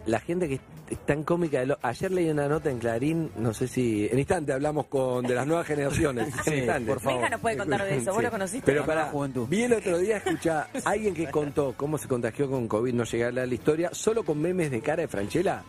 la 0.06 0.20
gente 0.20 0.48
que 0.48 0.56
es 0.90 1.00
tan 1.06 1.24
cómica. 1.24 1.60
de 1.60 1.66
lo- 1.66 1.80
ayer 1.82 2.10
leí 2.12 2.30
una 2.30 2.48
nota 2.48 2.70
en 2.70 2.80
Clarín, 2.80 3.30
no 3.36 3.54
sé 3.54 3.68
si 3.68 4.08
en 4.10 4.20
instante 4.20 4.54
hablamos 4.54 4.86
con 4.86 5.26
de 5.26 5.36
las 5.36 5.46
nuevas 5.46 5.68
generaciones. 5.68 6.30
en 6.46 6.58
instante. 6.60 6.88
por 6.90 7.02
favor. 7.02 7.18
Mi 7.20 7.22
hija 7.26 7.30
nos 7.32 7.42
puede 7.42 7.58
contar 7.58 7.84
de 7.84 7.98
eso, 7.98 8.12
vos 8.12 8.20
Sí. 8.20 8.24
lo 8.26 8.32
conociste. 8.32 8.66
Pero 8.66 8.86
Para 8.86 9.02
la 9.06 9.10
juventud. 9.10 9.48
vi 9.50 9.64
el 9.64 9.74
otro 9.74 9.98
día 9.98 10.18
escucha 10.18 10.68
alguien 10.86 11.14
que 11.14 11.28
contó 11.30 11.74
cómo 11.76 11.98
se 11.98 12.08
contagió 12.08 12.50
con 12.50 12.68
COVID, 12.70 12.94
no 12.94 13.04
llegué 13.04 13.26
a 13.26 13.32
la 13.32 13.46
historia, 13.48 13.90
solo 13.92 14.24
con 14.24 14.40
memes 14.40 14.72
de 14.72 14.80
cara 14.82 15.02
de 15.02 15.08
Franchella. 15.10 15.62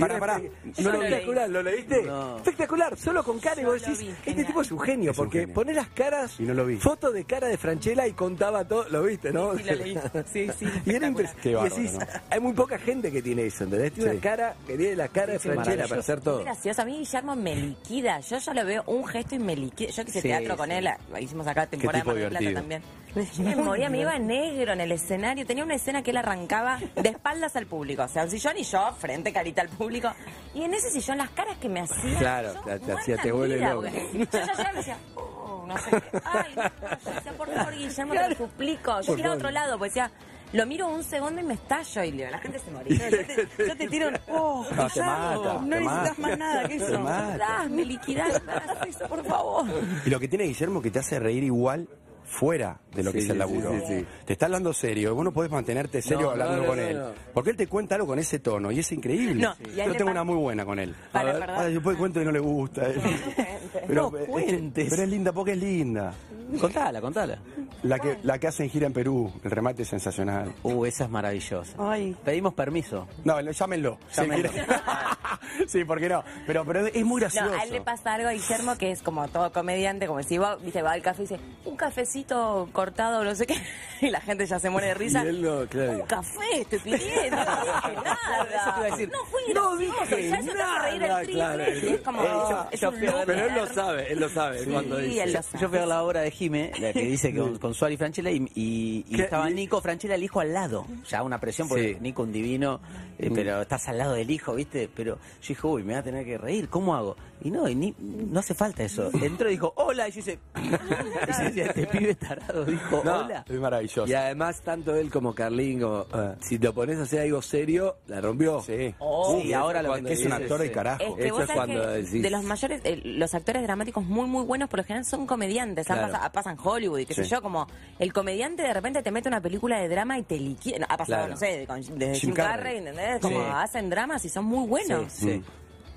Pará, 0.00 0.18
pará. 0.18 0.38
No 0.78 0.90
lo 0.92 1.02
espectacular, 1.02 1.48
¿lo 1.50 1.62
leíste? 1.62 2.02
No. 2.02 2.36
Espectacular, 2.38 2.96
solo 2.98 3.22
con 3.22 3.38
cara 3.38 3.60
y 3.60 3.64
vos 3.64 3.80
decís, 3.80 3.98
vi, 4.00 4.14
este 4.26 4.44
tipo 4.44 4.60
es 4.62 4.72
un 4.72 4.80
genio, 4.80 5.10
Es 5.12 5.18
un 5.18 5.24
porque 5.24 5.40
genio. 5.40 5.54
pone 5.54 5.72
las 5.74 5.88
caras, 5.88 6.38
Y 6.38 6.42
no 6.44 6.54
lo 6.54 6.66
vi. 6.66 6.76
fotos 6.76 7.12
de 7.14 7.24
cara 7.24 7.48
de 7.48 7.56
Franchella 7.58 8.06
y 8.06 8.12
contaba 8.12 8.66
todo, 8.66 8.88
lo 8.88 9.02
viste, 9.04 9.32
¿no? 9.32 9.56
Sí, 9.56 9.62
lo 9.64 9.74
leí. 9.74 9.94
Sí, 10.32 10.50
sí, 10.58 10.66
Y 10.86 10.90
era 10.94 11.06
espectacular. 11.08 11.12
impres- 11.12 11.34
Qué 11.42 11.50
y 11.50 11.54
bárbaro, 11.54 11.74
decís, 11.76 11.92
¿no? 11.92 12.06
hay 12.30 12.40
muy 12.40 12.52
poca 12.52 12.78
gente 12.78 13.12
que 13.12 13.22
tiene 13.22 13.46
eso, 13.46 13.64
¿entendés? 13.64 13.92
Tiene 13.92 14.10
Sí. 14.10 14.16
una 14.16 14.22
cara 14.22 14.54
que 14.66 14.76
tiene 14.76 14.96
la 14.96 15.08
cara 15.08 15.32
de 15.34 15.38
Sí, 15.38 15.48
Franchella 15.48 15.86
para 15.86 16.00
hacer 16.00 16.20
todo. 16.20 16.38
Es 16.40 16.44
gracioso. 16.44 16.82
A 16.82 16.84
mí 16.84 16.98
Guillermo 16.98 17.36
me 17.36 17.54
liquida. 17.56 18.20
Yo 18.20 18.38
ya 18.38 18.54
lo 18.54 18.64
veo 18.64 18.82
un 18.86 19.06
gesto 19.06 19.34
y 19.34 19.38
me 19.38 19.54
liquida. 19.56 19.90
Yo 19.90 20.04
que 20.04 20.10
hice 20.10 20.20
Sí, 20.22 20.28
teatro 20.28 20.56
con 20.56 20.68
sí. 20.68 20.74
él. 20.76 20.88
Hicimos 21.20 21.46
acá 21.46 21.66
temporada 21.66 22.02
de 22.02 22.06
Mar 22.06 22.16
del 22.16 22.28
Plata 22.30 22.52
también. 22.54 22.82
Yo 23.14 23.42
me 23.42 23.56
moría, 23.56 23.90
me 23.90 24.00
iba 24.00 24.18
negro 24.18 24.72
en 24.72 24.80
el 24.80 24.92
escenario. 24.92 25.44
Tenía 25.46 25.64
una 25.64 25.74
escena 25.74 26.02
que 26.02 26.10
él 26.12 26.16
arrancaba 26.16 26.78
de 26.94 27.10
espaldas 27.10 27.54
al 27.56 27.66
público. 27.66 28.02
O 28.04 28.08
sea, 28.08 28.24
un 28.24 28.30
sillón 28.30 28.56
y 28.56 28.62
yo, 28.64 28.92
frente 28.98 29.32
carita 29.32 29.60
al 29.62 29.68
público. 29.68 30.10
Y 30.54 30.62
en 30.62 30.72
ese 30.74 30.90
sillón, 30.90 31.18
las 31.18 31.30
caras 31.30 31.56
que 31.58 31.68
me 31.68 31.80
hacía. 31.80 32.18
Claro, 32.18 32.54
yo 32.66 32.80
te- 32.80 32.92
hacía, 32.92 33.16
te 33.18 33.30
vuelve 33.32 33.58
loco. 33.58 33.84
Yo 33.86 33.90
ya 34.30 34.40
llegaba 34.54 34.70
y 34.70 34.72
me 34.72 34.78
decía, 34.78 34.96
oh, 35.16 35.64
no 35.66 35.76
sé 35.78 35.90
qué. 35.90 36.20
Ay, 36.24 36.52
no, 36.56 36.62
yo 37.04 37.14
decía, 37.14 37.32
por 37.36 37.50
favor, 37.52 37.74
Guillermo, 37.76 38.14
te 38.14 38.28
lo 38.30 38.34
suplico. 38.36 39.00
Yo 39.02 39.14
quiero 39.14 39.32
a 39.32 39.34
otro 39.34 39.50
lado, 39.50 39.78
pues 39.78 39.92
decía. 39.94 40.10
Lo 40.54 40.66
miro 40.66 40.86
un 40.86 41.02
segundo 41.02 41.40
y 41.40 41.44
me 41.44 41.54
estallo 41.54 42.04
y 42.04 42.12
la 42.12 42.38
gente 42.38 42.58
se 42.58 42.70
moría. 42.70 43.08
Yo 43.08 43.26
te, 43.26 43.48
yo 43.68 43.74
te 43.74 43.88
tiro 43.88 44.08
un... 44.08 44.18
Oh, 44.28 44.66
No, 44.76 44.86
te 44.90 45.00
mata, 45.00 45.54
no 45.54 45.60
te 45.60 45.80
necesitas 45.80 46.18
mata. 46.18 46.20
más 46.20 46.38
nada 46.38 46.68
que 46.68 46.76
eso. 46.76 47.70
me 47.70 47.84
liquidás, 47.86 48.42
me 48.44 48.90
eso, 48.90 49.08
por 49.08 49.24
favor. 49.24 49.64
Y 50.04 50.10
lo 50.10 50.20
que 50.20 50.28
tiene 50.28 50.44
Guillermo 50.44 50.82
que 50.82 50.90
te 50.90 50.98
hace 50.98 51.18
reír 51.18 51.42
igual 51.44 51.88
fuera 52.32 52.80
de 52.94 53.02
lo 53.02 53.12
que 53.12 53.18
Sí, 53.20 53.24
es 53.26 53.30
el 53.30 53.38
laburo. 53.38 53.72
sí, 53.72 53.80
sí. 54.00 54.06
Te 54.24 54.32
está 54.32 54.46
hablando 54.46 54.72
serio, 54.72 55.14
vos 55.14 55.22
no 55.24 55.32
podés 55.32 55.50
mantenerte 55.50 56.00
serio 56.00 56.22
No, 56.26 56.30
hablando 56.30 56.56
no, 56.56 56.62
no, 56.62 56.68
con 56.68 56.76
no, 56.78 56.82
él. 56.82 56.98
no. 56.98 57.06
Porque 57.34 57.50
él 57.50 57.56
te 57.56 57.66
cuenta 57.66 57.94
algo 57.96 58.06
con 58.06 58.18
ese 58.18 58.38
tono 58.38 58.70
y 58.72 58.78
es 58.78 58.90
increíble. 58.92 59.46
Yo 59.76 59.94
tengo 59.96 60.10
una 60.10 60.24
muy 60.24 60.36
buena 60.36 60.64
con 60.64 60.78
él. 60.78 60.94
Para, 61.12 61.30
A 61.30 61.32
ver, 61.32 61.40
perdón. 61.40 61.56
ahora 61.56 61.68
después 61.68 61.96
cuento 61.98 62.22
y 62.22 62.24
no 62.24 62.32
le 62.32 62.40
gusta. 62.40 62.88
eh. 62.88 62.94
No 63.88 64.08
es 64.16 64.24
que- 64.24 64.30
cuentes. 64.30 64.86
pero 64.90 65.02
es 65.02 65.08
linda 65.08 65.32
porque 65.32 65.52
es 65.52 65.58
linda. 65.58 66.12
Contala, 66.60 67.00
contala. 67.00 67.38
La 67.82 67.98
que, 67.98 68.18
la 68.22 68.38
que 68.38 68.46
hacen 68.46 68.68
gira 68.68 68.86
en 68.86 68.92
Perú, 68.92 69.32
el 69.42 69.50
remate 69.50 69.82
es 69.82 69.88
sensacional. 69.88 70.52
Uh, 70.62 70.84
esa 70.84 71.04
es 71.04 71.10
maravillosa. 71.10 71.74
Ay. 71.78 72.14
Pedimos 72.24 72.54
permiso. 72.54 73.08
No, 73.24 73.40
lo- 73.40 73.50
llámenlo. 73.52 73.98
Llámenlo. 74.14 74.50
sí, 75.68 75.84
¿por 75.84 76.00
qué 76.00 76.08
no? 76.08 76.22
Pero, 76.46 76.64
pero 76.64 76.86
es 76.86 77.04
muy 77.04 77.20
gracioso. 77.20 77.50
No, 77.50 77.56
a 77.56 77.62
él 77.64 77.72
le 77.72 77.80
pasa 77.80 78.14
algo 78.14 78.28
a 78.28 78.32
Guillermo 78.32 78.76
que 78.76 78.90
es 78.92 79.02
como 79.02 79.26
todo 79.28 79.52
comediante, 79.52 80.06
como 80.06 80.22
si 80.22 80.38
va, 80.38 80.56
viste, 80.56 80.82
va 80.82 80.92
al 80.92 81.02
café 81.02 81.22
y 81.22 81.26
dice, 81.26 81.40
un 81.64 81.76
cafecito 81.76 82.68
cortado, 82.72 83.24
no 83.24 83.34
sé 83.34 83.46
qué, 83.46 83.56
y 84.00 84.10
la 84.10 84.20
gente 84.20 84.46
ya 84.46 84.58
se 84.58 84.70
muere 84.70 84.88
de 84.88 84.94
risa. 84.94 85.24
Y 85.24 85.28
él 85.28 85.42
no, 85.42 85.66
claro. 85.66 85.92
Un 85.92 86.02
café, 86.02 86.60
estoy 86.60 86.78
pidiendo, 86.80 87.36
no 87.36 87.62
dije 87.62 88.02
nada. 88.04 88.18
Eso 88.52 88.72
te 88.74 88.78
iba 88.80 88.86
a 88.86 88.90
decir. 88.90 89.10
No 89.12 89.24
fui 89.26 89.54
No 89.54 89.76
gracioso, 89.76 90.16
dije 90.16 90.28
ya 90.30 90.42
se 90.42 90.50
te 90.52 90.62
a 90.62 90.82
reír 90.82 91.02
el 91.02 91.26
claro. 91.28 91.62
y 91.72 91.86
es 91.88 92.00
como, 92.00 92.22
Eh, 92.22 92.26
yo- 92.28 92.66
es 92.70 92.80
yo 92.80 92.88
un 92.90 92.96
Pero 93.26 93.46
él 93.46 93.54
lo 93.54 93.66
sabe, 93.66 94.12
él 94.12 94.20
lo 94.20 94.28
sabe 94.28 94.64
cuando 94.64 94.96
dice. 94.98 95.22
él 95.22 95.32
lo 95.32 95.42
sabe. 95.42 95.62
Yo 95.62 95.68
fui 95.68 95.78
a 95.78 95.86
la 95.86 96.02
obra 96.02 96.20
de 96.20 96.30
Jime, 96.30 96.72
la 96.78 96.92
que 96.92 97.02
dice 97.02 97.32
que 97.32 97.38
con, 97.38 97.58
con 97.58 97.74
Suárez 97.74 97.94
y 97.94 97.98
Franchella, 97.98 98.30
y, 98.30 98.46
y- 98.54 99.20
estaba. 99.20 99.48
Nico 99.50 99.80
Franchella, 99.80 100.14
el 100.14 100.22
hijo 100.22 100.40
al 100.40 100.52
lado. 100.52 100.86
Ya 101.08 101.22
una 101.22 101.38
presión, 101.38 101.68
porque 101.68 101.94
Sí. 101.94 101.98
Nico 102.00 102.22
un 102.22 102.32
divino, 102.32 102.80
eh, 103.18 103.30
pero 103.34 103.62
estás 103.62 103.88
al 103.88 103.98
lado 103.98 104.14
del 104.14 104.30
hijo, 104.30 104.54
¿viste? 104.54 104.88
Pero 104.94 105.16
yo 105.16 105.48
dije, 105.48 105.66
uy, 105.66 105.82
me 105.82 105.92
voy 105.92 106.00
a 106.00 106.02
tener 106.02 106.24
que 106.24 106.38
reír, 106.38 106.68
¿cómo 106.68 106.94
hago? 106.94 107.16
Y 107.44 107.50
no, 107.50 107.68
y 107.68 107.74
ni, 107.74 107.94
no 107.98 108.40
hace 108.40 108.54
falta 108.54 108.82
eso. 108.84 109.10
Entró 109.20 109.48
y 109.48 109.52
dijo, 109.52 109.72
hola, 109.76 110.08
y 110.08 110.12
yo 110.12 110.20
hice, 110.20 110.38
y 110.62 110.70
yo 110.70 111.44
decía, 111.44 111.66
este 111.66 111.86
pibe 111.86 112.14
tarado 112.14 112.64
dijo, 112.64 113.02
No. 113.04 113.18
hola. 113.20 113.44
Es 113.48 113.58
maravilloso. 113.58 114.06
Y 114.06 114.14
además, 114.14 114.60
tanto 114.62 114.94
él 114.94 115.10
como 115.10 115.34
Carlín, 115.34 115.80
como, 115.80 116.06
ah, 116.12 116.34
si 116.40 116.58
te 116.58 116.70
pones 116.72 116.98
a 116.98 117.02
hacer 117.02 117.20
algo 117.22 117.42
serio, 117.42 117.96
la 118.06 118.20
rompió. 118.20 118.60
Sí. 118.62 118.94
Sí, 119.42 119.52
ahora 119.52 119.82
lo 119.82 119.94
que 119.94 120.12
es 120.12 120.24
un 120.24 120.32
actor 120.32 120.62
sí. 120.62 120.70
carajo. 120.70 121.02
Es 121.02 121.14
que 121.16 121.24
Eso 121.26 121.34
vos 121.34 121.40
es 121.42 121.46
sabés 121.48 121.56
cuando 121.64 121.82
que 121.82 121.88
decís- 122.02 122.22
de 122.22 122.30
los 122.30 122.44
mayores, 122.44 122.80
eh, 122.84 123.00
los 123.04 123.34
actores 123.34 123.62
dramáticos 123.62 124.04
muy, 124.04 124.26
muy 124.26 124.44
buenos, 124.44 124.68
por 124.68 124.78
lo 124.80 124.84
general 124.84 125.04
son 125.04 125.26
comediantes. 125.26 125.90
Han 125.90 125.98
Claro. 125.98 126.12
pasa- 126.12 126.32
pasa 126.32 126.50
en 126.52 126.58
Hollywood 126.62 126.98
y 127.00 127.06
qué 127.06 127.14
sé 127.14 127.24
Sí. 127.24 127.30
yo, 127.30 127.42
como 127.42 127.66
el 127.98 128.12
comediante 128.12 128.62
de 128.62 128.72
repente 128.72 129.02
te 129.02 129.10
mete 129.10 129.28
una 129.28 129.40
película 129.40 129.80
de 129.80 129.88
drama 129.88 130.18
y 130.18 130.22
te 130.22 130.38
liquida. 130.38 130.86
Ha 130.88 130.96
pasado, 130.96 131.06
Claro. 131.18 131.28
no 131.32 131.36
sé, 131.36 131.46
de, 131.58 131.66
con- 131.66 131.80
desde 131.80 132.14
Jim 132.14 132.20
Jim 132.30 132.34
Carrey. 132.34 132.56
Carrey, 132.56 132.76
¿entendés? 132.78 133.20
Como 133.20 133.40
Sí. 133.40 133.50
hacen 133.52 133.90
dramas 133.90 134.24
y 134.24 134.28
son 134.28 134.44
muy 134.44 134.66
buenos. 134.68 135.12
Sí, 135.12 135.26
sí. 135.32 135.42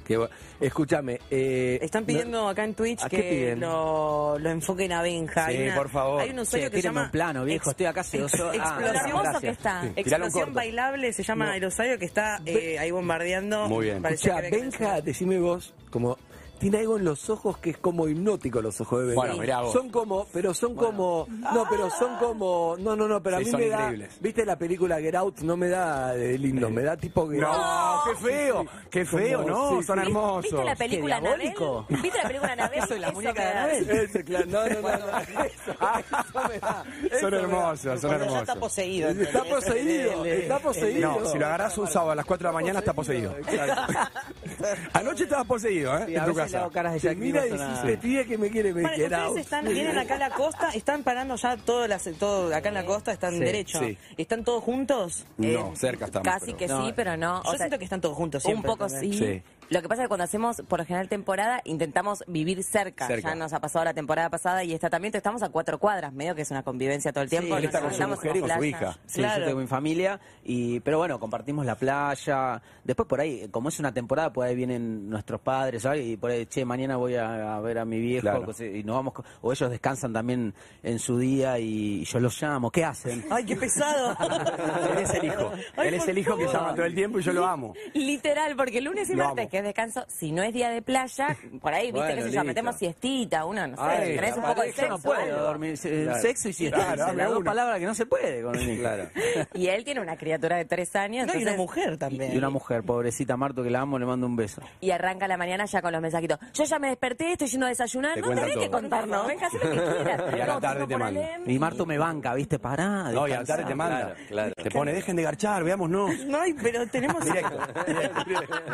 Qué 0.05 0.17
Escúchame. 0.59 1.19
Eh, 1.31 1.79
Están 1.81 2.05
pidiendo 2.05 2.47
acá 2.47 2.63
en 2.63 2.75
Twitch 2.75 3.03
¿A 3.03 3.09
qué 3.09 3.17
que 3.17 3.55
lo, 3.55 4.37
lo 4.39 4.49
enfoquen 4.49 4.91
a 4.93 5.01
Benja. 5.01 5.49
Sí, 5.49 5.63
una- 5.63 5.75
por 5.75 5.89
favor. 5.89 6.21
Hay 6.21 6.29
un 6.29 6.39
usuario 6.39 6.69
que 6.71 6.81
llama 6.81 7.03
un 7.05 7.11
plano, 7.11 7.43
viejo, 7.43 7.71
estoy 7.71 7.87
acá 7.87 8.01
hace 8.01 8.19
dos 8.19 8.33
horas. 8.39 8.61
Ah, 8.63 8.77
Lo 8.79 8.87
hermoso 8.87 9.23
gracias. 9.23 9.41
que 9.41 9.49
está. 9.49 9.81
Sí. 9.81 9.91
Explosión 9.95 10.53
bailable 10.53 11.11
se 11.11 11.23
llama 11.23 11.57
el 11.57 11.65
usuario 11.65 11.97
que 11.97 12.05
está 12.05 12.39
eh, 12.45 12.77
ahí 12.79 12.91
bombardeando. 12.91 13.67
Muy 13.67 13.85
bien. 13.85 14.05
Escuchá, 14.05 14.41
Benja, 14.41 15.01
decime 15.01 15.39
vos, 15.39 15.73
como 15.89 16.17
tiene 16.59 16.79
algo 16.79 16.97
en 16.97 17.05
los 17.05 17.29
ojos 17.29 17.57
que 17.57 17.71
es 17.71 17.77
como 17.77 18.07
hipnótico 18.07 18.61
los 18.61 18.79
ojos 18.81 18.99
de 19.01 19.05
Benja. 19.07 19.21
Bueno, 19.21 19.37
mirá 19.37 19.61
vos. 19.61 19.73
Son 19.73 19.89
como, 19.89 20.25
pero 20.33 20.53
son 20.53 20.75
como, 20.75 21.27
no, 21.29 21.65
pero 21.69 21.89
son 21.89 22.17
como, 22.17 22.75
no, 22.79 22.95
no, 22.95 23.07
no, 23.07 23.21
pero 23.21 23.37
a 23.37 23.39
Sí, 23.39 23.45
mí 23.45 23.51
son 23.51 23.59
me 23.61 23.67
da, 23.69 23.79
increíbles. 23.83 24.17
¿viste 24.21 24.45
la 24.45 24.57
película 24.57 24.99
Get 24.99 25.15
Out? 25.15 25.39
No 25.41 25.57
me 25.57 25.67
da 25.69 26.13
de 26.13 26.37
lindo, 26.37 26.69
me 26.69 26.81
da 26.83 26.95
tipo 26.97 27.27
Get 27.29 27.41
No, 27.41 27.47
Out. 27.53 28.01
qué 28.09 28.15
feo, 28.27 28.65
qué 28.89 29.05
feo, 29.05 29.43
Como- 29.43 29.49
no, 29.49 29.69
sí, 29.81 29.83
son 29.87 29.99
sí. 29.99 30.05
hermosos. 30.05 30.43
¿Viste 30.43 30.63
la 30.65 30.75
película. 30.75 31.17
Anabel? 31.17 31.53
¿Viste 31.89 32.17
la 32.17 32.27
película 32.27 32.51
Anabel? 32.53 32.79
Eso 32.83 32.93
es 32.95 32.99
la 33.01 33.11
muñeca 33.11 33.41
de 33.41 33.53
da. 33.53 33.63
Anabel. 33.63 33.89
Ese, 34.05 34.23
claro, 34.23 34.45
no, 34.47 34.67
no, 34.67 34.81
no, 34.81 34.81
no, 34.81 35.19
eso, 35.19 35.71
eso 35.71 36.49
me 36.49 36.59
da, 36.59 36.85
eso 37.11 37.19
Son 37.19 37.31
da. 37.31 37.37
hermosos, 37.39 38.01
son 38.01 38.09
ya 38.11 38.17
está 38.17 38.25
hermosos. 38.25 38.57
poseído. 38.57 39.09
Está 39.09 39.43
poseído, 39.43 40.25
está 40.25 40.59
poseído. 40.59 41.19
No, 41.19 41.25
si 41.25 41.37
lo 41.37 41.45
agarras 41.45 41.77
un 41.77 41.87
sábado 41.87 42.11
a 42.11 42.15
las 42.15 42.25
4 42.25 42.47
de 42.47 42.53
la 42.53 42.59
mañana 42.59 42.79
está 42.79 42.93
poseído. 42.93 43.35
Anoche 44.93 45.23
estabas 45.23 45.45
poseído, 45.45 45.97
¿eh? 45.97 46.05
En 46.15 46.25
tu 46.25 46.33
le 46.33 46.35
casa. 46.51 46.69
caras 46.71 46.93
de 46.93 46.99
Te 46.99 47.07
Jack 47.07 47.17
mira 47.17 47.47
y 47.47 47.51
a- 47.51 47.81
te 47.83 47.97
pide 47.97 48.25
que 48.25 48.37
me 48.37 48.49
quiere 48.49 48.73
me 48.73 48.81
Vale, 48.83 49.03
ustedes 49.03 49.19
Out. 49.21 49.37
están, 49.37 49.65
vienen 49.67 49.97
acá 49.97 50.15
a 50.15 50.19
la 50.19 50.29
costa, 50.31 50.69
están 50.69 51.03
parando 51.03 51.35
ya 51.35 51.57
todo, 51.57 51.87
las, 51.87 52.03
todo 52.19 52.53
acá 52.55 52.67
en 52.69 52.73
la 52.75 52.85
costa, 52.85 53.11
están 53.11 53.33
Sí, 53.33 53.39
derecho. 53.39 53.79
sí. 53.79 53.97
¿Están 54.17 54.43
todos 54.43 54.63
juntos? 54.63 55.25
No, 55.37 55.47
Eh, 55.47 55.75
cerca 55.75 56.05
estamos. 56.05 56.27
Casi 56.27 56.45
pero- 56.47 56.57
que 56.57 56.67
No, 56.67 56.85
sí, 56.85 56.93
pero 56.95 57.17
no. 57.17 57.41
Yo 57.43 57.49
O 57.49 57.51
sea, 57.51 57.57
siento 57.59 57.77
que 57.77 57.83
están 57.83 58.01
todos 58.01 58.15
juntos 58.15 58.43
un 58.45 58.51
siempre. 58.51 58.69
poco 58.71 58.87
también. 58.87 59.13
sí. 59.13 59.43
Sí. 59.67 59.73
Lo 59.73 59.81
que 59.81 59.87
pasa 59.89 60.01
es 60.03 60.05
que 60.05 60.07
cuando 60.09 60.23
hacemos, 60.23 60.61
por 60.67 60.79
lo 60.79 60.85
general, 60.85 61.09
temporada, 61.09 61.61
intentamos 61.65 62.23
vivir 62.27 62.63
cerca. 62.63 63.07
Cerca. 63.07 63.29
Ya 63.29 63.35
nos 63.35 63.53
ha 63.53 63.59
pasado 63.59 63.85
la 63.85 63.93
temporada 63.93 64.29
pasada 64.29 64.63
y 64.63 64.73
esta 64.73 64.89
también. 64.89 65.13
Estamos 65.15 65.41
a 65.43 65.49
cuatro 65.49 65.79
cuadras, 65.79 66.13
medio 66.13 66.35
que 66.35 66.41
es 66.43 66.51
una 66.51 66.63
convivencia 66.63 67.11
todo 67.13 67.23
el 67.23 67.29
tiempo. 67.29 67.55
él 67.57 67.63
Nos 67.63 67.73
está 67.73 67.81
con 67.81 67.93
su 67.93 68.07
mujer 68.07 68.35
y 68.37 68.39
con 68.41 68.49
su 68.51 68.63
hija. 68.63 68.97
Sí, 69.05 69.19
Claro. 69.21 69.39
yo 69.41 69.45
tengo 69.47 69.59
mi 69.61 69.67
familia, 69.67 70.19
y 70.43 70.79
pero 70.81 70.97
bueno, 70.99 71.19
compartimos 71.19 71.65
la 71.65 71.75
playa. 71.75 72.61
Después 72.83 73.07
por 73.07 73.19
ahí, 73.21 73.47
como 73.49 73.69
es 73.69 73.79
una 73.79 73.93
temporada, 73.93 74.31
por 74.31 74.45
ahí 74.45 74.55
vienen 74.55 75.09
nuestros 75.09 75.41
padres, 75.41 75.81
¿sabes? 75.83 76.05
Y 76.05 76.17
por 76.17 76.31
ahí, 76.31 76.45
che, 76.45 76.63
mañana 76.65 76.97
voy 76.97 77.15
a, 77.15 77.55
a 77.55 77.59
ver 77.61 77.79
a 77.79 77.85
mi 77.85 77.99
viejo, 77.99 78.21
Claro. 78.21 78.45
cosas- 78.45 78.67
y 78.73 78.83
nos 78.83 78.95
vamos, 78.97 79.13
o 79.41 79.51
ellos 79.51 79.69
descansan 79.69 80.13
también 80.13 80.53
en 80.83 80.99
su 80.99 81.17
día 81.17 81.57
y, 81.59 82.03
yo 82.05 82.19
los 82.19 82.39
llamo, 82.41 82.69
¿qué 82.71 82.83
hacen? 82.85 83.25
¡Ay, 83.31 83.45
qué 83.45 83.55
pesado! 83.55 84.15
Él 84.91 84.97
es 84.99 85.09
el 85.13 85.23
hijo. 85.25 85.51
Ay, 85.77 85.87
Él 85.87 85.93
es 85.95 86.07
el 86.07 86.17
hijo 86.17 86.37
que 86.37 86.45
llama 86.47 86.73
todo 86.75 86.85
el 86.85 86.93
tiempo 86.95 87.19
y 87.19 87.23
yo 87.23 87.33
lo 87.33 87.45
amo. 87.45 87.73
Literal, 87.93 88.55
porque 88.55 88.81
lunes 88.81 89.09
y 89.09 89.15
martes. 89.15 89.49
Que 89.55 89.59
es 89.59 89.63
descanso, 89.63 90.03
si 90.09 90.33
no 90.33 90.43
es 90.43 90.53
día 90.53 90.69
de 90.69 90.81
playa, 90.81 91.37
por 91.61 91.73
ahí, 91.73 91.85
viste, 91.93 91.99
Bueno, 91.99 92.15
qué 92.15 92.23
sé 92.23 92.31
yo, 92.35 92.43
metemos 92.43 92.75
siestita, 92.77 93.45
uno, 93.45 93.65
no 93.67 93.77
sé, 93.77 93.81
Ay, 93.83 94.15
tenés 94.15 94.35
un 94.35 94.43
poco 94.43 94.61
de 94.61 94.67
sexo. 94.73 94.81
Yo 94.81 94.89
no 94.89 94.99
puedo 94.99 95.21
algo. 95.21 95.37
dormir, 95.41 95.79
eh, 95.83 96.03
Claro. 96.03 96.21
sexo 96.21 96.49
y 96.49 96.53
siesta, 96.53 96.77
Claro, 96.77 96.95
las 96.97 97.07
dame 97.07 97.23
dos 97.23 97.37
una. 97.37 97.51
palabras 97.51 97.79
que 97.79 97.85
no 97.85 97.95
se 97.95 98.05
puede 98.05 98.43
con 98.43 98.55
el 98.55 98.67
niño. 98.67 98.79
Claro. 98.81 99.09
Y 99.53 99.67
él 99.67 99.83
tiene 99.85 100.01
una 100.01 100.17
criatura 100.17 100.57
de 100.57 100.65
tres 100.65 100.93
años, 100.97 101.25
No, 101.27 101.33
y 101.33 101.43
una 101.43 101.51
entonces- 101.51 101.57
mujer 101.57 101.97
también. 101.97 102.33
Y 102.33 102.37
una 102.37 102.49
mujer, 102.49 102.83
pobrecita 102.83 103.37
Marto, 103.37 103.63
que 103.63 103.69
la 103.69 103.79
amo, 103.79 103.97
le 103.97 104.05
mando 104.05 104.27
un 104.27 104.35
beso. 104.35 104.61
y 104.81 104.91
arranca 104.91 105.25
la 105.27 105.37
mañana 105.37 105.63
ya 105.65 105.81
con 105.81 105.93
los 105.93 106.01
mensajitos. 106.01 106.37
Yo 106.53 106.65
ya 106.65 106.77
me 106.79 106.89
desperté, 106.89 107.31
estoy 107.31 107.47
yendo 107.47 107.65
a 107.67 107.69
desayunar. 107.69 108.15
Te 108.15 108.21
no 108.21 108.27
tenés 108.29 108.57
que 108.57 108.67
todo. 108.67 108.71
contarnos, 108.81 109.27
venga, 109.27 109.47
haz 109.47 109.53
lo 109.53 109.59
que 109.61 109.69
quieras. 109.69 110.21
Y 110.37 110.41
a 110.41 110.47
la 110.47 110.59
tarde 110.59 110.85
te 110.87 110.97
manda. 110.97 111.21
Y 111.45 111.59
Marto 111.59 111.85
me 111.85 111.97
banca, 111.97 112.33
¿viste? 112.33 112.59
Pará. 112.59 113.09
No, 113.11 113.25
y 113.27 113.31
a 113.31 113.39
la 113.39 113.45
tarde 113.45 113.63
te 113.63 113.75
manda. 113.75 113.99
Claro, 113.99 114.15
claro. 114.27 114.53
Te 114.61 114.69
pone, 114.69 114.91
dejen 114.91 115.15
de 115.15 115.23
garchar, 115.23 115.63
veámonos. 115.63 116.11
No, 116.25 116.39
pero 116.61 116.85
tenemos... 116.87 117.23
Directo. 117.23 117.57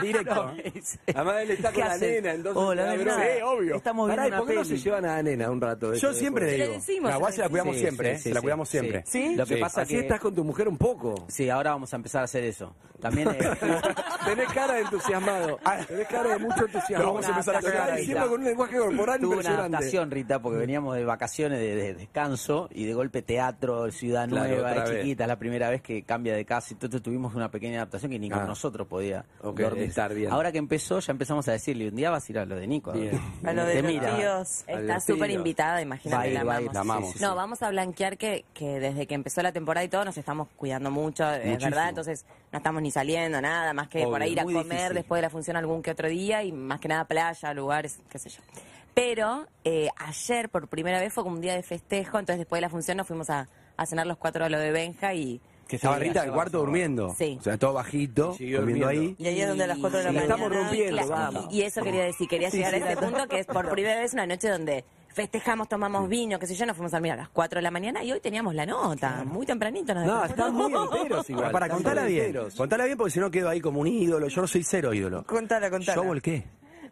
Directo. 0.01 0.53
Además 1.15 1.35
él 1.41 1.51
está 1.51 1.69
¿Qué 1.71 1.79
con 1.79 1.87
la 1.89 1.93
hace? 1.95 2.11
nena, 2.21 2.33
entonces. 2.33 2.63
Hola, 2.63 2.81
te 2.83 2.89
da 2.89 2.95
nena. 2.97 3.15
Sí, 3.15 3.41
obvio. 3.43 3.75
Estamos 3.75 4.07
viendo 4.07 4.15
Pará, 4.21 4.25
¿y 4.27 4.29
una 4.31 4.37
¿por 4.39 4.47
qué 4.47 4.55
no 4.55 4.65
se 4.65 4.77
llevan 4.77 5.05
a 5.05 5.15
la 5.15 5.23
nena 5.23 5.51
un 5.51 5.61
rato? 5.61 5.91
de 5.91 5.99
Yo 5.99 6.13
siempre? 6.13 6.45
Le 6.57 6.63
digo. 6.63 6.73
decimos, 6.73 7.11
La 7.11 7.17
igual 7.17 7.33
se 7.33 7.41
la 7.41 7.49
cuidamos 7.49 7.75
Sí, 7.75 7.81
siempre, 7.81 8.09
sí, 8.09 8.15
¿eh? 8.15 8.17
sí, 8.17 8.23
Se 8.23 8.29
la 8.29 8.39
sí, 8.39 8.41
cuidamos 8.43 8.69
sí. 8.69 8.71
siempre. 8.79 9.03
¿Sí? 9.05 9.35
Lo 9.35 9.45
que 9.45 9.57
pasa 9.57 9.81
Así 9.81 9.93
que... 9.95 9.99
estás 10.01 10.19
con 10.19 10.35
tu 10.35 10.43
mujer 10.43 10.67
un 10.67 10.77
poco. 10.77 11.25
Sí, 11.29 11.49
ahora 11.49 11.71
vamos 11.71 11.91
a 11.93 11.95
empezar 11.95 12.21
a 12.21 12.25
hacer 12.25 12.43
eso. 12.43 12.75
También 12.99 13.29
eh, 13.29 13.37
Tenés 14.25 14.47
cara 14.53 14.73
de 14.75 14.81
entusiasmado. 14.81 15.59
Tenés 15.87 16.07
cara 16.07 16.29
de 16.29 16.37
mucho 16.39 16.65
entusiasmo. 16.65 17.07
Vamos 17.07 17.25
a 17.25 17.29
empezar 17.29 17.55
a 17.55 17.61
cagar 17.61 17.95
diciendo 17.97 18.29
con 18.29 18.39
un 18.39 18.45
lenguaje 18.45 18.77
corporal 18.77 19.19
tuve 19.19 19.37
una 19.37 19.49
adaptación, 19.57 20.11
Rita, 20.11 20.39
porque 20.41 20.59
veníamos 20.59 20.95
de 20.95 21.03
vacaciones 21.05 21.59
de, 21.59 21.75
de 21.75 21.93
descanso 21.95 22.69
y 22.71 22.85
de 22.85 22.93
golpe 22.93 23.21
teatro, 23.23 23.91
ciudad 23.91 24.27
nueva, 24.27 24.73
de 24.73 24.79
vez. 24.81 25.01
chiquita, 25.01 25.23
es 25.23 25.27
la 25.27 25.39
primera 25.39 25.69
vez 25.69 25.81
que 25.81 26.03
cambia 26.03 26.35
de 26.35 26.45
casa 26.45 26.67
y 26.71 26.73
entonces 26.73 27.01
tuvimos 27.01 27.33
una 27.33 27.49
pequeña 27.49 27.77
adaptación 27.77 28.11
que 28.11 28.19
ni 28.19 28.29
con 28.29 28.41
Ah. 28.41 28.45
nosotros 28.45 28.87
podía 28.87 29.25
dormir. 29.41 29.83
estar 29.83 30.13
bien. 30.13 30.31
Ahora 30.31 30.51
que 30.51 30.57
empezó, 30.61 30.99
ya 30.99 31.11
empezamos 31.11 31.47
a 31.49 31.51
decirle, 31.51 31.89
un 31.89 31.95
día 31.95 32.09
vas 32.09 32.27
a 32.27 32.31
ir 32.31 32.39
a 32.39 32.45
lo 32.45 32.55
de 32.55 32.65
Nico. 32.67 32.93
Bien. 32.93 33.19
A 33.43 33.51
lo 33.51 33.65
de 33.65 33.81
los 33.81 33.91
mira. 33.91 34.15
tíos. 34.15 34.63
Al 34.69 34.81
Está 34.81 34.99
súper 35.01 35.29
invitada, 35.31 35.81
imagínate, 35.81 36.31
la 36.31 36.41
amamos. 36.41 36.73
la 36.73 36.79
amamos. 36.79 37.11
Sí, 37.11 37.17
sí, 37.17 37.23
No, 37.25 37.31
sí. 37.31 37.35
vamos 37.35 37.61
a 37.61 37.69
blanquear 37.69 38.17
que, 38.17 38.45
que 38.53 38.79
desde 38.79 39.05
que 39.07 39.15
empezó 39.15 39.41
la 39.41 39.51
temporada 39.51 39.83
y 39.83 39.89
todo 39.89 40.05
nos 40.05 40.17
estamos 40.17 40.47
cuidando 40.55 40.89
mucho, 40.91 41.29
es 41.29 41.61
verdad, 41.61 41.89
entonces 41.89 42.25
no 42.51 42.57
estamos 42.57 42.81
ni 42.81 42.91
saliendo, 42.91 43.41
nada, 43.41 43.73
más 43.73 43.89
que 43.89 44.03
por 44.03 44.13
Obvio, 44.15 44.23
ahí 44.23 44.31
ir 44.31 44.39
a 44.39 44.43
comer 44.43 44.63
difícil. 44.63 44.93
después 44.93 45.17
de 45.17 45.21
la 45.23 45.29
función 45.29 45.57
algún 45.57 45.81
que 45.83 45.91
otro 45.91 46.07
día 46.07 46.43
y 46.43 46.51
más 46.53 46.79
que 46.79 46.87
nada 46.87 47.03
playa, 47.05 47.53
lugares, 47.53 47.99
qué 48.09 48.17
sé 48.19 48.29
yo. 48.29 48.41
Pero 48.93 49.47
eh, 49.63 49.89
ayer 49.97 50.49
por 50.49 50.67
primera 50.67 50.99
vez 50.99 51.13
fue 51.13 51.23
como 51.23 51.35
un 51.35 51.41
día 51.41 51.55
de 51.55 51.63
festejo, 51.63 52.19
entonces 52.19 52.39
después 52.39 52.57
de 52.57 52.61
la 52.61 52.69
función 52.69 52.97
nos 52.97 53.07
fuimos 53.07 53.29
a, 53.29 53.47
a 53.77 53.85
cenar 53.85 54.05
los 54.07 54.17
cuatro 54.17 54.45
a 54.45 54.49
lo 54.49 54.59
de 54.59 54.71
Benja 54.71 55.13
y... 55.13 55.41
Que 55.77 55.87
Rita 55.99 56.03
en 56.03 56.11
eso 56.11 56.23
el 56.23 56.31
cuarto 56.31 56.57
durmiendo. 56.59 57.15
Sí. 57.17 57.37
O 57.39 57.43
sea, 57.43 57.57
todo 57.57 57.73
bajito, 57.73 58.35
durmiendo 58.37 58.59
durmiendo. 58.59 58.87
ahí. 58.87 59.15
Y 59.17 59.27
ahí 59.27 59.41
es 59.41 59.47
donde 59.47 59.63
a 59.63 59.67
las 59.67 59.77
4 59.77 59.99
de 59.99 60.03
la 60.05 60.11
mañana... 60.11 60.33
estamos 60.35 60.55
rompiendo, 60.55 61.07
vamos. 61.07 61.47
Y 61.53 61.61
eso 61.61 61.81
quería 61.81 62.03
decir, 62.03 62.27
quería 62.27 62.49
llegar 62.49 62.73
a 62.73 62.77
este 62.77 62.97
punto 62.97 63.27
que 63.27 63.39
es 63.39 63.45
por 63.45 63.69
primera 63.69 63.99
vez 63.99 64.13
una 64.13 64.27
noche 64.27 64.49
donde 64.49 64.83
festejamos, 65.13 65.67
tomamos 65.67 66.07
vino, 66.07 66.39
qué 66.39 66.47
sé 66.47 66.55
yo, 66.55 66.65
nos 66.65 66.75
fuimos 66.75 66.93
a 66.93 66.97
dormir 66.97 67.13
a 67.13 67.15
las 67.17 67.29
4 67.29 67.57
de 67.57 67.61
la 67.61 67.71
mañana 67.71 68.03
y 68.03 68.11
hoy 68.11 68.19
teníamos 68.19 68.55
la 68.55 68.65
nota, 68.65 69.23
muy 69.25 69.45
tempranito 69.45 69.93
nos 69.93 70.05
No, 70.05 70.25
están 70.25 70.53
muy 70.53 70.73
enteros 70.73 71.29
igual. 71.29 71.45
Pero 71.45 71.51
para 71.51 71.69
contarla 71.69 72.05
bien. 72.05 72.25
enteros. 72.25 72.55
Contala 72.55 72.85
bien 72.85 72.97
porque 72.97 73.11
si 73.11 73.19
no 73.19 73.29
quedo 73.31 73.49
ahí 73.49 73.61
como 73.61 73.81
un 73.81 73.87
ídolo. 73.87 74.27
Yo 74.27 74.41
no 74.41 74.47
soy 74.47 74.63
cero 74.63 74.93
ídolo. 74.93 75.25
Contala, 75.25 75.69
contala. 75.69 76.01
Yo 76.01 76.03
volqué. 76.07 76.45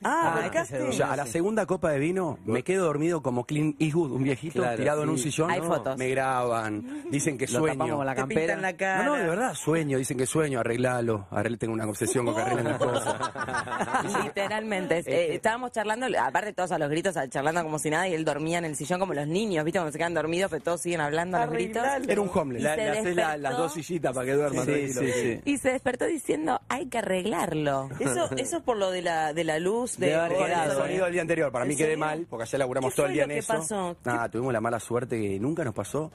Ah, 0.04 0.50
Ah, 0.52 0.64
O 0.88 0.92
sea, 0.94 1.14
a 1.14 1.16
la 1.16 1.26
segunda 1.26 1.66
copa 1.66 1.92
de 1.92 2.00
vino 2.00 2.40
me 2.46 2.64
quedo 2.64 2.86
dormido 2.86 3.22
como 3.22 3.46
Clint 3.46 3.76
Eastwood, 3.82 4.12
un 4.12 4.24
viejito, 4.24 4.62
Claro, 4.62 4.78
tirado 4.78 5.04
en 5.04 5.10
un 5.10 5.18
sillón. 5.18 5.52
Hay 5.52 5.60
No, 5.60 5.68
fotos. 5.68 5.98
Me 5.98 6.10
graban, 6.10 7.04
dicen 7.10 7.38
que 7.38 7.46
Lo 7.48 7.60
sueño. 7.60 7.98
con 7.98 8.06
la 8.06 8.14
Te 8.16 8.22
campera. 8.22 8.40
pintan 8.42 8.62
la 8.62 8.78
cara. 8.78 9.04
No, 9.04 9.16
no, 9.16 9.22
de 9.24 9.30
verdad, 9.30 9.54
sueño, 9.54 9.98
dicen 9.98 10.18
que 10.18 10.26
sueño, 10.26 10.60
arreglalo. 10.60 11.28
Arregle, 11.32 11.58
tengo 11.58 11.74
una 11.74 11.86
obsesión 11.88 12.26
con 12.26 12.36
que 12.36 12.42
arreglen 12.42 12.66
las 12.66 12.78
cosas. 12.78 13.16
Literalmente. 14.24 15.04
Eh, 15.06 15.36
estábamos 15.36 15.72
charlando, 15.72 16.08
aparte 16.22 16.54
todos 16.54 16.72
a 16.72 16.78
los 16.80 16.90
gritos, 16.90 17.16
charlando 17.30 17.64
como 17.64 17.80
si 17.80 17.90
nada, 17.90 18.08
y 18.08 18.14
él 18.14 18.26
dormía 18.26 18.58
en 18.60 18.66
el 18.66 18.76
sillón 18.76 19.00
como 19.00 19.14
los 19.14 19.28
niños, 19.28 19.64
¿viste? 19.66 19.80
Cuando 19.80 19.92
se 19.92 19.98
quedan 19.98 20.14
dormidos, 20.14 20.50
pero 20.50 20.64
todos 20.64 20.82
siguen 20.82 21.02
hablando 21.02 21.38
a 21.38 21.46
los 21.46 21.54
gritos. 21.54 21.84
Era 22.08 22.22
un 22.22 22.30
homeless. 22.34 22.64
Le 22.64 22.70
haces 22.70 22.86
la- 23.16 23.30
despertó. 23.36 23.38
las 23.42 23.58
dos 23.58 23.74
sillitas 23.74 24.14
para 24.14 24.26
que 24.26 24.34
tranquilo. 24.38 25.02
sí, 25.02 25.12
sí. 25.14 25.42
Y 25.46 25.58
se 25.58 25.72
despertó 25.72 26.06
diciendo, 26.06 26.62
hay 26.70 26.88
que 26.88 26.98
arreglarlo. 27.00 27.90
Eso, 28.00 28.30
eso 28.38 28.58
es 28.58 28.64
por 28.64 28.78
lo 28.78 28.92
de 28.92 29.02
la, 29.02 29.34
de 29.34 29.44
la 29.44 29.60
luz 29.60 29.89
nervios 29.98 30.30
de... 30.30 30.36
Debe 30.36 30.46
haber 30.46 30.52
el 30.52 30.56
quedado, 30.68 30.82
sonido 30.82 31.04
del 31.06 31.14
día 31.14 31.22
anterior, 31.22 31.52
para 31.52 31.66
¿En 31.66 31.70
mí 31.70 31.76
quedé 31.76 31.98
mal, 31.98 32.28
porque 32.30 32.44
ayer 32.44 32.60
laburamos 32.60 32.92
¿Qué 32.92 32.96
todo 32.98 33.06
el 33.08 33.14
día 33.14 33.24
en 33.24 33.32
eso. 33.32 33.54
pasó? 33.54 33.98
Nada, 34.04 34.30
tuvimos 34.30 34.54
la 34.54 34.62
mala 34.62 34.80
suerte 34.80 35.20
que 35.20 35.40
nunca 35.40 35.64
nos 35.64 35.74
pasó 35.74 36.12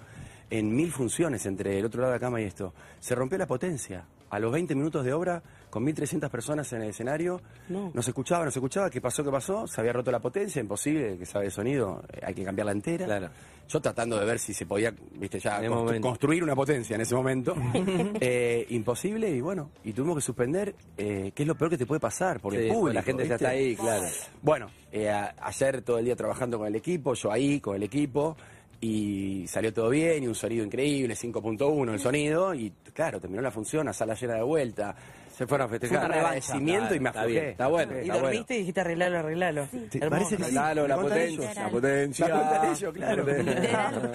en 0.50 0.74
mil 0.74 0.90
funciones 0.92 1.46
entre 1.46 1.78
el 1.78 1.84
otro 1.86 2.00
lado 2.02 2.12
de 2.12 2.18
la 2.18 2.20
cama 2.20 2.40
y 2.40 2.44
esto. 2.44 2.72
Se 3.00 3.14
rompió 3.14 3.38
la 3.38 3.46
potencia. 3.46 4.04
A 4.30 4.38
los 4.40 4.50
20 4.50 4.74
minutos 4.74 5.04
de 5.04 5.12
obra, 5.12 5.40
con 5.70 5.84
1.300 5.86 6.28
personas 6.28 6.72
en 6.72 6.82
el 6.82 6.88
escenario, 6.90 7.40
No. 7.68 7.92
se 8.02 8.10
escuchaba, 8.10 8.44
no 8.44 8.50
se 8.50 8.58
escuchaba. 8.58 8.90
¿Qué 8.90 9.00
pasó? 9.00 9.22
¿Qué 9.22 9.30
pasó? 9.30 9.68
Se 9.68 9.80
había 9.80 9.92
roto 9.92 10.10
la 10.10 10.18
potencia, 10.18 10.60
imposible, 10.60 11.16
que 11.18 11.24
sabe 11.24 11.44
de 11.44 11.50
sonido, 11.52 12.02
eh, 12.12 12.20
hay 12.24 12.34
que 12.34 12.42
cambiarla 12.42 12.72
entera. 12.72 13.04
Claro. 13.06 13.28
Yo 13.68 13.80
tratando 13.80 14.18
de 14.18 14.26
ver 14.26 14.38
si 14.40 14.52
se 14.52 14.66
podía, 14.66 14.92
viste, 15.12 15.38
ya 15.38 15.58
En 15.58 15.64
el 15.66 15.70
constru- 15.70 15.74
momento. 15.84 16.08
construir 16.08 16.42
una 16.42 16.56
potencia 16.56 16.96
en 16.96 17.02
ese 17.02 17.14
momento. 17.14 17.54
Eh, 18.20 18.66
imposible 18.70 19.30
y 19.30 19.40
bueno, 19.40 19.70
y 19.84 19.92
tuvimos 19.92 20.16
que 20.16 20.22
suspender, 20.22 20.74
eh, 20.96 21.30
que 21.34 21.42
es 21.42 21.46
lo 21.46 21.54
peor 21.54 21.70
que 21.70 21.78
te 21.78 21.86
puede 21.86 22.00
pasar, 22.00 22.40
porque 22.40 22.58
Sí, 22.58 22.64
el 22.64 22.68
porque 22.70 22.78
público, 22.80 22.94
la 22.94 23.02
gente 23.02 23.28
ya 23.28 23.34
está 23.36 23.48
ahí, 23.50 23.76
claro. 23.76 24.06
Bueno, 24.42 24.66
eh, 24.90 25.10
a- 25.10 25.34
ayer 25.42 25.82
todo 25.82 25.98
el 25.98 26.04
día 26.06 26.16
trabajando 26.16 26.58
con 26.58 26.66
el 26.66 26.74
equipo, 26.74 27.14
yo 27.14 27.30
ahí 27.30 27.60
con 27.60 27.76
el 27.76 27.82
equipo, 27.84 28.36
y 28.84 29.46
salió 29.48 29.72
todo 29.72 29.88
bien, 29.88 30.22
y 30.24 30.26
un 30.26 30.34
sonido 30.34 30.64
increíble, 30.64 31.14
5.1 31.14 31.92
el 31.94 31.98
sonido, 32.00 32.54
y 32.54 32.70
claro, 32.92 33.18
terminó 33.20 33.40
la 33.42 33.50
función, 33.50 33.88
a 33.88 33.92
sala 33.92 34.14
llena 34.14 34.34
de 34.34 34.42
vuelta. 34.42 34.94
Se 35.34 35.46
fueron 35.48 35.66
a 35.66 35.70
festejar. 35.70 35.98
Fue 35.98 36.06
un 36.06 36.12
agradecimiento 36.12 36.94
y 36.94 37.00
me 37.00 37.08
Está 37.08 37.20
aflojé. 37.22 37.40
bien, 37.40 37.50
Está 37.50 37.66
bueno, 37.66 37.92
Y 37.92 37.96
Y 37.96 38.00
está 38.02 38.12
bueno. 38.14 38.26
dormiste 38.28 38.54
y 38.54 38.58
dijiste 38.58 38.80
arreglalo, 38.82 39.18
arreglalo. 39.18 39.66
¿Te 39.90 39.98
Hermoso. 39.98 40.10
parece 40.10 40.36
que 40.36 40.44
sí? 40.44 40.50
Claro, 40.52 40.86
la 40.88 40.96
¿Me 40.96 41.02
contan 41.02 41.18
potencia, 41.18 41.54
la 41.54 41.68
potencia. 41.70 42.28
La 42.28 42.70
ellos, 42.72 42.94
claro. 42.94 43.26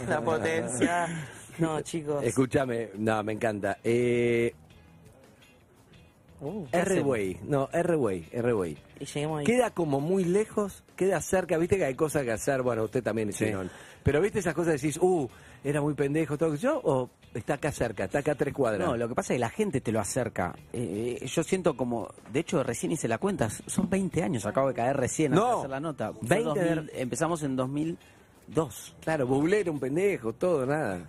La 0.08 0.22
potencia. 0.22 1.08
No, 1.58 1.82
chicos. 1.82 2.24
Escúchame, 2.24 2.90
no, 3.00 3.22
me 3.24 3.34
encanta. 3.34 3.80
Eh, 3.84 4.54
Uh, 6.42 6.66
¿qué 6.72 6.80
R-Way, 6.80 7.40
no, 7.44 7.70
R-Way, 7.72 8.30
R-Way. 8.32 8.78
Queda 9.46 9.72
como 9.72 10.00
muy 10.00 10.24
lejos, 10.24 10.84
queda 10.96 11.20
cerca, 11.22 11.58
viste 11.58 11.78
que 11.78 11.86
hay 11.86 11.96
cosas 11.96 12.24
que 12.24 12.32
hacer, 12.32 12.62
bueno, 12.62 12.84
usted 12.84 13.04
también 13.04 13.34
Sí. 13.34 13.52
Pero 14.04 14.22
viste 14.22 14.40
esas 14.40 14.54
cosas 14.54 14.82
decís, 14.82 14.98
uh, 14.98 15.28
era 15.64 15.82
muy 15.82 15.94
pendejo, 15.94 16.38
todo 16.38 16.56
yo, 16.56 16.80
o 16.84 17.10
está 17.34 17.56
acá 17.56 17.72
cerca, 17.72 18.06
está 18.06 18.20
acá 18.20 18.32
a 18.32 18.36
tres 18.36 18.54
cuadras. 18.54 18.88
No, 18.88 18.96
lo 18.96 19.10
que 19.10 19.16
pasa 19.16 19.34
es 19.34 19.38
que 19.38 19.40
la 19.42 19.50
gente 19.50 19.82
te 19.82 19.92
lo 19.92 20.00
acerca. 20.00 20.56
Eh, 20.72 21.20
eh, 21.22 21.26
yo 21.28 21.44
siento 21.44 21.76
como, 21.76 22.08
de 22.32 22.40
hecho 22.40 22.64
recién 22.64 22.92
hice 22.92 23.08
la 23.08 23.18
cuenta, 23.18 23.50
son 23.50 23.90
20 23.90 24.24
años, 24.24 24.46
acabo 24.46 24.70
de 24.70 24.74
caer 24.74 24.96
recién 24.96 25.34
No, 25.34 25.42
antes 25.42 25.52
de 25.52 25.60
hacer 25.60 25.70
la 25.70 25.80
nota. 25.80 26.14
Fue 26.14 26.44
20 26.44 26.46
2000, 26.46 26.92
empezamos 26.96 27.44
en 27.44 27.56
2002. 27.58 28.96
Claro, 29.02 29.28
Bublé 29.28 29.60
era 29.60 29.72
un 29.72 29.80
pendejo, 29.80 30.34
todo, 30.34 30.66
nada. 30.66 31.02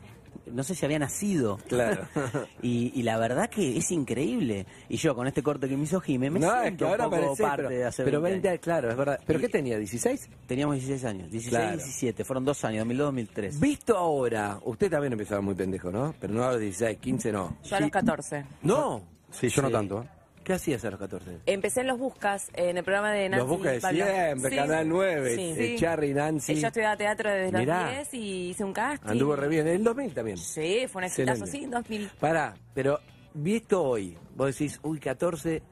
No 0.47 0.63
sé 0.65 0.75
si 0.75 0.85
había 0.85 0.99
nacido. 0.99 1.59
Claro. 1.69 2.07
y, 2.63 2.93
y 2.99 3.03
la 3.03 3.19
verdad 3.19 3.49
que 3.49 3.77
es 3.77 3.91
increíble. 3.91 4.67
Y 4.89 4.97
yo 4.97 5.15
con 5.15 5.27
este 5.27 5.43
corte 5.43 5.69
que 5.69 5.77
me 5.77 5.85
hizo 5.85 6.01
Jimé, 6.01 6.31
me 6.31 6.41
no, 6.41 6.55
es 6.57 6.63
siento 6.63 6.85
que 6.87 6.91
ahora 6.91 7.05
un 7.07 7.11
poco 7.11 7.23
parece, 7.23 7.43
parte 7.43 7.57
pero, 7.65 7.69
de 7.71 7.85
hace 7.85 8.03
pero 8.05 8.21
20 8.21 8.33
20 8.33 8.49
años. 8.49 8.61
claro, 8.61 8.91
es 8.91 8.97
verdad. 8.97 9.21
¿Pero 9.27 9.39
Y- 9.39 9.43
qué 9.43 9.49
tenía, 9.49 9.79
16? 9.79 10.29
Teníamos 10.47 10.75
16 10.77 11.05
años, 11.05 11.31
16 11.31 11.51
Claro. 11.51 11.75
y 11.75 11.77
17, 11.79 12.25
fueron 12.25 12.45
dos 12.45 12.65
años, 12.65 12.87
2002-2003. 12.87 13.61
Visto 13.61 13.97
ahora, 13.97 14.59
usted 14.65 14.91
también 14.91 15.13
empezaba 15.13 15.41
muy 15.41 15.55
pendejo, 15.55 15.91
¿no? 15.91 16.15
Pero 16.21 16.33
no 16.35 16.45
a 16.45 16.53
los 16.53 16.61
16, 16.61 16.99
15 16.99 17.33
no. 17.33 17.57
Yo 17.63 17.77
a 17.77 17.81
los 17.81 17.91
14. 17.91 18.45
No. 18.63 19.03
Sí, 19.31 19.49
yo 19.49 19.63
no 19.63 19.69
Sí. 19.69 19.73
tanto. 19.75 20.03
¿eh? 20.03 20.09
¿Qué 20.51 20.55
hacías 20.55 20.85
a 20.85 20.91
los 20.91 20.99
14? 20.99 21.39
Empecé 21.47 21.83
en 21.83 21.87
Los 21.87 21.99
Buscas, 22.01 22.49
en 22.55 22.77
el 22.77 22.83
programa 22.83 23.13
de 23.13 23.29
Nancy 23.29 23.47
Los 23.47 23.57
busca 23.57 23.71
de 23.71 23.81
siempre, 23.81 24.51
Sí. 24.51 24.57
Canal 24.57 24.89
9, 24.89 25.35
Sí. 25.37 25.55
eh, 25.57 25.77
Charry, 25.79 26.13
Nancy. 26.13 26.55
Yo 26.57 26.67
estudiaba 26.67 26.97
teatro 26.97 27.31
desde 27.31 27.53
los 27.53 27.61
Mirá. 27.61 27.91
10 27.93 28.15
y 28.15 28.49
hice 28.49 28.65
un 28.65 28.73
casting. 28.73 29.09
Anduvo 29.11 29.37
re 29.37 29.47
bien, 29.47 29.69
en 29.69 29.77
el 29.77 29.85
2000 29.85 30.13
también. 30.13 30.39
Sí, 30.39 30.87
fue 30.89 31.03
un 31.03 31.05
exitazo, 31.05 31.47
sí, 31.47 31.67
2000. 31.67 32.11
Pará, 32.19 32.55
pero 32.75 32.99
visto 33.33 33.81
hoy, 33.81 34.17
vos 34.35 34.49
decís, 34.49 34.81
uy, 34.83 34.99
14, 34.99 35.63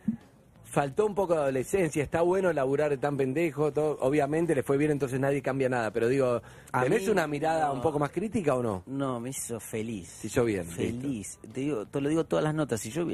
faltó 0.63 1.07
un 1.07 1.15
poco 1.17 1.35
de 1.35 1.41
adolescencia, 1.41 2.01
está 2.05 2.21
bueno 2.21 2.53
laburar 2.53 2.97
tan 2.99 3.17
pendejo, 3.17 3.73
todo, 3.73 3.99
obviamente 4.01 4.55
le 4.55 4.63
fue 4.63 4.77
bien, 4.77 4.93
entonces 4.93 5.19
nadie 5.19 5.43
cambia 5.43 5.69
nada, 5.69 5.91
pero 5.91 6.07
digo, 6.07 6.41
A 6.71 6.83
¿tenés 6.85 7.03
mí, 7.03 7.09
una 7.09 7.27
mirada 7.27 7.67
no. 7.67 7.73
un 7.75 7.83
poco 7.83 7.99
más 7.99 8.11
crítica 8.11 8.55
o 8.55 8.63
no? 8.63 8.85
No, 8.87 9.19
me 9.19 9.31
hizo 9.31 9.59
feliz. 9.59 10.09
Se 10.09 10.29
hizo 10.29 10.45
bien, 10.45 10.67
Feliz. 10.67 11.37
Te 11.53 11.63
digo, 11.63 11.85
te 11.87 12.01
lo 12.01 12.09
digo 12.09 12.23
todas 12.27 12.45
las 12.45 12.55
notas. 12.55 12.81
Si 12.81 12.91
yo 12.93 13.05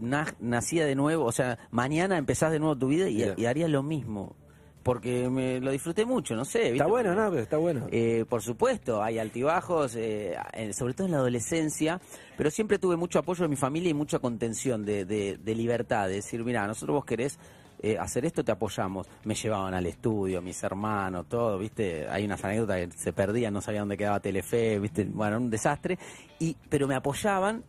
na- 0.00 0.34
nacía 0.40 0.84
de 0.86 0.94
nuevo, 0.94 1.24
o 1.24 1.32
sea, 1.32 1.58
mañana 1.70 2.18
empezás 2.18 2.52
de 2.52 2.58
nuevo 2.58 2.76
tu 2.76 2.88
vida 2.88 3.08
y, 3.08 3.22
y 3.36 3.46
haría 3.46 3.68
lo 3.68 3.82
mismo. 3.82 4.34
Porque 4.82 5.28
me 5.28 5.58
lo 5.58 5.72
disfruté 5.72 6.04
mucho, 6.04 6.36
no 6.36 6.44
sé. 6.44 6.58
¿viste? 6.60 6.74
Está 6.76 6.86
bueno, 6.86 7.12
¿no? 7.16 7.28
Pero 7.30 7.42
está 7.42 7.56
bueno. 7.56 7.88
Eh, 7.90 8.24
por 8.28 8.40
supuesto, 8.40 9.02
hay 9.02 9.18
altibajos, 9.18 9.96
eh, 9.96 10.36
sobre 10.72 10.94
todo 10.94 11.06
en 11.06 11.10
la 11.12 11.18
adolescencia, 11.18 12.00
pero 12.36 12.52
siempre 12.52 12.78
tuve 12.78 12.94
mucho 12.96 13.18
apoyo 13.18 13.42
de 13.42 13.48
mi 13.48 13.56
familia 13.56 13.90
y 13.90 13.94
mucha 13.94 14.20
contención 14.20 14.84
de, 14.84 15.04
de- 15.04 15.38
de 15.38 15.54
libertad, 15.56 16.06
de 16.06 16.14
decir, 16.14 16.44
mira, 16.44 16.64
nosotros 16.68 16.94
vos 16.94 17.04
querés 17.04 17.36
eh, 17.82 17.98
hacer 17.98 18.24
esto, 18.26 18.44
te 18.44 18.52
apoyamos. 18.52 19.08
Me 19.24 19.34
llevaban 19.34 19.74
al 19.74 19.86
estudio, 19.86 20.40
mis 20.40 20.62
hermanos, 20.62 21.26
todo, 21.28 21.58
¿viste? 21.58 22.06
Hay 22.08 22.24
unas 22.24 22.44
anécdotas 22.44 22.76
que 22.86 22.90
se 22.96 23.12
perdían, 23.12 23.52
no 23.54 23.60
sabían 23.60 23.82
dónde 23.82 23.96
quedaba 23.96 24.20
Telefe, 24.20 24.78
¿viste? 24.78 25.02
Bueno, 25.04 25.38
un 25.38 25.50
desastre, 25.50 25.98
y 26.38 26.56
pero 26.68 26.86
me 26.86 26.94
apoyaban 26.94 27.64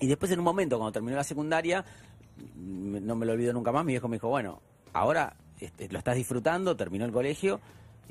y 0.00 0.06
después 0.06 0.30
en 0.32 0.38
un 0.38 0.44
momento, 0.44 0.76
cuando 0.78 0.92
terminó 0.92 1.16
la 1.16 1.24
secundaria, 1.24 1.84
no 2.56 3.16
me 3.16 3.26
lo 3.26 3.32
olvido 3.32 3.52
nunca 3.52 3.72
más, 3.72 3.84
mi 3.84 3.92
viejo 3.92 4.08
me 4.08 4.16
dijo, 4.16 4.28
bueno, 4.28 4.60
ahora 4.92 5.34
este, 5.60 5.88
lo 5.88 5.98
estás 5.98 6.16
disfrutando, 6.16 6.76
terminó 6.76 7.04
el 7.04 7.12
colegio, 7.12 7.60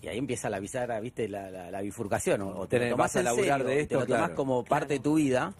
y 0.02 0.08
ahí 0.08 0.18
empieza 0.18 0.50
la 0.50 0.60
bisagra, 0.60 1.00
viste, 1.00 1.28
la, 1.28 1.50
la- 1.50 1.72
la 1.72 1.82
bifurcación, 1.82 2.42
o, 2.42 2.50
o 2.60 2.68
te 2.68 2.78
Tenés- 2.78 2.90
lo 2.90 2.92
tomás 2.96 3.14
vas 3.14 3.16
a 3.18 3.24
laburar 3.24 3.60
serio, 3.60 3.68
de 3.68 3.76
te 3.76 3.82
esto, 3.82 4.00
lo 4.02 4.06
tomás 4.06 4.20
claro. 4.22 4.36
como 4.36 4.64
parte 4.64 4.96
de 4.96 5.00
tu 5.00 5.16
vida, 5.16 5.54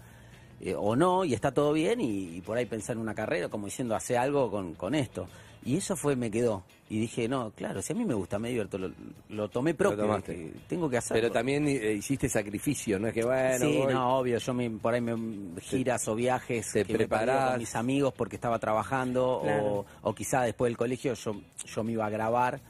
eh, 0.60 0.76
o 0.78 0.96
no, 0.96 1.24
y 1.26 1.34
está 1.34 1.52
todo 1.54 1.74
bien, 1.74 2.02
y, 2.02 2.38
y 2.38 2.42
por 2.42 2.58
ahí 2.58 2.66
pensar 2.66 2.96
en 2.96 3.02
una 3.02 3.16
carrera, 3.16 3.48
como 3.50 3.66
diciendo, 3.66 3.96
hace 3.96 4.18
algo 4.18 4.52
con, 4.52 4.74
con 4.76 4.96
esto. 4.96 5.28
Y 5.66 5.78
eso 5.78 5.96
fue, 5.96 6.16
me 6.16 6.32
quedó. 6.32 6.64
Y 6.90 7.00
dije, 7.00 7.28
no, 7.28 7.52
claro, 7.52 7.82
si 7.82 7.92
a 7.92 7.96
mí 7.98 8.06
me 8.06 8.14
gusta, 8.14 8.40
me 8.40 8.48
divierto, 8.48 8.78
lo, 8.78 8.90
lo 9.30 9.50
tomé 9.50 9.74
propio, 9.74 9.98
tomaste. 9.98 10.32
dije, 10.34 10.54
tengo 10.70 10.90
que 10.90 10.98
hacerlo. 10.98 11.22
Pero 11.22 11.34
también 11.34 11.68
eh, 11.68 11.94
hiciste 11.94 12.30
sacrificio, 12.30 12.98
¿no? 12.98 13.08
Es 13.10 13.14
que 13.14 13.26
bueno, 13.26 13.66
sí, 13.66 13.78
voy. 13.84 13.94
no, 13.94 14.18
obvio, 14.20 14.38
yo 14.38 14.54
me, 14.54 14.70
por 14.70 14.94
ahí 14.94 15.02
me 15.02 15.60
giras 15.62 16.08
o 16.08 16.16
viajes 16.16 16.72
te 16.72 16.86
que 16.86 16.94
me 16.94 17.00
preparás. 17.00 17.50
con 17.52 17.60
mis 17.60 17.76
amigos 17.76 18.14
porque 18.16 18.38
estaba 18.38 18.58
trabajando 18.60 19.42
Claro. 19.44 19.66
o, 19.66 19.86
o 20.04 20.16
quizá 20.16 20.44
después 20.44 20.70
del 20.70 20.78
colegio 20.78 21.14
yo, 21.14 21.36
yo 21.66 21.84
me 21.84 21.92
iba 21.92 22.06
a 22.06 22.10
grabar, 22.10 22.62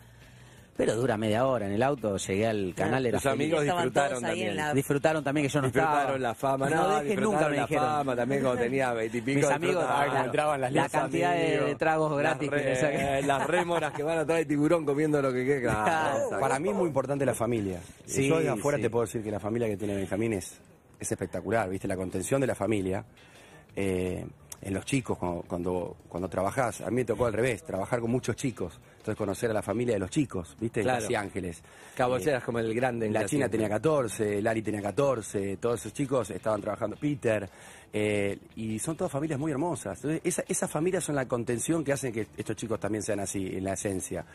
pero 0.78 0.96
dura 0.96 1.18
media 1.18 1.46
hora 1.48 1.66
en 1.66 1.72
el 1.74 1.82
auto, 1.82 2.16
llegué 2.18 2.46
al 2.48 2.74
canal, 2.76 3.04
era 3.06 3.20
feliz. 3.20 3.34
amigos 3.34 3.64
disfrutaron 3.64 4.22
también. 4.22 4.56
la- 4.56 4.74
disfrutaron 4.76 5.24
también 5.24 5.48
que 5.48 5.52
yo 5.54 5.62
no 5.62 5.68
estaba. 5.68 5.88
Disfrutaron 5.92 6.22
la 6.22 6.36
fama, 6.36 6.70
no, 6.70 6.76
no 6.76 7.00
disfrutaron 7.04 7.24
nunca 7.34 7.50
me 7.50 7.56
la 7.58 7.62
dijeron. 7.64 7.86
fama 7.86 8.16
también 8.16 8.42
cuando 8.44 8.62
tenía 8.62 8.94
veintipico. 8.94 9.40
Mis 9.40 9.50
amigos, 9.50 9.86
cuando 9.86 10.24
entraban 10.26 10.62
las 10.62 10.72
la 10.72 10.84
los 10.84 10.92
cantidad 10.92 11.34
de- 11.34 11.48
amigos, 11.48 11.66
de 11.68 11.76
tragos 11.76 12.12
las 12.12 12.20
gratis 12.20 12.50
que 12.50 12.56
re- 12.56 12.64
le 12.64 12.76
saqué. 12.76 13.22
Las 13.28 13.48
rémoras 13.48 13.94
que 13.94 14.04
van 14.04 14.18
atrás 14.20 14.38
de 14.38 14.46
tiburón 14.46 14.86
comiendo 14.86 15.22
lo 15.22 15.34
que 15.34 15.46
queda. 15.46 15.84
Claro. 15.84 16.40
Para 16.40 16.60
mí 16.60 16.70
es 16.70 16.76
muy 16.76 16.88
importante 16.88 17.26
la 17.26 17.34
familia. 17.34 17.80
Sí, 18.06 18.30
Yo 18.30 18.40
de 18.40 18.50
afuera 18.50 18.78
sí. 18.78 18.84
te 18.84 18.90
puedo 18.92 19.06
decir 19.06 19.24
que 19.24 19.32
la 19.32 19.40
familia 19.40 19.68
que 19.68 19.78
tiene 19.78 19.96
Benjamín 19.96 20.34
es, 20.34 20.60
es 21.00 21.12
espectacular, 21.12 21.70
¿viste? 21.70 21.88
La 21.88 21.96
contención 21.98 22.40
de 22.40 22.48
la 22.48 22.56
familia. 22.56 23.04
eh, 23.76 24.26
en 24.62 24.74
los 24.74 24.86
chicos, 24.86 25.18
cuando, 25.18 25.44
cuando, 25.48 25.98
cuando 26.10 26.28
trabajás, 26.30 26.82
a 26.82 26.90
mí 26.90 26.98
me 26.98 27.06
tocó 27.06 27.26
al 27.26 27.34
revés, 27.34 27.64
trabajar 27.64 28.00
con 28.00 28.12
muchos 28.12 28.36
chicos. 28.36 28.80
Entonces 28.98 29.16
conocer 29.18 29.50
a 29.52 29.54
la 29.54 29.62
familia 29.62 29.94
de 29.94 30.00
los 30.00 30.10
chicos, 30.10 30.58
¿viste? 30.60 30.82
Claro. 30.82 31.02
Casi 31.02 31.16
ángeles. 31.16 31.62
Cabo, 31.96 32.18
Eh, 32.18 32.40
como 32.46 32.60
el 32.60 32.74
grande. 32.74 33.06
en 33.06 33.14
la. 33.14 33.26
China 33.26 33.48
tenía 33.48 33.70
14, 33.70 34.42
Lari 34.42 34.62
tenía 34.62 34.82
14, 34.82 35.58
todos 35.58 35.80
esos 35.80 35.94
chicos 35.94 36.30
estaban 36.32 36.60
trabajando, 36.60 36.98
Peter, 36.98 37.50
eh, 37.94 38.38
y 38.56 38.80
son 38.80 38.98
todas 38.98 39.12
familias 39.12 39.40
muy 39.40 39.52
hermosas. 39.52 39.98
Entonces, 40.04 40.22
esa, 40.24 40.44
esas 40.48 40.70
familias 40.70 41.04
son 41.06 41.16
la 41.16 41.26
contención 41.28 41.84
que 41.84 41.94
hacen 41.94 42.12
que 42.12 42.28
estos 42.36 42.56
chicos 42.58 42.80
también 42.80 43.02
sean 43.02 43.20
así, 43.22 43.48
en 43.48 43.64
la 43.64 43.74
esencia. 43.74 44.26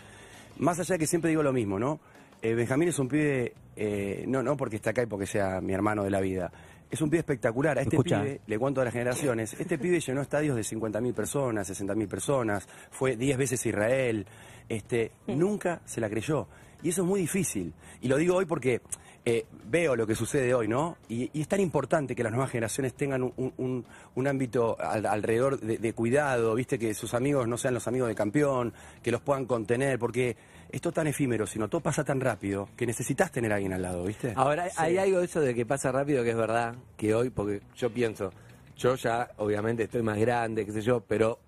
Más 0.59 0.79
allá 0.79 0.95
de 0.95 0.99
que 1.01 1.07
siempre 1.07 1.29
digo 1.31 1.43
lo 1.43 1.53
mismo, 1.53 1.79
¿no? 1.79 2.01
Eh, 2.41 2.55
Benjamín 2.55 2.89
es 2.89 2.99
un 2.99 3.09
pibe, 3.09 3.53
eh, 3.77 4.25
no, 4.27 4.43
no 4.43 4.57
porque 4.57 4.77
está 4.77 4.91
acá 4.91 5.03
y 5.03 5.07
porque 5.07 5.27
sea 5.27 5.61
mi 5.61 5.73
hermano 5.75 6.03
de 6.03 6.11
la 6.11 6.21
vida, 6.21 6.51
es 6.93 7.01
un 7.01 7.11
pibe 7.11 7.21
espectacular. 7.21 7.79
A 7.79 7.83
este 7.83 7.97
Escucha. 7.97 8.23
pibe, 8.23 8.41
le 8.47 8.59
cuento 8.59 8.81
a 8.81 8.85
las 8.85 8.93
generaciones, 8.93 9.55
este 9.59 9.79
pibe 9.79 9.99
llenó 9.99 10.21
estadios 10.21 10.55
de 10.55 10.63
50.000 10.63 11.15
personas, 11.15 11.69
60.000 11.69 12.07
personas, 12.07 12.69
fue 12.91 13.17
10 13.17 13.37
veces 13.39 13.67
Israel, 13.67 14.27
este, 14.69 15.11
nunca 15.27 15.81
se 15.85 16.01
la 16.01 16.09
creyó. 16.09 16.47
Y 16.83 16.91
eso 16.91 17.03
es 17.03 17.09
muy 17.09 17.21
difícil. 17.21 17.73
Y 18.01 18.09
lo 18.09 18.17
digo 18.17 18.37
hoy 18.37 18.45
porque 18.45 18.81
eh, 19.25 19.47
veo 19.71 19.95
lo 19.95 20.05
que 20.07 20.15
sucede 20.17 20.53
hoy, 20.53 20.67
¿no? 20.67 20.97
Y, 21.09 21.31
y 21.33 21.43
es 21.43 21.49
tan 21.49 21.61
importante 21.61 22.15
que 22.17 22.25
las 22.25 22.33
nuevas 22.33 22.51
generaciones 22.51 22.95
tengan 22.95 23.23
un, 23.23 23.33
un- 23.37 23.53
un- 23.57 23.85
un 24.17 24.27
ámbito 24.27 24.77
al- 24.81 25.07
alrededor 25.07 25.61
de, 25.61 25.79
de 25.79 25.93
cuidado, 25.93 26.55
¿viste? 26.57 26.79
Que 26.79 26.93
sus 26.93 27.15
amigos 27.15 27.47
no 27.47 27.57
sean 27.57 27.73
los 27.75 27.87
amigos 27.87 28.09
del 28.09 28.17
campeón, 28.17 28.73
que 29.03 29.13
los 29.13 29.21
puedan 29.21 29.47
contener, 29.47 29.99
porque 30.01 30.37
esto 30.73 30.89
es 30.89 30.95
tan 30.95 31.07
efímero, 31.07 31.47
sino 31.47 31.69
todo 31.69 31.81
pasa 31.81 32.03
tan 32.03 32.21
rápido 32.21 32.69
que 32.77 32.87
necesitas 32.87 33.31
tener 33.31 33.53
a 33.53 33.57
alguien 33.57 33.75
al 33.75 33.83
lado, 33.83 34.05
¿viste? 34.05 34.33
Ahora, 34.35 34.69
hay 34.77 34.97
algo 34.97 35.19
de 35.19 35.27
eso 35.27 35.41
de 35.41 35.55
que 35.55 35.67
pasa 35.67 35.93
rápido 35.93 36.25
que 36.25 36.31
es 36.31 36.37
verdad, 36.37 36.75
que 36.97 37.15
hoy, 37.15 37.31
porque 37.31 37.61
yo 37.77 37.93
pienso, 37.93 38.33
yo 38.77 38.95
ya 38.97 39.31
obviamente 39.37 39.85
estoy 39.85 40.03
más 40.03 40.19
grande, 40.19 40.65
qué 40.65 40.73
sé 40.73 40.81
yo, 40.81 41.01
pero 41.01 41.39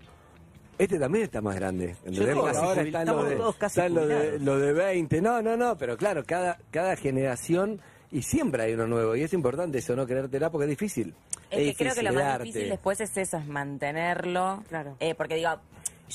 este 0.79 0.99
también 0.99 1.25
está 1.25 1.41
más 1.41 1.57
grande. 1.57 1.97
¿entendés? 2.05 2.35
Yo 2.35 2.47
ahora 2.47 2.83
están 2.83 2.93
lo 2.93 2.99
estamos 2.99 3.29
de, 3.29 3.37
todos 3.37 3.57
casi 3.57 3.81
están 3.81 3.95
lo 3.95 4.07
de, 4.07 4.39
lo 4.39 4.59
de 4.59 4.73
20, 4.73 5.21
no, 5.23 5.41
no, 5.41 5.57
no, 5.57 5.77
pero 5.79 5.97
claro, 5.97 6.23
cada, 6.27 6.59
cada 6.71 6.95
generación 6.97 7.81
y 8.13 8.23
siempre 8.23 8.65
hay 8.65 8.75
uno 8.75 8.87
nuevo 8.87 9.17
y 9.17 9.23
es 9.23 9.33
importante 9.33 9.79
eso, 9.79 9.97
no 9.97 10.07
creértela 10.07 10.51
porque 10.51 10.65
es 10.65 10.71
difícil. 10.71 11.15
Es 11.51 11.59
que 11.59 11.69
Es 11.71 11.77
creo 11.79 11.95
que 11.95 12.03
lo 12.03 12.11
difícil, 12.11 12.15
más 12.15 12.35
arte. 12.35 12.45
difícil 12.45 12.69
después 12.69 13.01
es 13.01 13.17
eso, 13.17 13.39
es 13.39 13.47
mantenerlo. 13.47 14.63
Claro. 14.69 14.97
Eh, 15.01 15.15
porque 15.15 15.37
digo, 15.37 15.51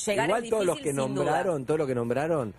Llegar 0.05 0.27
Igual 0.27 0.43
es 0.43 0.49
todos 0.49 0.65
los 0.65 0.75
difícil, 0.77 0.91
que 0.91 0.97
nombraron, 0.97 1.65
todos 1.65 1.77
los 1.79 1.87
que 1.87 1.95
nombraron, 1.95 2.53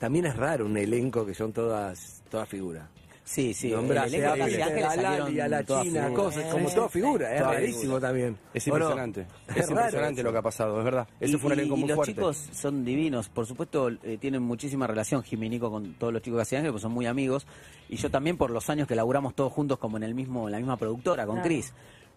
también 0.00 0.26
es 0.26 0.34
raro 0.36 0.66
un 0.66 0.76
elenco 0.76 1.24
que 1.24 1.34
son 1.34 1.52
todas, 1.52 2.24
todas 2.28 2.48
figuras. 2.48 2.88
Sí, 3.22 3.54
sí. 3.54 3.70
Nombra 3.70 4.06
el 4.06 4.14
elenco 4.14 4.32
de 4.32 4.38
Casi 4.40 4.60
Ángeles 4.60 4.84
a 4.86 4.96
Lali, 4.96 5.02
salieron 5.06 5.40
a 5.40 5.48
la 5.48 5.64
China, 5.64 6.10
cosas, 6.12 6.44
como 6.52 6.68
toda 6.68 6.88
figura, 6.88 7.32
es 7.36 7.40
rarísimo 7.40 8.00
también. 8.00 8.36
Es 8.52 8.66
impresionante. 8.66 9.20
Es, 9.54 9.68
impresionante 9.70 10.20
eso. 10.20 10.22
lo 10.24 10.32
que 10.32 10.38
ha 10.38 10.42
pasado, 10.42 10.78
es 10.80 10.84
verdad. 10.84 11.06
Ese 11.20 11.34
Y- 11.34 11.38
fue 11.38 11.52
un 11.52 11.58
y- 11.58 11.60
elenco 11.60 11.76
y 11.76 11.78
muy 11.80 11.88
los 11.90 11.94
fuerte. 11.94 12.12
chicos 12.14 12.48
son 12.52 12.84
divinos, 12.84 13.28
por 13.28 13.46
supuesto 13.46 13.88
eh, 14.02 14.18
tienen 14.20 14.42
muchísima 14.42 14.88
relación 14.88 15.22
Jiminico 15.22 15.70
con 15.70 15.94
todos 15.94 16.12
los 16.12 16.22
chicos 16.22 16.38
de 16.38 16.40
Casi 16.42 16.56
Ángeles, 16.56 16.72
pues 16.72 16.82
son 16.82 16.90
muy 16.90 17.06
amigos 17.06 17.46
y 17.88 17.94
yo 17.96 18.10
también 18.10 18.36
por 18.36 18.50
los 18.50 18.68
años 18.68 18.88
que 18.88 18.96
laburamos 18.96 19.36
todos 19.36 19.52
juntos 19.52 19.78
como 19.78 19.96
en 19.96 20.02
el 20.02 20.14
mismo 20.16 20.48
en 20.48 20.52
la 20.52 20.58
misma 20.58 20.76
productora 20.76 21.24
con 21.24 21.36
Claro. 21.36 21.48
Chris. 21.48 21.72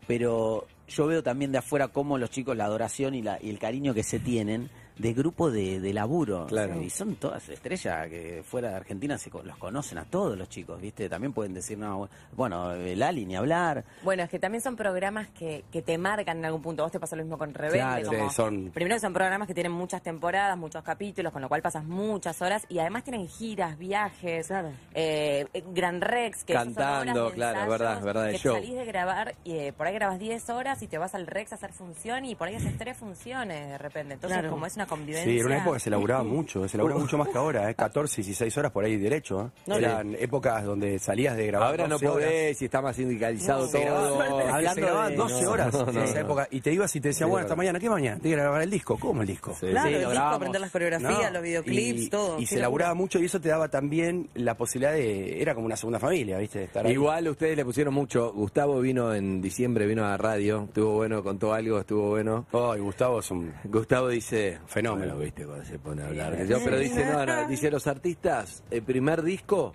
Pero 0.07 0.65
yo 0.87 1.05
veo 1.07 1.21
también 1.23 1.51
de 1.51 1.59
afuera 1.59 1.89
cómo 1.89 2.17
los 2.17 2.29
chicos 2.31 2.57
la 2.57 2.65
adoración 2.65 3.13
y, 3.13 3.21
la, 3.21 3.37
y 3.41 3.49
el 3.51 3.59
cariño 3.59 3.93
que 3.93 4.03
se 4.03 4.19
tienen 4.19 4.69
de 4.97 5.13
grupo 5.13 5.49
de, 5.51 5.79
de 5.79 5.93
laburo. 5.93 6.45
Claro. 6.47 6.81
Y 6.81 6.89
son 6.89 7.15
todas 7.15 7.47
estrellas 7.49 8.07
que 8.09 8.43
fuera 8.45 8.69
de 8.69 8.75
Argentina 8.75 9.17
se, 9.17 9.29
co- 9.29 9.43
los 9.43 9.57
conocen 9.57 9.97
a 9.97 10.05
todos 10.05 10.37
los 10.37 10.49
chicos, 10.49 10.79
¿viste? 10.81 11.09
También 11.09 11.33
pueden 11.33 11.53
decir, 11.53 11.77
no, 11.77 12.09
bueno, 12.35 12.73
el 12.73 13.01
Ali 13.01 13.25
ni 13.25 13.35
hablar. 13.35 13.83
Bueno, 14.03 14.23
es 14.23 14.29
que 14.29 14.39
también 14.39 14.61
son 14.61 14.75
programas 14.75 15.27
que, 15.29 15.63
que 15.71 15.81
te 15.81 15.97
marcan 15.97 16.37
en 16.37 16.45
algún 16.45 16.61
punto. 16.61 16.83
Vos 16.83 16.91
te 16.91 16.99
pasa 16.99 17.15
lo 17.15 17.23
mismo 17.23 17.37
con 17.37 17.53
Rebelde. 17.53 17.79
Claro. 17.79 18.05
como- 18.07 18.29
Sí, 18.29 18.35
son- 18.35 18.71
Primero 18.73 18.99
son 18.99 19.13
programas 19.13 19.47
que 19.47 19.53
tienen 19.53 19.71
muchas 19.71 20.01
temporadas, 20.01 20.57
muchos 20.57 20.83
capítulos, 20.83 21.33
con 21.33 21.41
lo 21.41 21.49
cual 21.49 21.61
pasas 21.61 21.83
muchas 21.83 22.41
horas 22.41 22.65
y 22.69 22.79
además 22.79 23.03
tienen 23.03 23.27
giras, 23.27 23.77
viajes, 23.77 24.49
eh, 24.51 25.45
eh, 25.53 25.63
Gran 25.73 26.01
Rex, 26.01 26.43
que 26.43 26.53
son 26.53 26.73
Cantando, 26.73 27.31
claro, 27.31 27.59
ensayos, 27.61 27.69
verdad, 27.69 28.01
verdad, 28.03 28.25
el 28.27 28.31
que 28.33 28.37
show. 28.39 28.55
salís 28.55 28.75
de 28.75 28.85
grabar 28.85 29.35
y 29.43 29.53
eh, 29.57 29.73
por 29.73 29.87
ahí 29.87 29.93
grabas 29.93 30.19
10 30.19 30.49
horas 30.49 30.81
y 30.81 30.87
te 30.87 30.97
vas 30.97 31.15
al 31.15 31.27
Rex 31.27 31.51
a 31.51 31.55
hacer 31.55 31.73
función 31.73 32.25
y 32.25 32.35
por 32.35 32.47
ahí 32.47 32.55
haces 32.55 32.77
tres 32.77 32.97
funciones 32.97 33.69
de 33.69 33.77
repente. 33.77 34.13
Entonces, 34.15 34.37
Claro. 34.39 34.49
como 34.53 34.65
es 34.65 34.75
una 34.75 34.82
convivencia. 34.85 35.31
Sí, 35.31 35.37
era 35.37 35.47
una 35.47 35.57
época 35.57 35.77
que 35.77 35.79
se 35.83 35.89
laburaba 35.89 36.23
mucho, 36.23 36.67
se 36.67 36.77
laburaba 36.77 36.99
mucho 37.01 37.17
más 37.17 37.27
que 37.29 37.37
ahora, 37.37 37.69
¿eh? 37.69 37.75
14, 37.83 38.15
16 38.21 38.57
horas 38.57 38.71
por 38.71 38.83
ahí 38.85 38.97
derecho. 38.97 39.41
¿eh? 39.47 39.61
No, 39.67 39.75
Eran 39.77 40.15
épocas 40.19 40.63
donde 40.65 40.99
salías 40.99 41.35
de 41.37 41.47
grabar 41.47 41.69
Ahora 41.69 41.83
no 41.87 41.95
12 41.95 42.07
horas. 42.07 42.25
podés, 42.29 42.57
si 42.57 42.65
está 42.65 42.81
más 42.81 42.95
sindicalizado 42.95 43.67
todo. 43.67 44.21
Hablando 44.53 44.73
se 44.73 44.81
de- 45.11 45.15
12 45.17 45.43
no, 45.43 45.51
horas 45.51 45.73
no, 45.73 45.89
en 45.89 45.97
esa 45.99 46.13
no. 46.15 46.19
época 46.21 46.47
y 46.51 46.61
te 46.61 46.73
ibas 46.73 46.95
y 46.95 47.01
te 47.01 47.09
decían, 47.09 47.29
bueno, 47.29 47.43
hasta 47.45 47.55
mañana, 47.55 47.79
¿qué 47.79 47.89
mañana? 47.89 48.19
Tienes 48.19 48.37
que 48.37 48.41
grabar 48.41 48.61
el 48.61 48.69
disco. 48.69 48.97
¿Cómo 48.99 49.21
el 49.21 49.27
disco? 49.27 49.55
Sí. 49.59 49.67
Claro, 49.67 49.87
Sí, 49.89 49.93
el 49.95 50.01
lo 50.01 50.09
disco, 50.09 50.11
grabamos. 50.11 50.35
aprender 50.37 50.61
las 50.61 50.71
coreografías, 50.71 51.23
No, 51.23 51.29
los 51.31 51.43
videoclips, 51.43 52.01
y, 52.01 52.09
todo. 52.09 52.39
Y 52.39 52.45
se 52.45 52.55
locura. 52.55 52.61
laburaba 52.61 52.93
mucho 52.93 53.19
y 53.19 53.25
eso 53.25 53.39
te 53.41 53.49
daba 53.49 53.67
también 53.69 54.29
la 54.35 54.55
posibilidad 54.55 54.93
de... 54.93 55.41
Era 55.41 55.53
como 55.55 55.65
una 55.65 55.75
segunda 55.75 55.99
familia, 55.99 56.37
¿viste? 56.37 56.63
Estar 56.63 56.85
ahí. 56.85 56.93
Igual 56.93 57.27
ustedes 57.27 57.57
le 57.57 57.65
pusieron 57.65 57.93
mucho. 57.93 58.31
Gustavo 58.33 58.79
vino 58.79 59.13
en 59.13 59.41
diciembre, 59.41 59.85
vino 59.85 60.05
a 60.05 60.09
la 60.09 60.17
radio, 60.17 60.63
estuvo 60.67 60.93
bueno, 60.93 61.23
contó 61.23 61.53
algo, 61.53 61.79
estuvo 61.79 62.09
bueno. 62.09 62.45
Oh, 62.51 62.75
y 62.75 62.79
Gustavo 62.79 63.19
es 63.19 63.31
un... 63.31 63.53
Gustavo 63.65 64.07
dice, 64.09 64.59
Fenómeno. 64.73 65.13
Bueno, 65.15 65.23
viste 65.23 65.45
cuando 65.45 65.65
se 65.65 65.79
pone 65.79 66.01
a 66.03 66.07
hablar. 66.07 66.45
yo, 66.45 66.57
pero 66.63 66.77
dice, 66.79 67.05
no, 67.05 67.25
no, 67.25 67.47
dice 67.47 67.69
los 67.71 67.85
artistas, 67.87 68.63
el 68.71 68.81
primer 68.83 69.21
disco, 69.21 69.73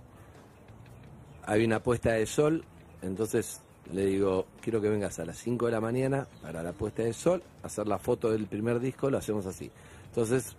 hay 1.46 1.64
una 1.64 1.82
puesta 1.82 2.12
de 2.12 2.26
sol, 2.26 2.64
entonces 3.02 3.62
le 3.92 4.04
digo, 4.06 4.46
quiero 4.60 4.80
que 4.80 4.88
vengas 4.88 5.18
a 5.18 5.24
las 5.24 5.38
5 5.38 5.66
de 5.66 5.72
la 5.72 5.80
mañana 5.80 6.26
para 6.42 6.62
la 6.62 6.72
puesta 6.72 7.02
de 7.02 7.12
sol, 7.12 7.42
hacer 7.62 7.86
la 7.86 7.98
foto 7.98 8.30
del 8.30 8.46
primer 8.46 8.80
disco, 8.80 9.08
lo 9.10 9.18
hacemos 9.18 9.46
así. 9.46 9.70
Entonces, 10.06 10.56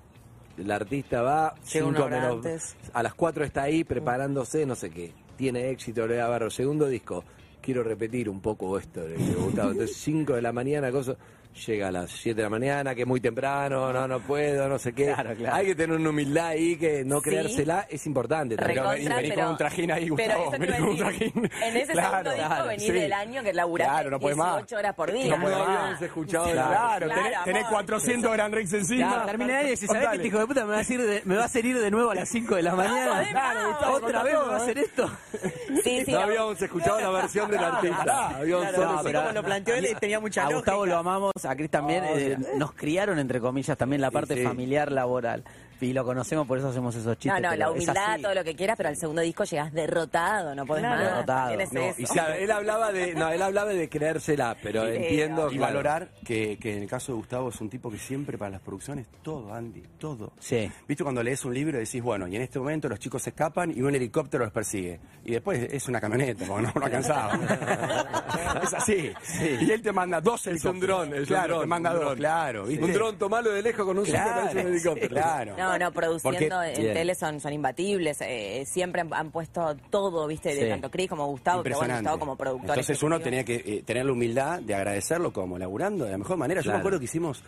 el 0.58 0.72
artista 0.72 1.22
va, 1.22 1.54
una 1.54 1.62
cinco 1.66 2.04
hora 2.06 2.20
menos- 2.20 2.36
antes. 2.38 2.76
a 2.94 3.04
las 3.04 3.14
4 3.14 3.44
está 3.46 3.64
ahí 3.64 3.84
preparándose, 3.84 4.66
no 4.66 4.76
sé 4.76 4.90
qué, 4.90 5.14
tiene 5.38 5.70
éxito, 5.70 6.08
le 6.08 6.18
va 6.18 6.26
a 6.34 6.40
ver 6.40 6.52
segundo 6.52 6.88
disco. 6.88 7.24
Quiero 7.62 7.84
repetir 7.84 8.30
un 8.30 8.40
poco 8.42 8.78
esto 8.80 9.02
de 9.02 9.16
que 9.16 9.34
Gustavo. 9.36 9.72
Entonces, 9.72 9.98
5 9.98 10.34
de 10.34 10.42
la 10.42 10.54
mañana, 10.54 10.92
cosa, 10.92 11.16
llega 11.66 11.88
a 11.90 11.92
las 11.92 12.10
7 12.12 12.36
de 12.38 12.44
la 12.44 12.50
mañana, 12.50 12.96
que 12.96 13.02
es 13.02 13.08
muy 13.08 13.20
temprano, 13.20 13.92
no, 13.92 14.08
no 14.08 14.20
puedo, 14.22 14.70
no 14.70 14.80
sé 14.80 14.94
qué. 14.94 15.08
Claro, 15.14 15.36
claro. 15.36 15.56
Hay 15.56 15.66
que 15.66 15.76
tener 15.76 15.98
una 15.98 16.10
humildad 16.10 16.48
ahí 16.48 16.78
que 16.78 17.04
no 17.04 17.18
Sí. 17.18 17.24
creérsela 17.30 17.86
es 17.90 18.06
importante. 18.06 18.56
también. 18.56 18.78
Recontra, 18.78 18.98
vení- 19.00 19.16
vení 19.16 19.30
pero- 19.30 19.42
con 19.42 19.52
un 19.52 19.58
trajín 19.58 19.92
ahí, 19.92 20.10
pero 20.16 20.16
Gustavo, 20.40 20.54
eso 20.54 20.64
iba 20.64 20.76
a 20.76 20.80
con 20.80 20.90
un 20.90 20.98
trajín. 20.98 21.32
En 21.64 21.78
ese 21.78 21.92
Claro, 21.94 22.10
segundo 22.10 22.32
disco 22.32 22.48
claro, 22.48 22.68
venís 22.68 22.84
sí. 22.86 22.92
del 22.92 23.14
año 23.14 23.44
que 23.44 23.54
laburaste 23.54 23.94
Claro, 23.94 24.10
no 24.12 24.20
podés 24.20 24.38
más. 24.38 24.56
18 24.58 24.78
horas 24.78 24.96
por 24.96 25.12
día. 25.12 25.26
No 25.26 25.36
No 25.38 25.42
podés 25.44 25.58
más. 25.58 25.68
habíamos 25.68 26.02
escuchado 26.02 26.52
Claro. 26.52 26.70
Claro, 26.70 27.08
tenés, 27.10 27.44
tenés 27.44 27.64
amor. 27.66 27.74
400 27.74 28.32
Gran 28.34 28.52
Rex 28.52 28.74
encima. 28.74 29.08
Claro, 29.10 29.26
termina 29.26 29.58
de 29.60 29.64
decir, 29.70 29.88
¿sabés 29.88 30.02
Contale. 30.04 30.10
que 30.10 30.16
este 30.16 30.28
hijo 30.28 30.40
de 30.40 30.48
puta 30.48 30.66
me 30.66 30.72
va, 30.72 30.78
a 30.78 30.82
hacer 30.82 31.02
de- 31.02 31.22
me 31.26 31.36
va 31.36 31.42
a 31.42 31.46
hacer 31.46 31.66
ir 31.66 31.80
de 31.80 31.92
nuevo 31.92 32.12
a 32.12 32.16
las 32.16 32.30
5 32.30 32.56
de 32.56 32.64
la 32.64 32.76
mañana? 32.76 33.12
podés 33.14 33.34
más, 33.34 33.56
¿Otra 33.90 34.24
vez 34.24 34.34
me 34.34 34.40
va 34.40 34.54
a 34.54 34.58
hacer 34.58 34.78
esto? 34.78 35.12
Sí, 35.84 36.04
sí, 36.06 36.12
No 36.12 36.20
habíamos 36.20 36.62
escuchado 36.62 37.00
la 37.00 37.10
versión 37.10 37.50
del 37.52 37.64
artista. 37.64 38.04
Claro, 38.04 38.72
solo 38.76 38.94
no, 38.94 39.02
pero 39.04 39.22
como 39.22 39.34
lo 39.34 39.44
planteó 39.44 39.76
él, 39.76 39.88
tenía 40.00 40.20
mucha 40.20 40.42
A 40.42 40.44
lógica. 40.46 40.58
Gustavo 40.58 40.86
lo 40.86 40.98
amamos, 40.98 41.32
a 41.44 41.56
Cris 41.56 41.70
también. 41.70 42.04
eh, 42.10 42.38
nos 42.58 42.74
criaron, 42.74 43.20
entre 43.20 43.40
comillas, 43.40 43.78
también 43.78 44.02
la 44.02 44.12
parte 44.12 44.44
familiar 44.44 44.92
laboral. 44.92 45.44
Y 45.82 45.94
lo 45.94 46.04
conocemos, 46.04 46.46
por 46.48 46.58
eso 46.58 46.68
hacemos 46.70 46.94
esos 46.96 47.06
No, 47.08 47.16
chistes. 47.16 47.42
no, 47.42 47.50
pero 47.50 47.60
la 47.60 47.72
humildad, 47.72 48.20
todo 48.22 48.34
lo 48.34 48.44
que 48.44 48.56
quieras, 48.56 48.76
pero 48.78 48.90
al 48.90 48.98
segundo 48.98 49.22
disco 49.22 49.44
llegas 49.46 49.72
derrotado, 49.74 50.54
no 50.56 50.66
podés 50.66 50.84
Claro, 50.84 50.96
más. 51.04 51.12
derrotado. 51.14 51.56
No, 51.72 51.82
y 51.98 52.04
Claro, 52.06 52.34
él 52.34 52.52
hablaba 52.52 52.92
de, 52.92 53.14
no, 53.16 53.30
él 53.32 53.42
hablaba 53.42 53.70
de 53.72 53.90
creérsela, 53.90 54.56
pero 54.62 54.88
entiendo. 54.88 55.50
Y 55.52 55.58
claro. 55.58 55.74
valorar 55.74 56.10
que, 56.26 56.58
que 56.60 56.76
en 56.78 56.84
el 56.84 56.90
caso 56.90 57.12
de 57.14 57.18
Gustavo 57.18 57.50
es 57.50 57.62
un 57.62 57.70
tipo 57.70 57.90
que 57.90 57.98
siempre 57.98 58.38
para 58.38 58.52
las 58.52 58.62
producciones, 58.62 59.06
todo, 59.24 59.54
Andy, 59.54 59.82
todo. 59.98 60.34
Sí. 60.40 60.72
¿Viste 60.88 61.04
cuando 61.04 61.24
lees 61.24 61.44
un 61.46 61.54
libro 61.54 61.78
y 61.78 61.86
decís, 61.86 62.02
bueno, 62.02 62.28
y 62.28 62.36
en 62.36 62.42
este 62.42 62.60
momento 62.60 62.90
los 62.90 63.00
chicos 63.00 63.22
se 63.24 63.30
escapan 63.32 63.72
y 63.76 63.82
un 63.82 63.96
helicóptero 63.96 64.44
los 64.44 64.54
persigue? 64.54 65.00
Y 65.26 65.32
después 65.32 65.68
es 65.72 65.88
una 65.88 66.02
camioneta, 66.02 66.46
porque 66.46 66.64
no, 66.64 66.72
no 66.76 66.86
alcanzaba. 66.86 67.34
es 68.64 68.74
así. 68.74 69.12
Y 69.62 69.72
él 69.72 69.82
te 69.82 69.92
manda 69.92 70.20
dos 70.22 70.46
Es 70.48 70.64
un 70.66 70.80
dron, 70.80 71.14
es 71.14 71.20
un 71.22 71.26
claro, 71.26 71.48
dron, 71.56 71.62
te 71.62 71.68
manda 71.68 71.92
un 71.94 72.00
dos, 72.00 72.16
claro. 72.16 72.66
¿viste? 72.66 72.84
Un 72.86 72.94
dron 72.94 73.18
tomalo 73.18 73.52
de 73.52 73.62
lejos 73.62 73.86
con 73.86 73.98
un 73.98 74.06
Claro, 74.06 74.42
claro, 74.52 74.60
un 74.62 74.68
helicóptero. 74.74 75.10
claro. 75.10 75.56
No, 75.72 75.78
no, 75.86 75.92
produciendo 75.92 76.56
Porque- 76.58 76.88
en 76.88 76.94
tele 76.94 77.16
son, 77.16 77.40
son 77.40 77.54
imbatibles. 77.54 78.20
eh, 78.22 78.64
siempre 78.66 79.02
han, 79.02 79.14
han 79.14 79.32
puesto 79.32 79.76
todo, 79.90 80.28
¿viste? 80.28 80.54
De 80.56 80.64
Sí. 80.64 80.70
tanto 80.70 80.90
Chris 80.90 81.10
como 81.10 81.28
Gustavo, 81.28 81.64
pero 81.64 81.78
bueno. 81.78 81.96
Gustavo 81.96 82.20
como 82.20 82.36
productor. 82.36 82.70
Entonces 82.72 83.02
uno 83.04 83.20
tenía 83.20 83.44
que 83.44 83.56
eh, 83.56 83.84
tener 83.86 84.06
la 84.06 84.12
humildad 84.12 84.62
de 84.62 84.76
agradecerlo 84.76 85.32
como 85.34 85.58
laburando 85.58 86.06
de 86.06 86.12
la 86.12 86.18
mejor 86.18 86.38
manera. 86.38 86.62
Yo 86.62 86.66
Claro. 86.66 86.78
me 86.78 86.82
acuerdo 86.82 87.00
que 87.00 87.06
hicimos 87.06 87.44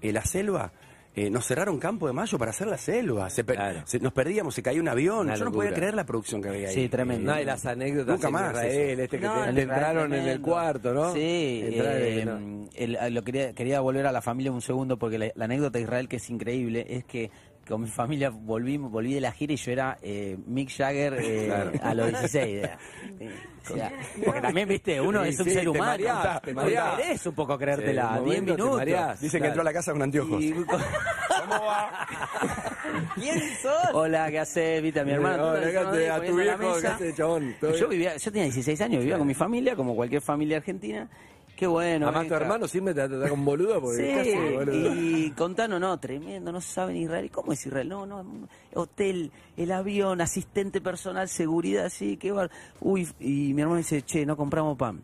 eh, 0.00 0.12
la 0.12 0.22
selva. 0.24 0.72
eh, 1.14 1.28
nos 1.28 1.44
cerraron 1.46 1.78
Campo 1.78 2.06
de 2.06 2.14
Mayo 2.14 2.38
para 2.38 2.52
hacer 2.52 2.66
la 2.68 2.78
selva. 2.78 3.28
Se 3.28 3.44
per- 3.44 3.56
Claro. 3.56 3.82
se- 3.84 4.00
nos 4.00 4.14
perdíamos, 4.14 4.54
se 4.54 4.62
caía 4.62 4.80
un 4.80 4.88
avión. 4.88 5.26
Una 5.26 5.34
Yo 5.34 5.40
no 5.40 5.50
locura. 5.50 5.66
podía 5.66 5.76
creer 5.76 5.92
la 5.94 6.06
producción 6.06 6.40
que 6.40 6.48
había 6.48 6.68
ahí. 6.68 6.74
Sí, 6.74 6.88
tremendo. 6.88 7.30
No, 7.34 7.38
y 7.38 7.44
las 7.44 7.66
anécdotas 7.66 8.14
Nunca 8.14 8.30
más 8.30 8.50
Israel, 8.52 8.98
este 9.00 9.18
que 9.18 9.26
No, 9.26 9.34
te, 9.34 9.38
en 9.50 9.54
te 9.54 9.60
Israel 9.60 9.78
entraron 9.78 10.14
en 10.14 10.26
el 10.26 10.40
cuarto, 10.40 10.94
¿no? 10.94 11.12
Sí, 11.12 11.20
eh, 11.20 12.22
no. 12.24 12.66
el- 12.74 13.14
lo 13.14 13.22
quería, 13.24 13.52
quería 13.52 13.80
volver 13.80 14.06
a 14.06 14.12
la 14.12 14.22
familia 14.22 14.52
un 14.52 14.62
segundo 14.62 14.96
porque 14.98 15.18
la, 15.18 15.30
la 15.34 15.44
anécdota 15.44 15.76
de 15.78 15.84
Israel 15.84 16.08
que 16.08 16.16
es 16.16 16.30
increíble 16.30 16.86
es 16.88 17.04
que 17.04 17.30
con 17.68 17.82
mi 17.82 17.88
familia 17.88 18.30
volví, 18.30 18.76
volví 18.76 19.14
de 19.14 19.20
la 19.20 19.32
gira 19.32 19.52
y 19.52 19.56
yo 19.56 19.72
era 19.72 19.98
eh, 20.02 20.36
Mick 20.46 20.70
Jagger 20.70 21.14
eh, 21.20 21.44
Claro. 21.46 21.70
a 21.82 21.94
los 21.94 22.08
16. 22.10 22.64
eh. 23.20 23.30
O 23.70 23.74
sea, 23.76 23.92
porque 24.24 24.40
también, 24.40 24.68
viste, 24.68 25.00
uno 25.00 25.22
Sí, 25.22 25.28
es 25.28 25.38
un 25.38 25.44
sí, 25.44 25.50
ser 25.52 25.62
te 25.62 25.68
humano. 25.68 25.84
mareás, 25.84 26.42
te 26.42 26.52
mareás. 26.52 26.96
Querés 27.00 27.26
un 27.26 27.34
poco 27.36 27.56
creértela, 27.56 28.14
en 28.16 28.18
un 28.18 28.24
10 28.28 28.40
momento 28.42 28.76
te 28.78 28.84
minutos. 28.86 29.20
Dicen 29.20 29.30
que 29.30 29.38
Claro. 29.38 29.46
entró 29.46 29.60
a 29.60 29.64
la 29.64 29.72
casa 29.72 29.92
con 29.92 30.02
anteojos. 30.02 30.42
Y- 30.42 30.52
¿Cómo 30.52 31.64
va? 31.64 32.08
¿Quién 33.14 33.40
sos? 33.62 33.72
Hola, 33.94 34.30
¿qué 34.30 34.38
haces? 34.40 34.82
Viste 34.82 34.98
a 35.00 35.04
mi 35.04 35.12
hermano. 35.12 35.50
Acá 35.50 35.92
te- 35.92 36.10
a 36.10 36.20
tu 36.24 36.36
viejo. 36.36 36.80
¿qué 36.80 36.86
haces, 36.88 37.14
chabón? 37.16 37.54
¿Todo 37.60 37.76
Yo 37.76 37.88
vivía, 37.88 38.16
yo 38.16 38.30
tenía 38.32 38.44
16 38.44 38.80
años, 38.80 38.98
vivía 39.00 39.16
con 39.18 39.26
mi 39.28 39.34
familia, 39.34 39.76
como 39.76 39.94
cualquier 39.94 40.22
familia 40.22 40.56
argentina. 40.56 41.08
Qué 41.62 41.68
bueno. 41.68 42.08
Además, 42.08 42.26
tu 42.26 42.34
hermano 42.34 42.66
siempre 42.66 42.92
te 42.92 43.08
trata 43.08 43.28
con 43.28 43.44
boludo 43.44 43.80
porque 43.80 43.98
Sí, 43.98 44.12
casi 44.12 44.52
boludo. 44.52 44.96
y 44.96 45.30
contanos, 45.30 45.80
no, 45.80 45.96
tremendo, 46.00 46.50
no 46.50 46.60
saben 46.60 46.96
Israel. 46.96 47.30
¿Cómo 47.30 47.52
es 47.52 47.64
Israel? 47.64 47.88
No, 47.88 48.04
no, 48.04 48.26
hotel, 48.74 49.30
el 49.56 49.70
avión, 49.70 50.20
asistente 50.20 50.80
personal, 50.80 51.28
seguridad, 51.28 51.88
sí, 51.88 52.16
qué 52.16 52.32
bar. 52.32 52.50
Uy, 52.80 53.06
y 53.20 53.54
mi 53.54 53.62
hermano 53.62 53.76
dice, 53.78 54.02
che, 54.02 54.26
no 54.26 54.36
compramos 54.36 54.76
pan. 54.76 55.02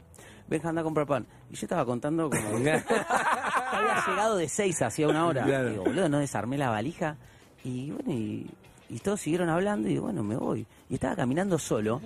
Venga, 0.49 0.71
anda 0.71 0.81
a 0.81 0.85
comprar 0.85 1.07
pan. 1.07 1.29
Y 1.49 1.55
yo 1.55 1.67
estaba 1.67 1.85
contando 1.85 2.29
como... 2.29 2.49
había 2.57 4.05
llegado 4.09 4.37
de 4.37 4.49
seis 4.49 4.83
hacía 4.83 5.07
una 5.07 5.27
hora. 5.27 5.45
Claro. 5.45 5.71
Digo, 5.71 5.85
boludo, 5.85 6.09
no 6.09 6.19
desarmé 6.19 6.59
la 6.59 6.71
valija. 6.71 7.17
Y 7.63 7.93
bueno, 7.93 8.11
y, 8.11 8.51
y 8.89 8.99
todos 8.99 9.21
siguieron 9.21 9.49
hablando 9.49 9.87
y 9.87 9.93
digo, 9.93 10.07
bueno, 10.07 10.25
me 10.25 10.35
voy. 10.35 10.67
Y 10.91 10.95
estaba 10.95 11.15
caminando 11.15 11.57
solo 11.57 12.01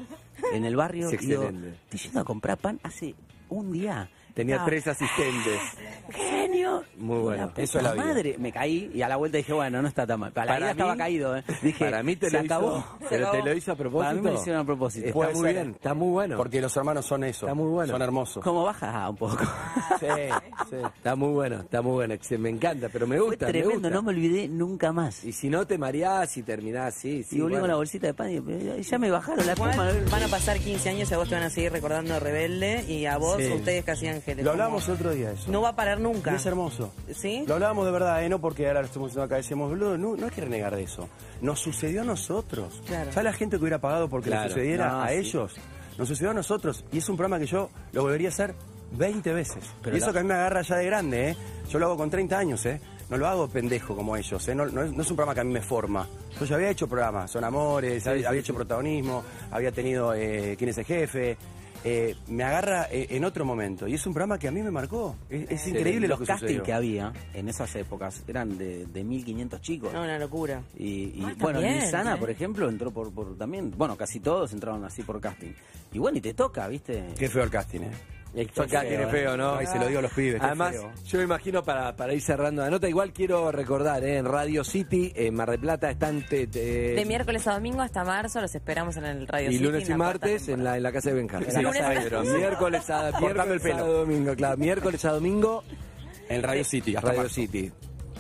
en 0.53 0.66
el 0.66 0.76
barrio. 0.76 1.09
Es 1.09 1.22
y 1.22 1.26
digo, 1.26 1.44
estoy 1.44 2.00
yendo 2.00 2.20
a 2.20 2.24
comprar 2.24 2.59
pan 2.59 2.78
hace 2.82 3.14
un 3.48 3.72
día. 3.72 4.11
Tenía 4.34 4.54
Estaba- 4.56 4.70
tres 4.70 4.86
asistentes. 4.88 5.60
genio. 6.10 6.82
Muy 6.96 7.18
bueno. 7.20 7.52
La 7.56 7.62
Eso 7.62 7.78
es 7.78 7.84
la 7.84 7.92
vida. 7.92 8.04
madre. 8.04 8.36
Me 8.38 8.52
caí 8.52 8.90
y 8.94 9.02
a 9.02 9.08
la 9.08 9.16
vuelta 9.16 9.38
dije, 9.38 9.52
bueno, 9.52 9.80
no 9.82 9.88
está 9.88 10.06
tan 10.06 10.20
mal. 10.20 10.32
Para, 10.32 10.52
la 10.54 10.58
Para 10.58 10.70
estaba 10.72 10.92
mí- 10.92 10.98
caído, 10.98 11.36
¿eh? 11.36 11.44
Dije, 11.62 11.84
Para 11.84 12.02
mí 12.02 12.16
te 12.16 12.30
se 12.30 12.38
lo 12.38 12.44
acabó. 12.44 12.78
hizo, 12.78 12.98
pero 13.08 13.30
te 13.30 13.42
lo 13.42 13.52
hizo 13.54 13.72
a 13.72 13.76
propósito. 13.76 14.02
Para 14.04 14.14
mí 14.14 14.20
me 14.20 14.30
lo 14.32 14.40
hicieron 14.40 14.62
a 14.62 14.64
propósito. 14.64 15.06
Está 15.06 15.14
Puede 15.14 15.32
muy 15.34 15.42
ser. 15.42 15.52
bien, 15.54 15.70
está 15.70 15.94
muy 15.94 16.08
bueno. 16.10 16.36
Porque 16.36 16.60
los 16.60 16.76
hermanos 16.76 17.06
son 17.06 17.24
eso. 17.24 17.46
Está 17.46 17.54
muy 17.54 17.68
bueno. 17.70 17.92
Son 17.92 18.02
hermosos. 18.02 18.42
¿Cómo 18.44 18.64
baja? 18.64 18.90
Ah, 19.04 19.10
un 19.10 19.16
poco. 19.16 19.38
Sí, 20.00 20.06
sí. 20.70 20.76
Está 20.96 21.14
muy 21.16 21.32
bueno, 21.32 21.60
está 21.60 21.82
muy 21.82 21.92
bueno. 21.92 22.14
Me 22.38 22.48
encanta, 22.50 22.88
pero 22.92 23.06
me 23.06 23.16
Fue 23.18 23.26
gusta, 23.26 23.46
me 23.46 23.52
tremendo, 23.52 23.74
gusta. 23.74 23.90
no 23.90 24.02
me 24.02 24.10
olvidé 24.10 24.48
nunca 24.48 24.92
más. 24.92 25.24
Y 25.24 25.32
si 25.32 25.48
no 25.48 25.66
te 25.66 25.78
mareás 25.78 26.36
y 26.36 26.42
terminás, 26.42 26.94
sí, 26.94 27.22
sí. 27.22 27.36
y 27.36 27.40
volví 27.40 27.52
bueno. 27.52 27.62
con 27.62 27.70
la 27.70 27.76
bolsita 27.76 28.06
de 28.08 28.14
pan 28.14 28.30
y 28.30 28.82
ya 28.82 28.98
me 28.98 29.10
bajaron 29.10 29.46
la 29.46 29.54
van 29.54 30.22
a 30.22 30.28
pasar 30.28 30.58
15 30.58 30.88
años 30.90 31.10
y 31.10 31.14
a 31.14 31.18
vos 31.18 31.28
te 31.28 31.34
van 31.34 31.44
a 31.44 31.50
seguir 31.50 31.72
recordando 31.72 32.18
Rebelde 32.18 32.84
y 32.88 33.06
a 33.06 33.16
vos, 33.18 33.36
Sí. 33.38 33.52
ustedes 33.52 33.84
que 33.84 33.90
hacían 33.90 34.21
Ángeles. 34.22 34.44
Lo 34.44 34.50
hablábamos 34.52 34.86
el 34.88 34.94
otro 34.94 35.10
día 35.10 35.32
eso. 35.32 35.50
No 35.50 35.60
va 35.62 35.70
a 35.70 35.76
parar 35.76 35.98
Y 35.98 36.02
nunca. 36.02 36.34
es 36.34 36.46
hermoso. 36.46 36.92
¿Sí? 37.14 37.44
Lo 37.46 37.54
hablábamos 37.54 37.84
de 37.86 37.92
verdad, 37.92 38.24
¿eh? 38.24 38.28
no 38.28 38.40
porque 38.40 38.66
ahora 38.68 38.80
lo 38.80 38.86
estamos 38.86 39.08
diciendo 39.10 39.24
acá, 39.24 39.36
decíamos, 39.36 39.68
boludo, 39.70 39.98
no, 39.98 40.16
no 40.16 40.24
hay 40.26 40.30
que 40.32 40.40
renegar 40.40 40.74
de 40.76 40.82
eso. 40.84 41.08
Nos 41.40 41.60
sucedió 41.60 42.02
a 42.02 42.04
nosotros. 42.04 42.82
Claro. 42.86 43.10
¿Sabes 43.12 43.24
la 43.24 43.32
gente 43.32 43.56
que 43.56 43.62
hubiera 43.62 43.80
pagado 43.80 44.08
porque 44.08 44.30
Claro. 44.30 44.44
le 44.44 44.48
sucediera 44.50 44.88
No, 44.90 45.02
a 45.02 45.08
sí. 45.08 45.14
ellos? 45.16 45.54
Nos 45.98 46.08
sucedió 46.08 46.30
a 46.30 46.34
nosotros. 46.34 46.84
Y 46.92 46.98
es 46.98 47.08
un 47.08 47.16
programa 47.16 47.38
que 47.38 47.46
yo 47.46 47.68
lo 47.92 48.02
volvería 48.02 48.28
a 48.28 48.32
hacer 48.32 48.54
20 48.92 49.32
veces. 49.32 49.64
Pero 49.82 49.96
y 49.96 49.98
eso 49.98 50.06
la- 50.08 50.12
que 50.12 50.18
a 50.18 50.22
mí 50.22 50.28
me 50.28 50.34
agarra 50.34 50.62
ya 50.62 50.76
de 50.76 50.86
grande, 50.86 51.30
¿eh? 51.30 51.36
Yo 51.68 51.78
lo 51.78 51.86
hago 51.86 51.96
con 51.96 52.10
30 52.10 52.38
años, 52.38 52.64
¿eh? 52.66 52.80
No 53.10 53.18
lo 53.18 53.26
hago 53.28 53.46
pendejo 53.48 53.94
como 53.94 54.16
ellos, 54.16 54.46
¿eh? 54.48 54.54
No, 54.54 54.64
no 54.66 54.82
es, 54.84 54.92
no 54.92 55.02
es 55.02 55.10
un 55.10 55.16
programa 55.16 55.34
que 55.34 55.40
a 55.40 55.44
mí 55.44 55.52
me 55.52 55.60
forma. 55.60 56.08
Yo 56.40 56.46
ya 56.46 56.54
había 56.56 56.70
hecho 56.70 56.88
programas, 56.88 57.30
Son 57.30 57.44
Amores, 57.44 58.06
había, 58.06 58.28
había 58.28 58.40
hecho 58.40 58.54
protagonismo, 58.54 59.22
había 59.50 59.70
tenido 59.70 60.14
eh, 60.14 60.54
¿Quién 60.56 60.70
es 60.70 60.78
el 60.78 60.84
jefe? 60.86 61.36
Eh, 61.84 62.14
me 62.28 62.44
agarra 62.44 62.86
eh, 62.90 63.08
en 63.10 63.24
otro 63.24 63.44
momento. 63.44 63.88
Y 63.88 63.94
es 63.94 64.06
un 64.06 64.12
programa 64.14 64.38
que 64.38 64.48
a 64.48 64.50
mí 64.50 64.62
me 64.62 64.70
marcó. 64.70 65.16
Es, 65.28 65.50
es 65.50 65.66
increíble 65.68 66.06
lo 66.06 66.16
Los 66.16 66.20
que 66.20 66.26
castings 66.26 66.62
que 66.62 66.72
había 66.72 67.12
en 67.34 67.48
esas 67.48 67.74
épocas 67.76 68.22
eran 68.26 68.56
de, 68.56 68.86
de 68.86 69.04
1500 69.04 69.60
chicos. 69.60 69.92
No, 69.92 70.02
una 70.02 70.18
locura. 70.18 70.62
Y, 70.76 70.86
y, 70.86 71.22
Ah, 71.24 71.34
bueno, 71.38 71.60
Luisana, 71.60 72.14
¿eh? 72.14 72.18
por 72.18 72.30
ejemplo, 72.30 72.68
entró 72.68 72.90
por, 72.92 73.12
por 73.12 73.36
también, 73.36 73.72
bueno, 73.76 73.96
casi 73.96 74.20
todos 74.20 74.52
entraron 74.52 74.84
así 74.84 75.02
por 75.02 75.20
casting. 75.20 75.52
Y 75.92 75.98
bueno, 75.98 76.18
y 76.18 76.20
te 76.20 76.34
toca, 76.34 76.68
¿viste? 76.68 77.04
Qué 77.18 77.28
feo 77.28 77.42
el 77.42 77.50
casting, 77.50 77.80
¿eh? 77.80 77.90
El 78.34 78.48
Fue 78.48 78.66
casting 78.66 78.96
feo, 79.10 79.36
¿no? 79.36 79.56
Ay, 79.56 79.66
se 79.66 79.78
lo 79.78 79.86
digo 79.86 79.98
a 79.98 80.02
los 80.02 80.12
pibes, 80.12 80.40
Además, 80.40 80.70
feo. 80.70 80.90
yo 81.06 81.18
me 81.18 81.24
imagino 81.24 81.62
para, 81.62 81.94
para 81.94 82.14
ir 82.14 82.22
cerrando 82.22 82.62
la 82.62 82.70
nota, 82.70 82.88
igual 82.88 83.12
quiero 83.12 83.52
recordar, 83.52 84.02
¿eh? 84.04 84.16
en 84.16 84.24
Radio 84.24 84.64
City, 84.64 85.12
en 85.14 85.34
Mar 85.34 85.50
del 85.50 85.60
Plata, 85.60 85.90
están... 85.90 86.24
te- 86.26 86.46
te- 86.46 86.94
De 86.94 87.04
miércoles 87.04 87.46
a 87.46 87.52
domingo 87.52 87.82
hasta 87.82 88.04
marzo 88.04 88.40
los 88.40 88.54
esperamos 88.54 88.96
en 88.96 89.04
el 89.04 89.28
Radio 89.28 89.50
y 89.50 89.52
City, 89.52 89.64
lunes 89.64 89.86
y 89.86 89.90
la 89.90 89.96
cuarta 89.98 90.26
martes 90.28 90.48
en 90.48 90.64
la, 90.64 90.76
en 90.78 90.82
la 90.82 90.92
casa 90.92 91.10
de 91.10 91.16
Benjamín. 91.16 91.48
Pedro. 91.52 92.22
Miércoles 92.22 92.88
a, 92.90 93.08
el 93.10 93.14
miércoles 93.20 93.64
a 93.66 93.80
domingo, 93.82 94.34
claro. 94.34 94.56
Miércoles 94.56 95.04
a 95.04 95.10
domingo, 95.12 95.62
En 96.30 96.42
Radio 96.42 96.64
City, 96.64 96.96
hasta 96.96 97.08
Radio 97.08 97.22
marzo. 97.24 97.34
City. 97.34 97.70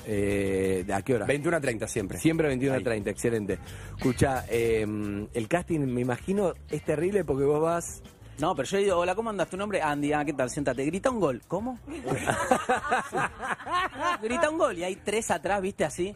Eh, 0.06 0.84
¿A 0.92 1.00
qué 1.02 1.14
hora? 1.14 1.26
21 1.26 1.56
a 1.56 1.60
30 1.60 1.88
siempre. 1.88 2.18
Siempre 2.18 2.48
21 2.48 2.74
a 2.74 2.76
Ahí. 2.78 2.84
30, 2.84 3.10
excelente. 3.10 3.58
Escucha, 3.96 4.44
eh, 4.50 4.84
el 5.32 5.48
casting, 5.48 5.80
me 5.80 6.00
imagino, 6.02 6.52
es 6.70 6.84
terrible 6.84 7.24
porque 7.24 7.44
vos 7.44 7.62
vas... 7.62 8.02
No, 8.38 8.54
pero 8.56 8.66
yo 8.68 8.78
digo, 8.78 8.96
hola, 8.96 9.14
¿cómo 9.14 9.30
andas? 9.30 9.48
¿Tu 9.48 9.56
nombre? 9.56 9.80
Andy, 9.82 10.12
ah, 10.12 10.24
¿qué 10.24 10.32
tal? 10.32 10.50
Siéntate. 10.50 10.84
Grita 10.84 11.10
un 11.10 11.20
gol. 11.20 11.42
¿Cómo? 11.46 11.78
Grita 14.22 14.50
un 14.50 14.58
gol. 14.58 14.78
Y 14.78 14.84
hay 14.84 14.96
tres 14.96 15.30
atrás, 15.30 15.60
¿viste? 15.60 15.84
Así, 15.84 16.14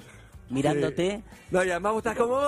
mirándote. 0.51 1.23
No, 1.51 1.63
y 1.65 1.71
además 1.71 1.93
vos 1.93 2.07
estás 2.07 2.17
como... 2.17 2.41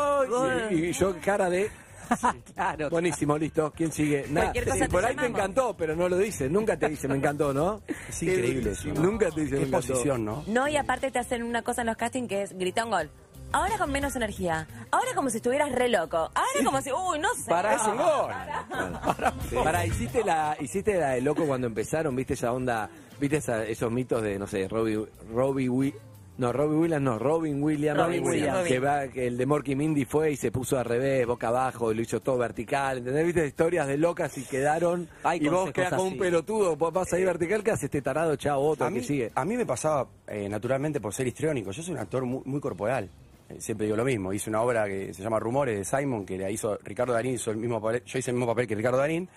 Y, 0.70 0.86
y 0.86 0.92
yo 0.92 1.14
cara 1.20 1.50
de... 1.50 1.70
Claro. 2.54 2.88
Buenísimo, 2.88 3.36
listo. 3.36 3.70
¿Quién 3.76 3.92
sigue? 3.92 4.24
Nada. 4.30 4.46
Cualquier 4.46 4.64
cosa 4.64 4.74
Sí, 4.76 4.80
te 4.80 4.88
por 4.88 5.04
ahí 5.04 5.14
te 5.14 5.22
llamamos. 5.22 5.40
encantó, 5.40 5.76
pero 5.76 5.94
no 5.94 6.08
lo 6.08 6.16
dice. 6.16 6.48
Nunca 6.48 6.78
te 6.78 6.88
dice 6.88 7.06
me 7.06 7.16
encantó, 7.16 7.52
¿no? 7.52 7.82
Es 8.08 8.22
increíble 8.22 8.70
eso. 8.70 8.88
¿no? 8.88 9.02
Nunca 9.02 9.30
te 9.30 9.42
dice 9.42 9.56
me 9.56 9.60
Qué 9.60 9.66
encantó. 9.66 9.88
posición, 9.88 10.24
¿no? 10.24 10.42
No, 10.46 10.66
y 10.68 10.76
aparte 10.78 11.10
te 11.10 11.18
hacen 11.18 11.42
una 11.42 11.60
cosa 11.60 11.82
en 11.82 11.88
los 11.88 11.98
castings 11.98 12.26
que 12.28 12.42
es 12.42 12.56
grita 12.56 12.86
un 12.86 12.92
gol. 12.92 13.10
Ahora 13.52 13.78
con 13.78 13.90
menos 13.90 14.14
energía. 14.14 14.66
Ahora 14.90 15.08
como 15.14 15.30
si 15.30 15.38
estuvieras 15.38 15.72
re 15.72 15.88
loco. 15.88 16.16
Ahora 16.18 16.64
como 16.64 16.82
si, 16.82 16.90
uy, 16.92 17.18
no 17.18 17.28
sé. 17.34 17.48
Pará. 17.48 17.78
Un 17.90 17.96
gol. 17.96 19.62
Pará, 19.64 19.86
¿hiciste 19.86 20.22
la, 20.22 20.56
hiciste 20.60 20.98
la 20.98 21.10
de 21.10 21.22
loco 21.22 21.46
cuando 21.46 21.66
empezaron? 21.66 22.14
¿Viste 22.14 22.34
esa 22.34 22.52
onda? 22.52 22.90
¿Viste 23.18 23.38
esa- 23.38 23.64
esos 23.64 23.90
mitos 23.90 24.22
de, 24.22 24.38
no 24.38 24.46
sé, 24.46 24.68
Robbie, 24.68 25.04
Robbie 25.32 25.68
Wi- 25.68 25.94
No, 26.36 26.52
Robbie 26.52 26.76
Williams 26.76 27.02
no, 27.02 27.18
Robin 27.18 27.60
Williams. 27.60 27.98
Robin 27.98 28.24
Williams. 28.24 28.68
Que, 28.68 28.78
va, 28.78 29.08
que 29.08 29.26
el 29.26 29.36
de 29.36 29.44
Morky 29.44 29.74
Mindy 29.74 30.04
fue 30.04 30.30
y 30.30 30.36
se 30.36 30.52
puso 30.52 30.78
al 30.78 30.84
revés, 30.84 31.26
boca 31.26 31.48
abajo, 31.48 31.90
y 31.90 31.96
lo 31.96 32.02
hizo 32.02 32.20
todo 32.20 32.36
vertical. 32.38 32.98
¿Entendés? 32.98 33.24
¿Viste 33.26 33.44
historias 33.46 33.88
de 33.88 33.96
locas 33.96 34.38
y 34.38 34.42
quedaron? 34.44 35.08
Hay 35.24 35.38
y 35.42 35.48
vos 35.48 35.64
consejos 35.64 35.72
quedás 35.74 35.90
con 35.94 36.00
un 36.06 36.08
así. 36.12 36.18
pelotudo, 36.20 36.76
vos 36.76 36.92
vas 36.92 37.12
ahí 37.12 37.24
vertical, 37.24 37.64
que 37.64 37.72
hace 37.72 37.86
este 37.86 38.02
tarado, 38.02 38.36
chao, 38.36 38.60
otro 38.60 38.86
A 38.86 38.90
mí, 38.90 39.00
que 39.00 39.06
sigue. 39.06 39.32
a 39.34 39.44
mí 39.44 39.56
me 39.56 39.66
pasaba 39.66 40.06
eh, 40.28 40.48
naturalmente 40.48 41.00
por 41.00 41.12
ser 41.12 41.26
histriónico. 41.26 41.72
Yo 41.72 41.82
soy 41.82 41.94
un 41.94 42.00
actor 42.00 42.24
muy, 42.24 42.42
muy 42.44 42.60
corporal. 42.60 43.10
Siempre 43.58 43.86
digo 43.86 43.96
lo 43.96 44.04
mismo. 44.04 44.32
Hice 44.32 44.50
una 44.50 44.60
obra 44.60 44.86
que 44.86 45.12
se 45.14 45.22
llama 45.22 45.38
Rumores 45.40 45.78
de 45.78 45.84
Simon, 45.84 46.26
que 46.26 46.36
la 46.36 46.50
hizo 46.50 46.76
Ricardo 46.84 47.12
Darín, 47.14 47.34
hizo 47.34 47.50
el 47.50 47.56
mismo 47.56 47.80
papel- 47.80 48.04
yo 48.04 48.18
hice 48.18 48.30
el 48.30 48.36
mismo 48.36 48.46
papel 48.46 48.66
que 48.66 48.74
Ricardo 48.74 48.98
Darín. 48.98 49.28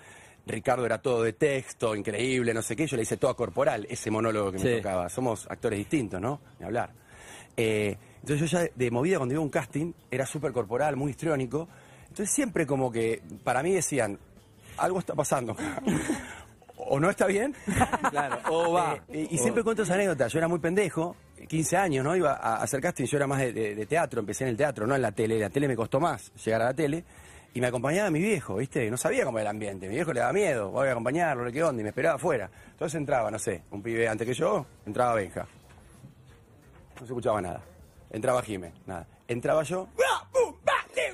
Ricardo 0.46 0.86
era 0.86 1.02
todo 1.02 1.24
de 1.24 1.34
texto, 1.34 1.96
increíble, 1.96 2.54
no 2.54 2.62
sé 2.62 2.76
qué. 2.76 2.88
Yo 2.88 2.98
le 2.98 3.04
hice 3.04 3.18
toda 3.18 3.34
corporal, 3.36 3.86
ese 3.90 4.10
monólogo 4.12 4.52
que 4.52 4.58
me 4.58 4.64
tocaba. 4.78 5.08
Somos 5.10 5.46
actores 5.50 5.78
distintos, 5.78 6.20
¿no? 6.20 6.42
Ni 6.60 6.66
hablar. 6.66 6.92
Eh, 7.56 7.96
entonces 8.22 8.50
yo 8.52 8.60
ya 8.60 8.70
de, 8.76 8.92
movida 8.92 9.18
cuando 9.18 9.34
iba 9.34 9.42
a 9.42 9.44
un 9.44 9.50
casting 9.50 9.94
era 10.10 10.26
súper 10.26 10.52
corporal, 10.52 10.96
muy 10.96 11.12
histriónico. 11.12 11.68
Entonces 12.10 12.32
siempre 12.32 12.66
como 12.66 12.92
que 12.92 13.22
para 13.44 13.64
mí 13.64 13.72
decían, 13.72 14.18
algo 14.78 15.00
está 15.00 15.14
pasando. 15.16 15.56
o 16.88 17.00
no 17.00 17.10
está 17.10 17.26
bien. 17.28 17.56
Claro, 18.12 18.40
o 18.50 18.72
va. 18.74 18.96
Eh, 19.10 19.28
y, 19.32 19.36
y 19.36 19.38
siempre 19.38 19.64
cuento 19.64 19.84
esa 19.84 19.94
anécdota. 19.94 20.28
Yo 20.28 20.38
era 20.40 20.48
muy 20.48 20.60
pendejo, 20.60 21.16
15 21.48 21.78
años, 21.78 22.04
¿no? 22.06 22.16
Iba 22.16 22.34
a 22.34 22.62
hacer 22.62 22.82
casting, 22.82 23.06
yo 23.06 23.18
era 23.18 23.28
más 23.28 23.40
de, 23.40 23.54
de- 23.54 23.76
de 23.76 23.86
teatro, 23.86 24.20
empecé 24.20 24.44
en 24.44 24.50
el 24.52 24.58
teatro, 24.58 24.86
no 24.88 24.96
en 24.96 25.02
la 25.02 25.12
tele. 25.12 25.40
La 25.40 25.50
tele 25.50 25.68
me 25.68 25.76
costó 25.76 26.00
más 26.00 26.32
llegar 26.44 26.62
a 26.62 26.66
la 26.66 26.74
tele. 26.74 27.04
Y 27.54 27.60
me 27.60 27.68
acompañaba 27.68 28.10
mi 28.10 28.20
viejo, 28.20 28.56
¿viste? 28.56 28.90
No 28.90 28.96
sabía 28.96 29.26
cómo 29.26 29.38
era 29.38 29.50
el 29.50 29.56
ambiente. 29.56 29.88
Mi 29.90 29.96
viejo 29.96 30.14
le 30.14 30.22
daba 30.22 30.32
miedo, 30.32 30.70
voy 30.72 30.88
a 30.88 30.92
acompañarlo, 30.92 31.52
qué 31.52 31.62
onda, 31.64 31.82
y 31.82 31.84
me 31.84 31.90
esperaba 31.90 32.16
afuera. 32.16 32.50
Entonces 32.72 32.96
entraba, 32.98 33.30
no 33.30 33.38
sé, 33.40 33.64
un 33.72 33.82
pibe 33.82 34.08
antes 34.08 34.26
que 34.26 34.34
yo, 34.34 34.66
entraba 34.86 35.16
Benja. 35.16 35.46
No 36.96 37.00
se 37.00 37.04
escuchaba 37.06 37.42
nada. 37.42 37.62
Entraba 38.10 38.42
Jime, 38.42 38.72
nada. 38.86 39.06
Entraba 39.28 39.64
yo, 39.64 39.88
¡ah, 40.14 40.28
pum, 40.32 40.56
ba, 40.64 40.74
le, 40.96 41.14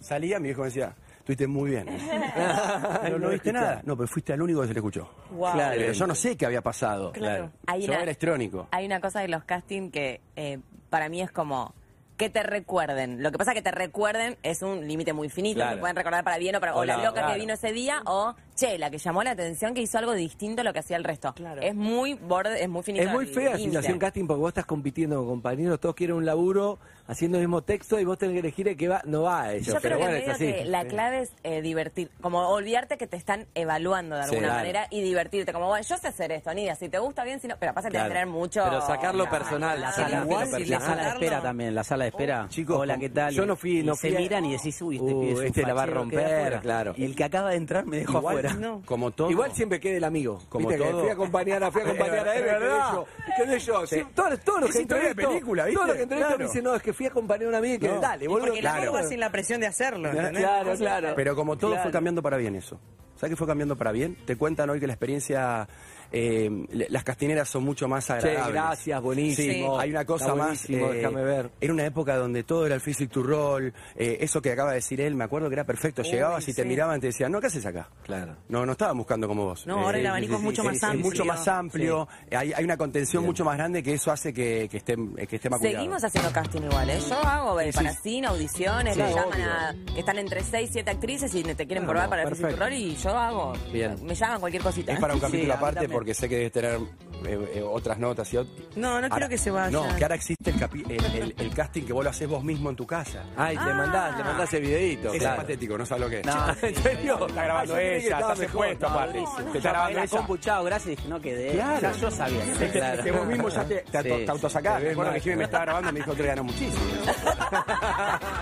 salía, 0.00 0.38
mi 0.38 0.48
viejo 0.48 0.60
me 0.62 0.68
decía, 0.68 0.94
estuviste 1.22 1.46
muy 1.46 1.70
bien. 1.70 1.86
Pero 3.02 3.18
no 3.18 3.28
viste 3.30 3.52
nada. 3.52 3.80
No, 3.84 3.96
pero 3.96 4.08
fuiste 4.08 4.32
el 4.32 4.42
único 4.42 4.60
que 4.62 4.68
se 4.68 4.74
le 4.74 4.80
escuchó. 4.80 5.08
Wow. 5.30 5.52
Claro, 5.52 5.74
pero 5.78 5.92
yo 5.92 6.06
no 6.06 6.14
sé 6.14 6.36
qué 6.36 6.46
había 6.46 6.62
pasado. 6.62 7.12
Claro. 7.12 7.50
Hay 7.66 7.82
Yo 7.82 7.92
una- 7.92 8.02
era 8.02 8.10
estrónico. 8.12 8.68
Hay 8.70 8.86
una 8.86 9.00
cosa 9.00 9.20
de 9.20 9.28
los 9.28 9.44
castings 9.44 9.92
que 9.92 10.20
eh, 10.36 10.58
para 10.90 11.08
mí 11.08 11.22
es 11.22 11.30
como 11.30 11.74
que 12.16 12.28
te 12.30 12.42
recuerden. 12.42 13.22
Lo 13.22 13.32
que 13.32 13.38
pasa 13.38 13.52
que 13.54 13.62
te 13.62 13.70
recuerden 13.72 14.36
es 14.42 14.62
un 14.62 14.86
límite 14.86 15.12
muy 15.12 15.28
finito. 15.28 15.56
Claro. 15.56 15.76
Te 15.76 15.80
pueden 15.80 15.96
recordar 15.96 16.22
para 16.22 16.38
bien 16.38 16.54
o 16.56 16.60
para 16.60 16.74
o 16.74 16.80
O 16.80 16.84
la 16.84 16.96
la- 16.96 17.04
loca 17.04 17.20
claro. 17.20 17.32
que 17.34 17.40
vino 17.40 17.54
ese 17.54 17.72
día 17.72 18.02
o 18.06 18.34
che, 18.54 18.78
la 18.78 18.90
que 18.90 18.98
llamó 18.98 19.22
la 19.24 19.30
atención 19.32 19.74
que 19.74 19.80
hizo 19.82 19.98
algo 19.98 20.12
distinto 20.12 20.60
a 20.60 20.64
lo 20.64 20.72
que 20.72 20.80
hacía 20.80 20.96
el 20.96 21.04
resto. 21.04 21.32
Claro. 21.34 21.62
Es 21.62 21.74
muy 21.74 22.14
borde, 22.14 22.62
es 22.62 22.68
muy 22.68 22.82
finito. 22.82 23.04
Es 23.06 23.12
muy 23.12 23.26
fea 23.26 23.50
límite. 23.56 23.64
situación 23.64 23.98
casting 23.98 24.26
porque 24.26 24.40
vos 24.40 24.48
estás 24.48 24.66
compitiendo 24.66 25.16
con 25.18 25.26
compañeros, 25.26 25.80
todos 25.80 25.94
quieren 25.94 26.16
un 26.16 26.26
laburo 26.26 26.78
haciendo 27.12 27.38
el 27.38 27.44
mismo 27.44 27.62
texto 27.62 27.98
y 28.00 28.04
vos 28.04 28.18
tenés 28.18 28.34
que 28.34 28.40
elegir 28.40 28.68
el 28.68 28.76
que 28.76 28.88
va, 28.88 29.00
no 29.04 29.22
va 29.22 29.42
a 29.42 29.54
eso. 29.54 29.72
Yo 29.74 29.80
pero 29.80 29.96
creo 29.96 29.98
bueno, 30.08 30.24
que, 30.24 30.30
es 30.30 30.34
así. 30.34 30.52
que 30.52 30.64
la 30.64 30.84
clave 30.84 31.20
es 31.22 31.32
eh, 31.44 31.62
divertir, 31.62 32.10
como 32.20 32.48
olvidarte 32.48 32.96
que 32.98 33.06
te 33.06 33.16
están 33.16 33.46
evaluando 33.54 34.16
de 34.16 34.22
Sí, 34.24 34.28
alguna 34.30 34.48
claro. 34.48 34.60
manera 34.60 34.86
y 34.90 35.02
divertirte. 35.02 35.52
Como, 35.52 35.68
bueno, 35.68 35.84
yo 35.88 35.96
sé 35.96 36.08
hacer 36.08 36.32
esto, 36.32 36.52
Nidia, 36.52 36.74
si 36.74 36.88
te 36.88 36.98
gusta 36.98 37.24
bien, 37.24 37.40
si 37.40 37.48
no, 37.48 37.56
pero 37.58 37.72
pasa 37.74 37.88
que 37.88 37.92
Claro. 37.92 38.08
te 38.08 38.14
tener 38.14 38.26
mucho. 38.26 38.62
Pero 38.64 38.80
sacarlo 38.80 39.24
No, 39.24 39.30
personal, 39.30 39.80
La 39.80 39.92
sala, 39.92 40.22
Igual 40.24 40.50
la 40.68 40.80
sala 40.80 41.02
de 41.04 41.08
espera 41.10 41.40
también, 41.42 41.74
la 41.74 41.84
sala 41.84 42.04
de 42.04 42.10
espera. 42.10 42.46
chicos, 42.48 42.78
hola, 42.78 42.98
¿qué 42.98 43.08
tal? 43.08 43.32
yo 43.32 43.46
no 43.46 43.56
fui- 43.56 43.80
Y 43.80 43.82
no 43.84 43.94
se 43.94 44.08
fui 44.08 44.16
a- 44.16 44.20
miran 44.20 44.44
y 44.44 44.52
decís, 44.52 44.80
uy, 44.82 44.96
este 44.96 45.12
Uh, 45.12 45.22
es 45.22 45.40
este 45.40 45.62
la 45.62 45.74
va 45.74 45.82
a 45.82 45.86
romper, 45.86 46.24
queda 46.26 46.60
claro. 46.60 46.94
Y 46.96 47.04
el 47.04 47.14
que 47.14 47.24
acaba 47.24 47.50
de 47.50 47.56
entrar 47.56 47.84
me 47.86 47.98
dejó 47.98 48.18
Igual, 48.18 48.38
afuera. 48.38 48.54
No. 48.54 48.82
como 48.86 49.10
todo. 49.10 49.30
Igual 49.30 49.52
siempre 49.52 49.78
quede 49.80 49.98
el 49.98 50.04
amigo. 50.04 50.40
Como 50.48 50.68
Viste 50.68 50.82
que 50.84 50.90
todo. 50.90 51.00
Fui 51.00 51.10
a 51.10 51.12
acompañar 51.12 51.62
a, 51.64 51.70
fui 51.70 51.82
a 51.82 51.84
acompañar 51.86 52.28
a 52.28 52.36
él, 52.36 52.44
verdad. 52.44 52.92
yo. 52.92 53.06
Quedé 53.36 53.58
yo. 53.58 53.86
Sí, 53.86 54.02
todo, 54.14 54.36
todo 54.38 54.60
lo 54.60 54.66
Es 54.66 54.72
que 54.74 54.82
historia 54.82 55.04
de 55.04 55.10
entrevisto- 55.10 55.28
película, 55.30 55.64
¿viste? 55.64 55.78
Todo 55.78 55.86
lo 55.88 55.94
que 55.94 56.02
entrevisto 56.02 56.28
Claro. 56.28 56.38
me 56.38 56.44
dice, 56.50 56.62
no, 56.62 56.74
es 56.74 56.82
que 56.82 56.92
fui 57.02 57.06
a 57.08 57.10
acompañar 57.10 57.46
a 57.46 57.48
un 57.48 57.54
amigo 57.56 57.74
y 57.74 57.78
que 57.78 57.88
No. 57.88 58.00
dale, 58.00 58.28
boludo. 58.28 58.46
porque 58.46 58.62
la 58.62 58.74
claro. 58.76 58.92
claro. 58.92 59.08
sin 59.08 59.20
la 59.20 59.30
presión 59.30 59.60
de 59.60 59.66
hacerlo. 59.66 60.08
¿entendés? 60.10 60.42
Claro, 60.42 60.74
claro. 60.76 61.12
Pero 61.16 61.34
como 61.34 61.56
todo 61.56 61.70
Claro. 61.72 61.82
fue 61.84 61.92
cambiando 61.92 62.22
para 62.22 62.36
bien 62.36 62.54
eso. 62.54 62.78
¿Sabes 63.16 63.30
que 63.32 63.36
fue 63.36 63.46
cambiando 63.46 63.76
para 63.76 63.92
bien? 63.92 64.16
Te 64.26 64.36
cuentan 64.36 64.68
hoy 64.70 64.80
que 64.80 64.86
la 64.88 64.94
experiencia, 64.94 65.68
eh, 66.10 66.50
las 66.90 67.04
castineras 67.04 67.48
son 67.48 67.62
mucho 67.62 67.86
más 67.86 68.10
agradables. 68.10 68.52
gracias, 68.52 69.00
buenísimo. 69.00 69.76
Sí, 69.76 69.80
hay 69.80 69.90
una 69.90 70.04
cosa 70.04 70.34
más. 70.34 70.68
eh, 70.68 70.76
déjame 70.94 71.22
ver. 71.22 71.50
Era 71.60 71.72
una 71.72 71.86
época 71.86 72.16
donde 72.16 72.42
todo 72.42 72.66
era 72.66 72.74
el 72.74 72.80
physic 72.80 73.10
to 73.10 73.22
roll. 73.22 73.72
eh, 73.96 74.18
eso 74.20 74.42
que 74.42 74.50
acaba 74.50 74.70
de 74.70 74.76
decir 74.76 75.00
él, 75.00 75.14
me 75.14 75.22
acuerdo 75.24 75.48
que 75.48 75.54
era 75.54 75.64
perfecto. 75.64 76.02
Llegabas 76.02 76.48
y 76.48 76.52
te 76.54 76.64
miraban 76.64 76.98
y 76.98 77.00
te 77.00 77.06
decían, 77.08 77.30
no, 77.30 77.40
¿qué 77.40 77.46
haces 77.46 77.64
acá? 77.64 77.88
Claro. 78.02 78.36
No, 78.48 78.66
no 78.66 78.72
estaban 78.72 78.96
buscando 78.98 79.28
como 79.28 79.44
vos. 79.44 79.66
No, 79.68 79.78
ahora 79.78 79.98
el 79.98 80.06
abanico 80.06 80.34
es 80.36 80.40
mucho 80.42 80.64
más 80.64 80.76
es 80.76 80.82
amplio. 80.82 81.04
mucho 81.04 81.24
más 81.24 81.46
amplio. 81.46 82.08
Hay, 82.36 82.52
hay 82.52 82.64
una 82.64 82.76
contención 82.76 83.24
mucho 83.24 83.44
más 83.44 83.56
grande 83.56 83.82
que 83.84 83.94
eso 83.94 84.10
hace 84.10 84.32
que, 84.34 84.68
que 84.68 84.78
esté, 84.78 84.96
que 85.28 85.36
esté 85.36 85.48
más 85.48 85.60
cuidado. 85.60 85.76
Seguimos 85.78 86.02
haciendo 86.02 86.32
casting 86.32 86.62
igual, 86.62 86.90
¿eh? 86.90 86.98
Yo 87.08 87.14
hago 87.24 87.60
eh, 87.60 87.70
para 87.72 87.92
cine, 87.94 88.26
audiciones, 88.26 88.96
me 88.96 89.10
llaman 89.10 89.28
obvio. 89.32 89.44
a, 89.50 89.74
que 89.94 90.00
están 90.00 90.18
entre 90.18 90.42
6 90.42 90.70
7 90.72 90.90
actrices 90.90 91.34
y 91.34 91.42
te 91.44 91.66
quieren 91.66 91.86
probar 91.86 92.08
para 92.08 92.22
el 92.22 92.28
perfecto. 92.28 92.56
rol 92.56 92.72
y 92.72 92.96
yo 93.02 93.10
hago. 93.10 93.52
Bien. 93.72 93.96
Me 94.04 94.14
llaman 94.14 94.40
cualquier 94.40 94.62
cosita. 94.62 94.92
Es 94.92 95.00
para 95.00 95.14
un 95.14 95.20
capítulo 95.20 95.54
aparte 95.54 95.88
porque 95.88 96.14
sé 96.14 96.28
que 96.28 96.36
debes 96.36 96.52
tener 96.52 96.78
eh, 97.26 97.50
eh, 97.56 97.62
otras 97.62 97.98
notas 97.98 98.32
y 98.32 98.36
ot- 98.36 98.46
No, 98.76 99.00
no 99.00 99.08
quiero 99.08 99.28
que 99.28 99.38
se 99.38 99.50
vayan. 99.50 99.72
No, 99.72 99.96
que 99.96 100.04
ahora 100.04 100.14
existe 100.14 100.50
el, 100.50 100.56
capi- 100.60 100.84
el, 100.88 101.04
el- 101.22 101.34
el 101.38 101.54
casting 101.54 101.82
que 101.82 101.92
vos 101.92 102.04
lo 102.04 102.10
haces 102.10 102.28
vos 102.28 102.42
mismo 102.44 102.70
en 102.70 102.76
tu 102.76 102.86
casa. 102.86 103.22
Ay, 103.36 103.56
te 103.56 103.64
mandás, 103.74 104.16
te 104.16 104.24
mandás 104.24 104.52
el 104.54 104.62
videito. 104.62 105.12
Es 105.12 105.20
claro. 105.20 105.36
patético, 105.42 105.78
no 105.78 105.86
sabes 105.86 106.04
lo 106.04 106.10
que 106.10 106.20
es. 106.20 106.26
No, 106.26 106.48
¿En 106.62 106.74
serio? 106.76 107.26
Está 107.26 107.44
grabando 107.44 107.62
Ah, 107.62 107.64
yo 107.64 107.74
creí 107.74 107.88
que 108.00 108.06
ella, 108.06 108.16
estaba 108.16 108.32
está 108.34 108.44
mejor. 108.46 108.66
puesto 108.66 108.88
No, 108.88 108.94
aparte. 108.94 109.20
no, 109.20 109.52
Te 109.52 109.58
está 109.58 109.70
grabando 109.70 109.98
la 109.98 110.04
ella. 110.04 110.16
compu, 110.16 110.36
chao, 110.38 110.64
gracias, 110.64 110.96
dije, 110.96 111.08
no 111.08 111.20
quedé. 111.20 111.52
Claro. 111.52 111.80
Ya 111.80 111.92
yo 111.92 112.10
sabía. 112.10 112.52
Que, 112.58 112.68
Claro. 112.70 113.02
que 113.04 113.10
vos 113.12 113.26
mismo 113.26 113.48
ya 113.48 113.64
te, 113.64 113.74
te, 113.76 113.98
auto- 113.98 114.16
Sí. 114.18 114.24
te 114.24 114.30
autosacás. 114.30 114.74
Me 114.78 114.84
ves 114.84 114.92
acuerdo 114.92 115.12
que 115.14 115.20
Jimmy 115.20 115.36
me 115.36 115.44
estaba 115.44 115.64
grabando 115.64 115.88
y 115.90 115.92
me 115.92 116.00
dijo 116.00 116.14
que 116.14 116.22
ganó 116.26 116.44
muchísimo. 116.44 116.84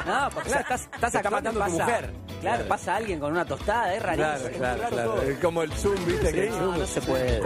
No, 0.06 0.28
porque 0.32 0.48
claro, 0.48 0.62
estás, 0.62 0.80
estás 0.92 1.14
está 1.14 1.18
actuando 1.18 1.50
y 1.50 1.52
matando 1.54 1.60
tu 1.60 1.60
pasa- 1.60 1.84
mujer. 1.84 2.10
Claro, 2.40 2.64
pasa 2.68 2.96
alguien 2.96 3.20
con 3.20 3.32
una 3.32 3.44
tostada, 3.44 3.94
es 3.94 4.02
rarísimo. 4.02 4.48
Claro, 4.58 4.78
claro, 4.78 4.88
claro. 4.90 5.22
Es 5.22 5.38
como 5.38 5.62
el 5.62 5.72
Zoom, 5.72 6.06
¿viste? 6.06 6.32
que 6.32 6.50
No, 6.50 6.76
no 6.76 6.86
se 6.86 7.00
puede. 7.02 7.40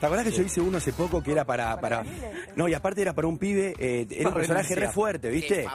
¿Te 0.00 0.06
acordás 0.06 0.24
que 0.26 0.30
yo 0.30 0.42
hice 0.44 0.60
uno 0.60 0.78
hace 0.78 0.92
poco 0.92 1.20
que 1.22 1.32
era 1.32 1.44
para. 1.44 1.78
para 1.80 2.04
no, 2.54 2.68
y 2.68 2.74
aparte 2.74 3.02
era 3.02 3.12
para 3.14 3.26
un 3.26 3.36
pibe, 3.36 3.74
eh, 3.78 4.06
era 4.10 4.28
un 4.28 4.34
personaje 4.34 4.74
re 4.76 4.88
fuerte, 4.88 5.28
¿viste? 5.30 5.66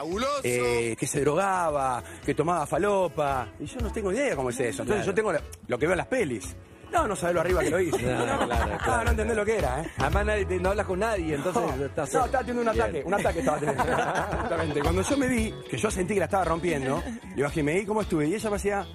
Eh, 0.42 0.96
que 0.98 1.06
se 1.06 1.20
drogaba, 1.20 2.02
que 2.24 2.34
tomaba 2.34 2.66
falopa. 2.66 3.48
Y 3.60 3.66
yo 3.66 3.80
no 3.80 3.92
tengo 3.92 4.12
idea 4.12 4.34
cómo 4.34 4.48
es 4.50 4.58
eso. 4.60 4.82
Entonces 4.82 5.04
yo 5.06 5.12
tengo 5.14 5.30
la- 5.32 5.42
lo 5.68 5.78
que 5.78 5.86
veo 5.86 5.92
en 5.92 5.98
las 5.98 6.06
pelis. 6.06 6.56
No, 6.90 7.08
no 7.08 7.16
sabés 7.16 7.34
lo 7.34 7.40
arriba 7.40 7.60
que 7.62 7.70
lo 7.70 7.80
hice. 7.80 8.02
No, 8.14 8.24
no, 8.36 8.46
claro, 8.46 8.78
claro, 8.84 9.04
no 9.04 9.10
entendés 9.10 9.36
lo 9.36 9.44
que 9.44 9.58
era, 9.58 9.82
¿eh? 9.82 9.90
Además 9.98 10.26
nadie 10.26 10.44
te- 10.46 10.60
no 10.60 10.68
hablas 10.70 10.86
con 10.86 10.98
nadie, 11.00 11.34
entonces 11.34 11.62
No, 11.76 11.84
estás... 11.86 12.14
no, 12.14 12.24
estaba 12.24 12.44
teniendo 12.44 12.70
un 12.70 12.76
Bien. 12.76 12.82
ataque, 12.84 13.02
un 13.04 13.14
ataque 13.14 13.38
estaba 13.40 13.58
teniendo. 13.58 13.82
Exactamente. 13.92 14.80
Cuando 14.80 15.02
yo 15.02 15.16
me 15.18 15.26
vi, 15.26 15.54
que 15.68 15.76
yo 15.76 15.90
sentí 15.90 16.14
que 16.14 16.20
la 16.20 16.26
estaba 16.26 16.44
rompiendo, 16.44 17.02
le 17.34 17.42
bajé, 17.42 17.62
me 17.62 17.74
di 17.74 17.84
cómo 17.84 18.00
estuve, 18.00 18.28
y 18.28 18.34
ella 18.34 18.48
me 18.48 18.56
hacía, 18.56 18.86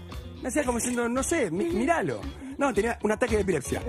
me 0.41 0.47
hacía 0.47 0.63
como 0.63 0.77
diciendo, 0.79 1.07
no 1.09 1.21
sé, 1.21 1.51
mi- 1.51 1.65
míralo. 1.65 2.21
No, 2.59 2.73
tenía 2.73 2.99
un 3.01 3.11
ataque 3.11 3.35
de 3.37 3.41
epilepsia. 3.43 3.81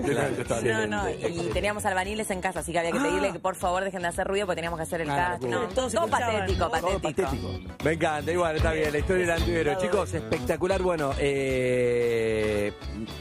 No, 0.63 0.87
no, 0.87 1.09
y 1.09 1.49
teníamos 1.53 1.85
albaniles 1.85 2.31
en 2.31 2.39
casa, 2.39 2.61
así 2.61 2.71
que 2.71 2.79
había 2.79 2.93
que 2.93 2.99
pedirle 2.99 3.33
que 3.33 3.39
por 3.39 3.55
favor 3.55 3.83
dejen 3.83 4.01
de 4.01 4.07
hacer 4.07 4.25
ruido 4.25 4.45
porque 4.45 4.55
teníamos 4.55 4.79
que 4.79 4.83
hacer 4.83 5.01
el 5.01 5.09
Ah. 5.11 5.37
No, 5.41 5.67
Todos 5.67 5.91
todo 5.91 6.07
patético, 6.07 6.69
¿no? 6.69 6.79
Todo 6.79 6.99
patético. 6.99 7.29
patético. 7.29 7.83
Me 7.83 7.91
encanta, 7.91 8.31
igual, 8.31 8.55
está 8.55 8.71
bien, 8.71 8.91
la 8.93 8.97
historia 8.99 9.25
del 9.25 9.31
antihéroe. 9.41 9.77
Chicos, 9.77 10.13
espectacular. 10.13 10.81
Bueno, 10.81 11.11
eh, 11.19 12.71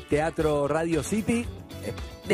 Teatro 0.09 0.69
Radio 0.69 1.03
City. 1.03 1.45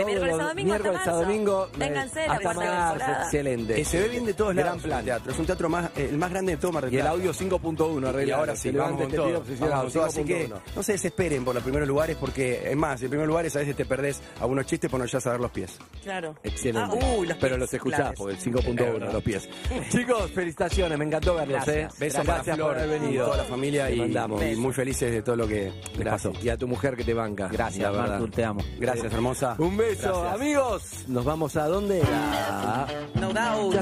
De 0.01 0.05
miércoles 0.07 0.35
a 0.35 0.43
domingo 0.49 0.49
hasta 0.49 0.83
miércoles 0.83 1.01
a 1.01 1.05
marzo. 1.11 1.21
domingo. 1.23 1.69
Vénganse, 1.77 2.27
la 2.27 2.33
hasta 2.35 2.43
cuarta 2.43 2.65
marzo, 2.65 2.93
temporada. 2.99 3.23
excelente. 3.25 3.75
Que 3.75 3.85
se 3.85 4.01
ve 4.01 4.09
bien 4.09 4.25
de 4.27 4.35
todos 4.35 4.55
Gran 4.55 4.67
lados. 4.67 4.83
plan. 4.83 4.99
el 5.01 5.05
teatro. 5.05 5.33
Es 5.33 5.39
un 5.39 5.47
teatro 5.47 5.69
más, 5.69 5.91
eh, 5.97 6.09
el 6.11 6.19
más 6.19 6.31
grande 6.31 6.53
de 6.53 6.59
todo 6.59 6.73
Mar 6.73 6.85
del 6.85 6.93
Y 6.93 6.97
el 6.97 7.03
Plata. 7.03 7.17
audio 7.17 7.33
5.1, 7.35 8.07
Y 8.07 8.09
arreglado. 8.09 8.41
ahora 8.41 8.57
sí, 8.57 8.63
Se 8.63 8.73
levanta 8.73 8.93
vamos 8.93 8.97
con 8.99 9.07
este 9.07 9.17
todo. 9.17 9.27
Vamos 9.71 9.85
con 9.85 9.93
todo. 9.93 10.05
Así 10.05 10.25
que 10.25 10.49
5.1. 10.49 10.61
no 10.77 10.83
se 10.83 10.93
desesperen 10.93 11.45
por 11.45 11.55
los 11.55 11.63
primeros 11.65 11.89
lugares 11.89 12.17
porque, 12.19 12.71
es 12.71 12.77
más, 12.77 13.03
en 13.03 13.09
primeros 13.09 13.29
lugares 13.29 13.57
a 13.57 13.59
veces 13.61 13.77
te 13.77 13.85
perdés 13.85 14.21
algunos 14.41 14.67
chistes 14.67 14.91
por 14.91 15.01
no 15.01 15.07
ya 15.07 15.21
saber 15.21 15.41
los 15.41 15.51
pies. 15.51 15.77
Claro. 16.03 16.35
Excelente. 16.43 16.97
Ah, 16.97 17.15
uy, 17.17 17.27
los 17.27 17.37
Pero 17.39 17.57
pies 17.57 17.61
los 17.61 17.75
escuchás, 17.75 18.01
claves. 18.01 18.19
porque 18.19 18.35
el 18.35 18.41
5.1, 18.41 19.13
los 19.13 19.23
pies. 19.23 19.49
Chicos, 19.91 20.31
felicitaciones, 20.33 20.99
me 20.99 21.05
encantó 21.05 21.35
verlos, 21.35 21.65
Gracias. 21.65 21.95
¿eh? 21.95 21.97
Besos 21.99 22.25
Gracias 22.25 22.57
para 22.57 22.69
por 22.69 22.75
Flor, 22.77 22.79
haber 22.89 23.01
venido. 23.01 23.25
toda 23.27 23.37
la 23.39 23.45
familia 23.45 23.87
Te 23.87 23.95
y, 23.95 23.99
mandamos. 24.01 24.43
y 24.45 24.57
muy 24.57 24.73
felices 24.73 25.11
de 25.13 25.23
todo 25.23 25.37
lo 25.37 25.47
que 25.49 25.65
les 25.73 25.99
Gracias. 25.99 26.33
pasó. 26.33 26.45
Y 26.45 26.49
a 26.49 26.57
tu 26.57 26.69
mujer 26.69 26.97
que 26.97 27.05
te 27.05 27.15
banca. 27.15 27.49
Gracias, 27.51 27.83
la 27.83 27.91
verdad. 27.91 28.09
Martur, 28.11 28.31
te 28.31 28.45
amo. 28.45 28.61
Gracias, 28.79 29.13
hermosa. 29.13 29.55
Un 29.59 29.77
beso, 29.77 29.86
Gracias. 29.95 30.35
amigos. 30.35 30.83
Nos 31.07 31.25
vamos 31.25 31.57
a 31.57 31.69
dónde? 31.69 32.03
A... 32.03 32.87
No 33.15 33.33
doubt. 33.33 33.77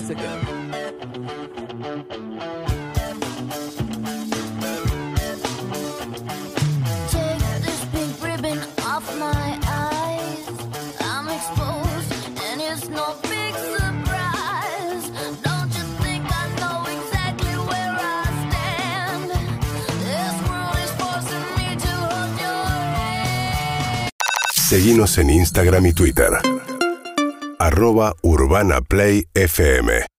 Seguinos 24.75 25.19
en 25.19 25.31
Instagram 25.31 25.87
y 25.87 25.93
Twitter. 25.93 26.31
Arroba 27.61 28.17
Urbana 28.23 28.81
Play 28.81 29.29
FM. 29.33 30.05